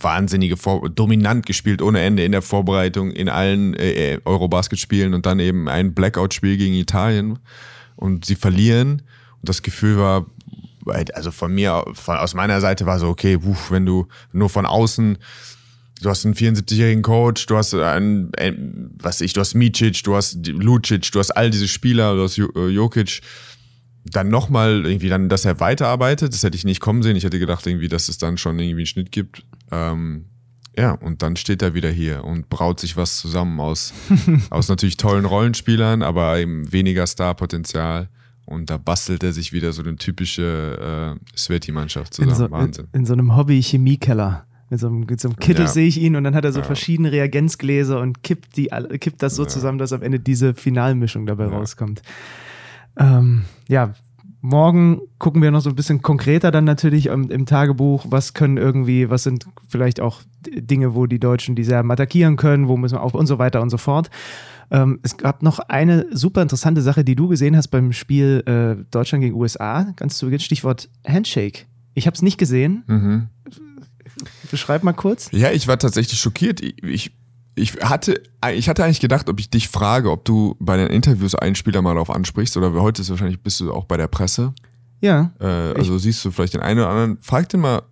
wahnsinnige, 0.00 0.56
Vor 0.56 0.88
dominant 0.88 1.46
gespielt 1.46 1.82
ohne 1.82 2.00
Ende 2.00 2.24
in 2.24 2.32
der 2.32 2.42
Vorbereitung 2.42 3.10
in 3.10 3.28
allen 3.28 3.74
äh, 3.74 4.14
äh, 4.14 4.20
Eurobasket-Spielen 4.24 5.14
und 5.14 5.26
dann 5.26 5.40
eben 5.40 5.68
ein 5.68 5.94
Blackout-Spiel 5.94 6.56
gegen 6.56 6.74
Italien 6.74 7.38
und 7.96 8.24
sie 8.24 8.36
verlieren. 8.36 9.02
Und 9.40 9.48
das 9.48 9.62
Gefühl 9.62 9.98
war, 9.98 10.26
also 10.88 11.30
von 11.30 11.54
mir, 11.54 11.84
von, 11.92 12.16
aus 12.16 12.34
meiner 12.34 12.60
Seite 12.60 12.86
war 12.86 12.98
so, 12.98 13.08
okay, 13.08 13.42
wuff, 13.42 13.70
wenn 13.70 13.86
du 13.86 14.08
nur 14.32 14.48
von 14.48 14.66
außen, 14.66 15.18
du 16.02 16.10
hast 16.10 16.24
einen 16.24 16.34
74-jährigen 16.34 17.02
Coach, 17.02 17.46
du 17.46 17.56
hast 17.56 17.74
einen, 17.74 18.30
was 19.00 19.20
ich, 19.20 19.32
du 19.32 19.40
hast 19.40 19.54
Micic, 19.54 20.02
du 20.04 20.14
hast 20.16 20.46
Lucic, 20.46 21.10
du 21.12 21.18
hast 21.18 21.30
all 21.30 21.50
diese 21.50 21.68
Spieler, 21.68 22.14
du 22.14 22.22
hast 22.22 22.38
äh, 22.38 22.68
Jokic, 22.68 23.20
dann 24.04 24.28
nochmal 24.28 24.86
irgendwie 24.86 25.08
dann, 25.08 25.28
dass 25.28 25.44
er 25.44 25.60
weiterarbeitet, 25.60 26.32
das 26.32 26.42
hätte 26.42 26.56
ich 26.56 26.64
nicht 26.64 26.80
kommen 26.80 27.02
sehen. 27.02 27.16
Ich 27.16 27.24
hätte 27.24 27.38
gedacht 27.38 27.66
irgendwie, 27.66 27.88
dass 27.88 28.08
es 28.08 28.18
dann 28.18 28.38
schon 28.38 28.58
irgendwie 28.58 28.80
einen 28.80 28.86
Schnitt 28.86 29.12
gibt. 29.12 29.44
Ähm, 29.70 30.26
ja, 30.76 30.92
und 30.92 31.22
dann 31.22 31.36
steht 31.36 31.62
er 31.62 31.74
wieder 31.74 31.90
hier 31.90 32.24
und 32.24 32.48
braut 32.48 32.80
sich 32.80 32.96
was 32.96 33.18
zusammen 33.18 33.58
aus, 33.60 33.92
aus 34.50 34.68
natürlich 34.68 34.96
tollen 34.96 35.24
Rollenspielern, 35.24 36.02
aber 36.02 36.38
eben 36.38 36.70
weniger 36.72 37.06
Starpotenzial. 37.06 38.08
Und 38.48 38.70
da 38.70 38.78
bastelt 38.78 39.22
er 39.22 39.34
sich 39.34 39.52
wieder 39.52 39.72
so 39.72 39.82
eine 39.82 39.96
typische 39.96 41.18
äh, 41.18 41.36
Sveti-Mannschaft 41.36 42.14
zusammen. 42.14 42.32
In 42.32 42.36
so, 42.36 42.50
Wahnsinn. 42.50 42.86
In, 42.92 43.00
in 43.00 43.06
so 43.06 43.12
einem 43.12 43.36
Hobby-Chemiekeller. 43.36 44.46
Mit 44.70 44.80
so 44.80 44.86
einem, 44.88 45.00
mit 45.00 45.20
so 45.20 45.28
einem 45.28 45.36
Kittel 45.36 45.64
ja. 45.64 45.70
sehe 45.70 45.86
ich 45.86 45.98
ihn 45.98 46.16
und 46.16 46.24
dann 46.24 46.34
hat 46.34 46.44
er 46.44 46.52
so 46.52 46.60
ja. 46.60 46.64
verschiedene 46.64 47.12
Reagenzgläser 47.12 48.00
und 48.00 48.22
kippt, 48.22 48.56
die, 48.56 48.68
kippt 49.00 49.22
das 49.22 49.34
so 49.34 49.42
ja. 49.42 49.48
zusammen, 49.48 49.78
dass 49.78 49.92
am 49.92 50.02
Ende 50.02 50.20
diese 50.20 50.54
Finalmischung 50.54 51.26
dabei 51.26 51.46
rauskommt. 51.46 52.02
Ähm, 52.98 53.44
ja, 53.66 53.94
morgen 54.40 55.00
gucken 55.18 55.42
wir 55.42 55.50
noch 55.50 55.60
so 55.60 55.70
ein 55.70 55.76
bisschen 55.76 56.02
konkreter 56.02 56.50
dann 56.50 56.64
natürlich 56.64 57.06
im, 57.06 57.30
im, 57.30 57.46
Tagebuch, 57.46 58.06
was 58.08 58.34
können 58.34 58.56
irgendwie, 58.56 59.10
was 59.10 59.22
sind 59.22 59.46
vielleicht 59.68 60.00
auch 60.00 60.22
Dinge, 60.42 60.94
wo 60.94 61.06
die 61.06 61.18
Deutschen 61.18 61.54
die 61.54 61.64
Serben 61.64 61.90
attackieren 61.90 62.36
können, 62.36 62.68
wo 62.68 62.76
müssen 62.76 62.96
wir 62.96 63.02
auch 63.02 63.14
und 63.14 63.26
so 63.26 63.38
weiter 63.38 63.62
und 63.62 63.70
so 63.70 63.78
fort. 63.78 64.10
Ähm, 64.70 65.00
es 65.02 65.16
gab 65.16 65.42
noch 65.42 65.58
eine 65.60 66.06
super 66.10 66.42
interessante 66.42 66.82
Sache, 66.82 67.04
die 67.04 67.16
du 67.16 67.28
gesehen 67.28 67.56
hast 67.56 67.68
beim 67.68 67.92
Spiel 67.92 68.42
äh, 68.46 68.84
Deutschland 68.90 69.22
gegen 69.22 69.34
USA, 69.34 69.92
ganz 69.96 70.18
zu 70.18 70.26
Beginn, 70.26 70.40
Stichwort 70.40 70.88
Handshake. 71.06 71.66
Ich 71.94 72.06
habe 72.06 72.14
es 72.14 72.22
nicht 72.22 72.38
gesehen. 72.38 72.84
Mhm. 72.86 73.28
Beschreib 74.50 74.82
mal 74.82 74.92
kurz. 74.92 75.30
Ja, 75.32 75.50
ich 75.50 75.68
war 75.68 75.78
tatsächlich 75.78 76.20
schockiert. 76.20 76.60
Ich, 76.60 77.12
ich, 77.54 77.76
hatte, 77.82 78.22
ich 78.52 78.68
hatte 78.68 78.84
eigentlich 78.84 79.00
gedacht, 79.00 79.28
ob 79.28 79.40
ich 79.40 79.50
dich 79.50 79.68
frage, 79.68 80.10
ob 80.10 80.24
du 80.24 80.56
bei 80.58 80.76
den 80.76 80.88
Interviews 80.88 81.34
einen 81.34 81.54
Spieler 81.54 81.82
mal 81.82 81.94
darauf 81.94 82.10
ansprichst 82.10 82.56
oder 82.56 82.72
heute 82.74 83.02
ist 83.02 83.10
wahrscheinlich 83.10 83.40
bist 83.40 83.60
du 83.60 83.72
auch 83.72 83.84
bei 83.84 83.96
der 83.96 84.08
Presse. 84.08 84.52
Ja. 85.00 85.32
Äh, 85.40 85.44
also 85.44 85.98
siehst 85.98 86.24
du 86.24 86.30
vielleicht 86.30 86.54
den 86.54 86.60
einen 86.60 86.80
oder 86.80 86.88
anderen. 86.88 87.18
Frag 87.18 87.48
den 87.48 87.60
mal. 87.60 87.82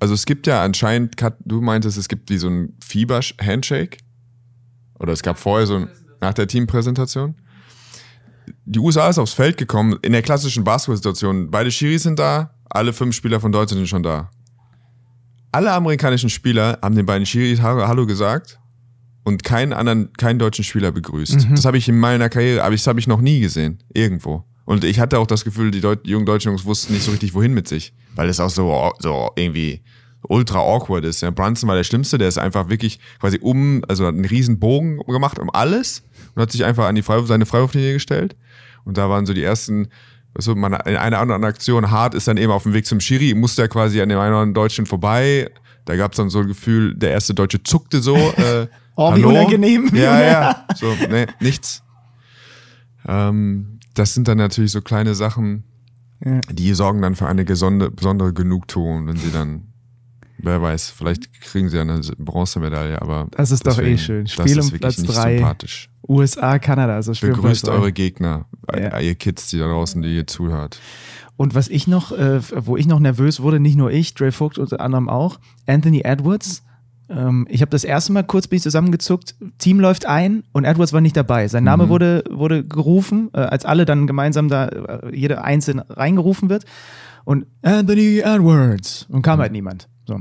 Also 0.00 0.14
es 0.14 0.26
gibt 0.26 0.46
ja 0.46 0.62
anscheinend, 0.62 1.16
du 1.44 1.60
meintest, 1.60 1.96
es 1.96 2.08
gibt 2.08 2.28
wie 2.30 2.38
so 2.38 2.48
ein 2.48 2.74
Fieber-Handshake. 2.84 3.98
Oder 5.04 5.12
es 5.12 5.22
gab 5.22 5.38
vorher 5.38 5.66
so 5.66 5.86
nach 6.22 6.32
der 6.32 6.46
Teampräsentation. 6.46 7.34
Die 8.64 8.78
USA 8.78 9.10
ist 9.10 9.18
aufs 9.18 9.34
Feld 9.34 9.58
gekommen, 9.58 9.98
in 10.00 10.12
der 10.12 10.22
klassischen 10.22 10.64
Basketball-Situation. 10.64 11.50
Beide 11.50 11.70
Schiris 11.70 12.04
sind 12.04 12.18
da, 12.18 12.54
alle 12.70 12.94
fünf 12.94 13.14
Spieler 13.14 13.38
von 13.38 13.52
Deutschland 13.52 13.80
sind 13.80 13.88
schon 13.88 14.02
da. 14.02 14.30
Alle 15.52 15.72
amerikanischen 15.72 16.30
Spieler 16.30 16.78
haben 16.80 16.94
den 16.94 17.04
beiden 17.04 17.26
Schiris 17.26 17.60
Hallo 17.60 18.06
gesagt 18.06 18.58
und 19.24 19.44
keinen 19.44 19.74
anderen, 19.74 20.10
keinen 20.14 20.38
deutschen 20.38 20.64
Spieler 20.64 20.90
begrüßt. 20.90 21.50
Mhm. 21.50 21.54
Das 21.54 21.66
habe 21.66 21.76
ich 21.76 21.86
in 21.86 21.98
meiner 21.98 22.30
Karriere, 22.30 22.62
aber 22.62 22.74
das 22.74 22.86
habe 22.86 22.98
ich 22.98 23.06
noch 23.06 23.20
nie 23.20 23.40
gesehen. 23.40 23.82
Irgendwo. 23.92 24.44
Und 24.64 24.84
ich 24.84 25.00
hatte 25.00 25.18
auch 25.18 25.26
das 25.26 25.44
Gefühl, 25.44 25.70
die 25.70 25.82
Deut 25.82 26.06
jungen 26.06 26.24
deutschen 26.24 26.48
Jungs 26.48 26.64
wussten 26.64 26.94
nicht 26.94 27.02
so 27.02 27.10
richtig, 27.10 27.34
wohin 27.34 27.52
mit 27.52 27.68
sich. 27.68 27.92
Weil 28.14 28.30
es 28.30 28.40
auch 28.40 28.48
so, 28.48 28.90
so 29.00 29.30
irgendwie 29.36 29.82
ultra 30.28 30.60
awkward 30.60 31.04
ist. 31.04 31.20
Ja, 31.20 31.30
Brunson 31.30 31.68
war 31.68 31.76
der 31.76 31.84
Schlimmste, 31.84 32.18
der 32.18 32.28
ist 32.28 32.38
einfach 32.38 32.68
wirklich 32.68 32.98
quasi 33.20 33.38
um, 33.40 33.82
also 33.88 34.06
hat 34.06 34.14
einen 34.14 34.24
riesen 34.24 34.58
Bogen 34.58 34.98
gemacht 35.06 35.38
um 35.38 35.50
alles 35.50 36.02
und 36.34 36.42
hat 36.42 36.52
sich 36.52 36.64
einfach 36.64 36.86
an 36.86 36.94
die 36.94 37.02
Freiwurf, 37.02 37.28
seine 37.28 37.46
Freiwurflinie 37.46 37.94
gestellt. 37.94 38.36
Und 38.84 38.98
da 38.98 39.08
waren 39.08 39.26
so 39.26 39.34
die 39.34 39.42
ersten, 39.42 39.88
weißt 40.34 40.48
du, 40.48 40.54
man, 40.54 40.72
in 40.72 40.96
einer 40.96 41.18
anderen 41.18 41.44
Aktion, 41.44 41.90
Hart 41.90 42.14
ist 42.14 42.28
dann 42.28 42.36
eben 42.36 42.52
auf 42.52 42.64
dem 42.64 42.74
Weg 42.74 42.86
zum 42.86 43.00
Schiri, 43.00 43.34
musste 43.34 43.62
ja 43.62 43.68
quasi 43.68 44.00
an 44.00 44.08
dem 44.08 44.18
einen 44.18 44.32
oder 44.32 44.42
anderen 44.42 44.54
Deutschen 44.54 44.86
vorbei. 44.86 45.50
Da 45.84 45.96
gab 45.96 46.12
es 46.12 46.16
dann 46.16 46.30
so 46.30 46.40
ein 46.40 46.48
Gefühl, 46.48 46.94
der 46.94 47.10
erste 47.10 47.34
Deutsche 47.34 47.62
zuckte 47.62 48.00
so. 48.00 48.16
Äh, 48.36 48.66
oh, 48.96 49.16
wie 49.16 49.24
unangenehm. 49.24 49.90
Ja, 49.92 50.22
ja, 50.22 50.66
so, 50.76 50.86
nee, 51.10 51.26
nichts. 51.40 51.82
Ähm, 53.06 53.80
das 53.94 54.14
sind 54.14 54.28
dann 54.28 54.38
natürlich 54.38 54.72
so 54.72 54.82
kleine 54.82 55.14
Sachen, 55.14 55.64
ja. 56.24 56.40
die 56.50 56.72
sorgen 56.74 57.02
dann 57.02 57.14
für 57.14 57.26
eine 57.26 57.44
besondere 57.44 58.32
Genugtuung, 58.32 59.06
wenn 59.06 59.16
sie 59.16 59.30
dann 59.30 59.73
Wer 60.44 60.60
weiß, 60.60 60.90
vielleicht 60.90 61.32
kriegen 61.40 61.68
sie 61.68 61.78
eine 61.78 62.00
Bronzemedaille, 62.18 63.00
aber. 63.00 63.28
Das 63.32 63.50
ist 63.50 63.64
deswegen, 63.64 63.88
doch 63.88 63.94
eh 63.94 63.98
schön. 63.98 64.26
Spiel 64.26 64.60
um 64.60 64.70
Platz 64.70 65.02
3. 65.02 65.56
USA, 66.08 66.58
Kanada. 66.58 66.94
Also 66.94 67.12
Begrüßt 67.12 67.68
eure 67.68 67.92
Gegner, 67.92 68.46
ja. 68.72 68.98
ihr 69.00 69.14
Kids, 69.14 69.48
die 69.48 69.58
da 69.58 69.66
draußen, 69.66 70.02
die 70.02 70.16
ihr 70.16 70.26
zuhört. 70.26 70.78
Und 71.36 71.54
was 71.54 71.68
ich 71.68 71.88
noch, 71.88 72.12
äh, 72.12 72.40
wo 72.66 72.76
ich 72.76 72.86
noch 72.86 73.00
nervös 73.00 73.40
wurde, 73.40 73.58
nicht 73.58 73.76
nur 73.76 73.90
ich, 73.90 74.14
Dre 74.14 74.30
Vogt 74.30 74.58
unter 74.58 74.80
anderem 74.80 75.08
auch, 75.08 75.40
Anthony 75.66 76.02
Edwards. 76.04 76.62
Ähm, 77.08 77.46
ich 77.50 77.60
habe 77.60 77.70
das 77.70 77.84
erste 77.84 78.12
Mal 78.12 78.22
kurz 78.22 78.46
bin 78.46 78.58
ich 78.58 78.62
zusammengezuckt, 78.62 79.34
Team 79.58 79.80
läuft 79.80 80.06
ein 80.06 80.44
und 80.52 80.64
Edwards 80.64 80.92
war 80.92 81.00
nicht 81.00 81.16
dabei. 81.16 81.48
Sein 81.48 81.64
Name 81.64 81.86
mhm. 81.86 81.88
wurde, 81.88 82.24
wurde 82.30 82.64
gerufen, 82.64 83.30
äh, 83.32 83.40
als 83.40 83.64
alle 83.64 83.84
dann 83.84 84.06
gemeinsam 84.06 84.48
da, 84.48 84.66
äh, 84.68 85.16
jeder 85.16 85.44
einzeln 85.44 85.80
reingerufen 85.80 86.50
wird. 86.50 86.64
Und 87.24 87.46
Anthony 87.62 88.18
Edwards. 88.18 89.06
Und 89.08 89.22
kam 89.22 89.38
mhm. 89.38 89.42
halt 89.42 89.52
niemand. 89.52 89.88
So. 90.06 90.14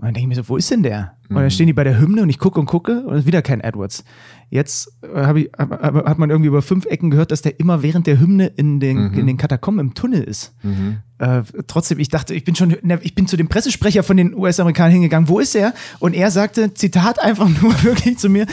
Und 0.00 0.06
dann 0.06 0.14
denke 0.14 0.32
ich 0.32 0.36
mir 0.36 0.42
so, 0.42 0.48
wo 0.48 0.56
ist 0.56 0.70
denn 0.70 0.82
der? 0.82 1.12
Und 1.28 1.36
dann 1.36 1.44
mhm. 1.44 1.50
stehen 1.50 1.66
die 1.66 1.74
bei 1.74 1.84
der 1.84 2.00
Hymne 2.00 2.22
und 2.22 2.30
ich 2.30 2.38
gucke 2.38 2.58
und 2.58 2.64
gucke 2.64 3.02
und 3.04 3.12
es 3.12 3.20
ist 3.20 3.26
wieder 3.26 3.42
kein 3.42 3.60
Edwards. 3.60 4.02
Jetzt 4.48 4.94
äh, 5.02 5.40
ich, 5.42 5.50
hat 5.58 6.18
man 6.18 6.30
irgendwie 6.30 6.48
über 6.48 6.62
fünf 6.62 6.86
Ecken 6.86 7.10
gehört, 7.10 7.30
dass 7.30 7.42
der 7.42 7.60
immer 7.60 7.82
während 7.82 8.06
der 8.06 8.18
Hymne 8.18 8.46
in 8.46 8.80
den, 8.80 9.10
mhm. 9.10 9.18
in 9.18 9.26
den 9.26 9.36
Katakomben 9.36 9.88
im 9.88 9.94
Tunnel 9.94 10.22
ist. 10.22 10.54
Mhm. 10.62 11.00
Äh, 11.18 11.42
trotzdem, 11.66 11.98
ich 11.98 12.08
dachte, 12.08 12.34
ich 12.34 12.44
bin 12.44 12.54
schon, 12.54 12.74
ich 13.02 13.14
bin 13.14 13.26
zu 13.26 13.36
dem 13.36 13.48
Pressesprecher 13.48 14.02
von 14.02 14.16
den 14.16 14.34
US-Amerikanern 14.34 14.92
hingegangen, 14.92 15.28
wo 15.28 15.38
ist 15.38 15.54
er? 15.54 15.74
Und 15.98 16.14
er 16.14 16.30
sagte, 16.30 16.72
Zitat 16.72 17.20
einfach 17.20 17.50
nur 17.60 17.70
wirklich 17.82 18.16
zu 18.16 18.30
mir, 18.30 18.46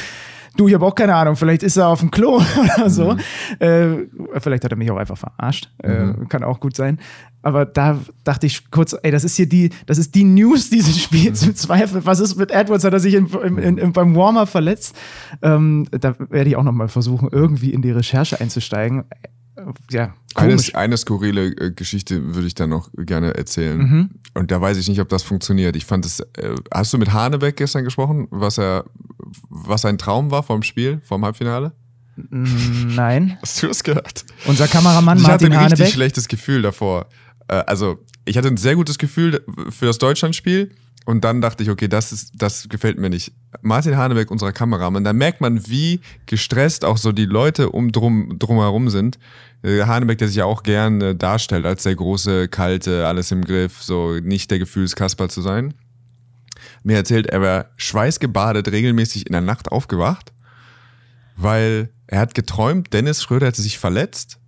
du, 0.57 0.67
ich 0.67 0.73
habe 0.73 0.85
auch 0.85 0.95
keine 0.95 1.15
Ahnung, 1.15 1.35
vielleicht 1.35 1.63
ist 1.63 1.77
er 1.77 1.87
auf 1.87 1.99
dem 1.99 2.11
Klo 2.11 2.41
oder 2.77 2.89
so. 2.89 3.13
Mhm. 3.13 3.19
Äh, 3.59 4.39
vielleicht 4.39 4.63
hat 4.63 4.71
er 4.71 4.77
mich 4.77 4.91
auch 4.91 4.97
einfach 4.97 5.17
verarscht. 5.17 5.69
Äh, 5.83 5.89
mhm. 5.89 6.23
Äh, 6.23 6.25
kann 6.25 6.43
auch 6.43 6.59
gut 6.59 6.75
sein. 6.75 6.99
Aber 7.41 7.65
da 7.65 7.99
dachte 8.23 8.45
ich 8.45 8.71
kurz, 8.71 8.95
ey, 9.01 9.11
das 9.11 9.23
ist 9.23 9.37
hier 9.37 9.47
die, 9.47 9.69
das 9.85 9.97
ist 9.97 10.15
die 10.15 10.23
News 10.23 10.69
dieses 10.69 11.01
Spiels 11.01 11.43
im 11.47 11.55
Zweifel. 11.55 12.05
Was 12.05 12.19
ist 12.19 12.35
mit 12.35 12.51
Edwards? 12.51 12.83
Hat 12.83 12.93
er 12.93 12.99
sich 12.99 13.13
in, 13.13 13.27
in, 13.27 13.77
in, 13.77 13.93
beim 13.93 14.15
Warmer 14.15 14.47
verletzt? 14.47 14.95
Ähm, 15.41 15.87
da 15.91 16.15
werde 16.29 16.49
ich 16.49 16.55
auch 16.55 16.63
nochmal 16.63 16.89
versuchen, 16.89 17.29
irgendwie 17.31 17.71
in 17.71 17.81
die 17.81 17.91
Recherche 17.91 18.41
einzusteigen. 18.41 19.05
Ja, 19.89 20.13
eine, 20.35 20.57
eine 20.73 20.97
skurrile 20.97 21.47
äh, 21.47 21.71
Geschichte 21.71 22.35
würde 22.35 22.47
ich 22.47 22.55
dann 22.55 22.69
noch 22.69 22.89
gerne 22.95 23.33
erzählen. 23.35 23.77
Mhm. 23.77 24.09
Und 24.33 24.51
da 24.51 24.61
weiß 24.61 24.77
ich 24.77 24.87
nicht, 24.87 25.01
ob 25.01 25.09
das 25.09 25.23
funktioniert. 25.23 25.75
Ich 25.75 25.85
fand 25.85 26.05
es. 26.05 26.19
Äh, 26.19 26.55
hast 26.71 26.93
du 26.93 26.97
mit 26.97 27.11
Hanebeck 27.11 27.57
gestern 27.57 27.83
gesprochen, 27.83 28.27
was 28.29 28.59
er, 28.59 28.85
was 29.49 29.81
sein 29.81 29.97
Traum 29.97 30.29
war 30.31 30.43
vom 30.43 30.63
Spiel, 30.63 31.01
vom 31.03 31.25
Halbfinale? 31.25 31.71
Nein. 32.29 33.37
Hast 33.43 33.61
du 33.61 33.67
das 33.67 33.83
gehört? 33.83 34.25
Unser 34.47 34.67
Kameramann 34.67 35.19
ich 35.19 35.23
Martin 35.23 35.53
Hanebeck. 35.53 35.53
Ich 35.53 35.53
hatte 35.53 35.59
ein 35.59 35.81
richtig 35.81 35.93
schlechtes 35.93 36.27
Gefühl 36.27 36.63
davor. 36.63 37.07
Äh, 37.47 37.63
also, 37.67 37.99
ich 38.25 38.37
hatte 38.37 38.47
ein 38.47 38.57
sehr 38.57 38.75
gutes 38.75 38.97
Gefühl 38.97 39.43
für 39.69 39.85
das 39.85 39.99
Deutschlandspiel. 39.99 40.71
Und 41.07 41.23
dann 41.23 41.39
dachte 41.39 41.63
ich, 41.63 41.69
okay, 41.69 41.87
das 41.87 42.11
ist, 42.11 42.33
das 42.35 42.67
gefällt 42.67 42.99
mir 42.99 43.09
nicht. 43.09 43.31
Martin 43.61 43.95
Hanebeck, 43.95 44.29
unserer 44.29 44.51
Kameramann, 44.51 45.05
da 45.05 45.13
merkt 45.13 45.39
man, 45.39 45.65
wie 45.69 46.01
gestresst 46.25 46.83
auch 46.83 46.97
so 46.97 47.13
die 47.13 47.25
Leute 47.25 47.69
um 47.69 47.93
drum 47.93 48.37
drumherum 48.37 48.89
sind. 48.89 49.17
Äh, 49.63 49.83
Hanebeck, 49.83 50.17
der 50.17 50.27
sich 50.27 50.37
ja 50.37 50.45
auch 50.45 50.63
gern 50.63 51.01
äh, 51.01 51.15
darstellt 51.15 51.65
als 51.65 51.83
der 51.83 51.95
große, 51.95 52.47
kalte, 52.47 53.07
alles 53.07 53.31
im 53.31 53.43
Griff, 53.43 53.81
so 53.81 54.15
nicht 54.19 54.51
der 54.51 54.59
Gefühlskasper 54.59 55.29
zu 55.29 55.41
sein. 55.41 55.73
Mir 56.83 56.97
erzählt, 56.97 57.27
er 57.27 57.41
war 57.41 57.65
schweißgebadet, 57.77 58.71
regelmäßig 58.71 59.27
in 59.27 59.33
der 59.33 59.41
Nacht 59.41 59.71
aufgewacht, 59.71 60.31
weil 61.35 61.89
er 62.07 62.19
hat 62.19 62.33
geträumt, 62.33 62.93
Dennis 62.93 63.21
Schröder 63.21 63.47
hätte 63.47 63.61
sich 63.61 63.77
verletzt 63.77 64.39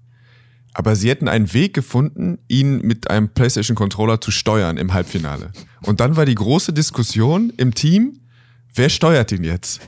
aber 0.74 0.96
sie 0.96 1.10
hätten 1.10 1.28
einen 1.28 1.54
Weg 1.54 1.74
gefunden, 1.74 2.40
ihn 2.48 2.82
mit 2.82 3.10
einem 3.10 3.30
PlayStation 3.30 3.76
Controller 3.76 4.22
zu 4.22 4.32
steuern 4.32 4.78
im 4.78 4.94
Halbfinale. 4.94 5.52
Und 5.82 6.00
dann 6.00 6.16
war 6.16 6.26
die 6.26 6.36
große 6.36 6.74
Diskussion 6.74 7.52
im 7.58 7.74
Team, 7.74 8.22
wer 8.74 8.90
steuert 8.90 9.32
ihn 9.32 9.44
jetzt? 9.44 9.82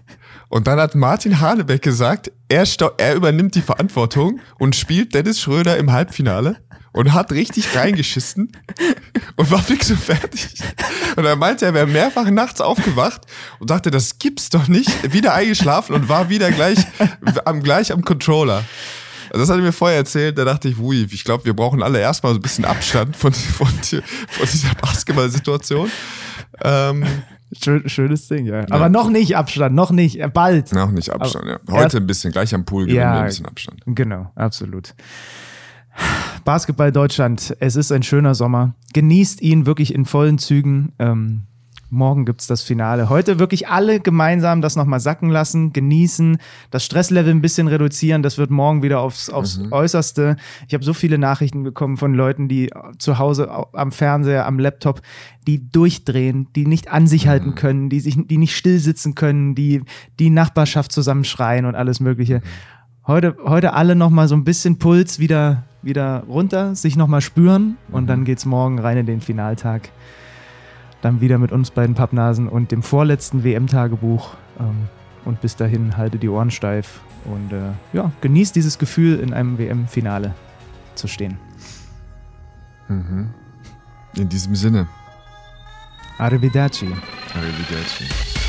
Und 0.51 0.67
dann 0.67 0.81
hat 0.81 0.95
Martin 0.95 1.39
Hanebeck 1.39 1.81
gesagt, 1.81 2.29
er, 2.49 2.65
er 2.97 3.15
übernimmt 3.15 3.55
die 3.55 3.61
Verantwortung 3.61 4.41
und 4.59 4.75
spielt 4.75 5.15
Dennis 5.15 5.39
Schröder 5.39 5.77
im 5.77 5.93
Halbfinale 5.93 6.57
und 6.91 7.13
hat 7.13 7.31
richtig 7.31 7.73
reingeschissen 7.73 8.51
und 9.37 9.49
war 9.49 9.63
fix 9.63 9.89
und 9.91 10.01
fertig. 10.01 10.55
Und 11.15 11.23
er 11.23 11.37
meinte, 11.37 11.65
er 11.65 11.73
wäre 11.73 11.87
mehrfach 11.87 12.29
nachts 12.29 12.59
aufgewacht 12.59 13.21
und 13.59 13.69
dachte, 13.69 13.91
das 13.91 14.19
gibt's 14.19 14.49
doch 14.49 14.67
nicht, 14.67 15.13
wieder 15.13 15.33
eingeschlafen 15.33 15.95
und 15.95 16.09
war 16.09 16.27
wieder 16.27 16.51
gleich 16.51 16.79
am, 17.45 17.63
gleich 17.63 17.93
am 17.93 18.03
Controller. 18.03 18.65
Also 19.29 19.43
das 19.43 19.49
hat 19.49 19.55
er 19.55 19.63
mir 19.63 19.71
vorher 19.71 19.99
erzählt, 19.99 20.37
da 20.37 20.43
dachte 20.43 20.67
ich, 20.67 20.77
ui, 20.77 21.07
ich 21.09 21.23
glaube, 21.23 21.45
wir 21.45 21.53
brauchen 21.53 21.81
alle 21.81 22.01
erstmal 22.01 22.33
so 22.33 22.39
ein 22.39 22.41
bisschen 22.41 22.65
Abstand 22.65 23.15
von, 23.15 23.31
von, 23.31 23.67
von 23.67 24.47
dieser 24.51 24.75
Basketball-Situation. 24.81 25.89
Ähm, 26.61 27.05
schönes 27.53 28.27
Ding, 28.27 28.45
ja. 28.45 28.61
ja. 28.61 28.65
Aber 28.69 28.89
noch 28.89 29.09
nicht 29.09 29.35
Abstand, 29.35 29.75
noch 29.75 29.91
nicht, 29.91 30.19
äh, 30.19 30.27
bald. 30.27 30.71
Noch 30.73 30.91
nicht 30.91 31.11
Abstand, 31.11 31.45
Aber 31.45 31.73
ja. 31.73 31.83
Heute 31.83 31.97
ein 31.97 32.07
bisschen, 32.07 32.31
gleich 32.31 32.53
am 32.53 32.65
Pool 32.65 32.85
gewinnen 32.85 33.01
ja, 33.01 33.13
wir 33.13 33.19
ein 33.21 33.25
bisschen 33.27 33.45
Abstand. 33.45 33.81
Genau, 33.85 34.31
absolut. 34.35 34.93
Basketball 36.45 36.91
Deutschland, 36.91 37.55
es 37.59 37.75
ist 37.75 37.91
ein 37.91 38.03
schöner 38.03 38.35
Sommer. 38.35 38.75
Genießt 38.93 39.41
ihn 39.41 39.65
wirklich 39.65 39.93
in 39.93 40.05
vollen 40.05 40.37
Zügen. 40.37 40.93
Ähm, 40.99 41.43
Morgen 41.93 42.23
gibt 42.23 42.39
es 42.39 42.47
das 42.47 42.61
Finale. 42.61 43.09
Heute 43.09 43.37
wirklich 43.37 43.67
alle 43.67 43.99
gemeinsam 43.99 44.61
das 44.61 44.77
nochmal 44.77 45.01
sacken 45.01 45.29
lassen, 45.29 45.73
genießen, 45.73 46.37
das 46.69 46.85
Stresslevel 46.85 47.33
ein 47.33 47.41
bisschen 47.41 47.67
reduzieren. 47.67 48.23
Das 48.23 48.37
wird 48.37 48.49
morgen 48.49 48.81
wieder 48.81 49.01
aufs, 49.01 49.29
aufs 49.29 49.57
mhm. 49.57 49.73
Äußerste. 49.73 50.37
Ich 50.69 50.73
habe 50.73 50.85
so 50.85 50.93
viele 50.93 51.17
Nachrichten 51.17 51.63
bekommen 51.63 51.97
von 51.97 52.13
Leuten, 52.13 52.47
die 52.47 52.71
zu 52.97 53.19
Hause 53.19 53.51
am 53.73 53.91
Fernseher, 53.91 54.45
am 54.45 54.57
Laptop, 54.57 55.01
die 55.45 55.69
durchdrehen, 55.69 56.47
die 56.55 56.65
nicht 56.65 56.89
an 56.89 57.07
sich 57.07 57.25
mhm. 57.25 57.29
halten 57.29 57.55
können, 57.55 57.89
die, 57.89 57.99
sich, 57.99 58.15
die 58.25 58.37
nicht 58.37 58.55
still 58.55 58.79
sitzen 58.79 59.13
können, 59.13 59.53
die 59.53 59.81
die 60.17 60.29
Nachbarschaft 60.29 60.93
zusammenschreien 60.93 61.65
und 61.65 61.75
alles 61.75 61.99
Mögliche. 61.99 62.37
Mhm. 62.37 62.41
Heute, 63.05 63.35
heute 63.43 63.73
alle 63.73 63.95
nochmal 63.97 64.29
so 64.29 64.35
ein 64.35 64.45
bisschen 64.45 64.79
Puls 64.79 65.19
wieder, 65.19 65.63
wieder 65.81 66.23
runter, 66.29 66.73
sich 66.73 66.95
nochmal 66.95 67.19
spüren 67.19 67.75
und 67.91 68.03
mhm. 68.03 68.07
dann 68.07 68.23
geht's 68.23 68.45
morgen 68.45 68.79
rein 68.79 68.95
in 68.95 69.05
den 69.05 69.19
Finaltag 69.19 69.89
dann 71.01 71.21
wieder 71.21 71.37
mit 71.37 71.51
uns 71.51 71.71
beiden 71.71 71.95
Pappnasen 71.95 72.47
und 72.47 72.71
dem 72.71 72.83
vorletzten 72.83 73.43
WM-Tagebuch. 73.43 74.35
Ähm, 74.59 74.87
und 75.25 75.41
bis 75.41 75.55
dahin 75.55 75.97
halte 75.97 76.17
die 76.17 76.29
Ohren 76.29 76.49
steif 76.49 77.01
und 77.25 77.53
äh, 77.53 77.71
ja, 77.93 78.11
genießt 78.21 78.55
dieses 78.55 78.79
Gefühl, 78.79 79.19
in 79.19 79.33
einem 79.33 79.57
WM-Finale 79.57 80.33
zu 80.95 81.07
stehen. 81.07 81.37
Mhm. 82.87 83.29
In 84.17 84.29
diesem 84.29 84.55
Sinne. 84.55 84.87
Arrivederci. 86.17 86.87
Arrivederci. 87.33 88.40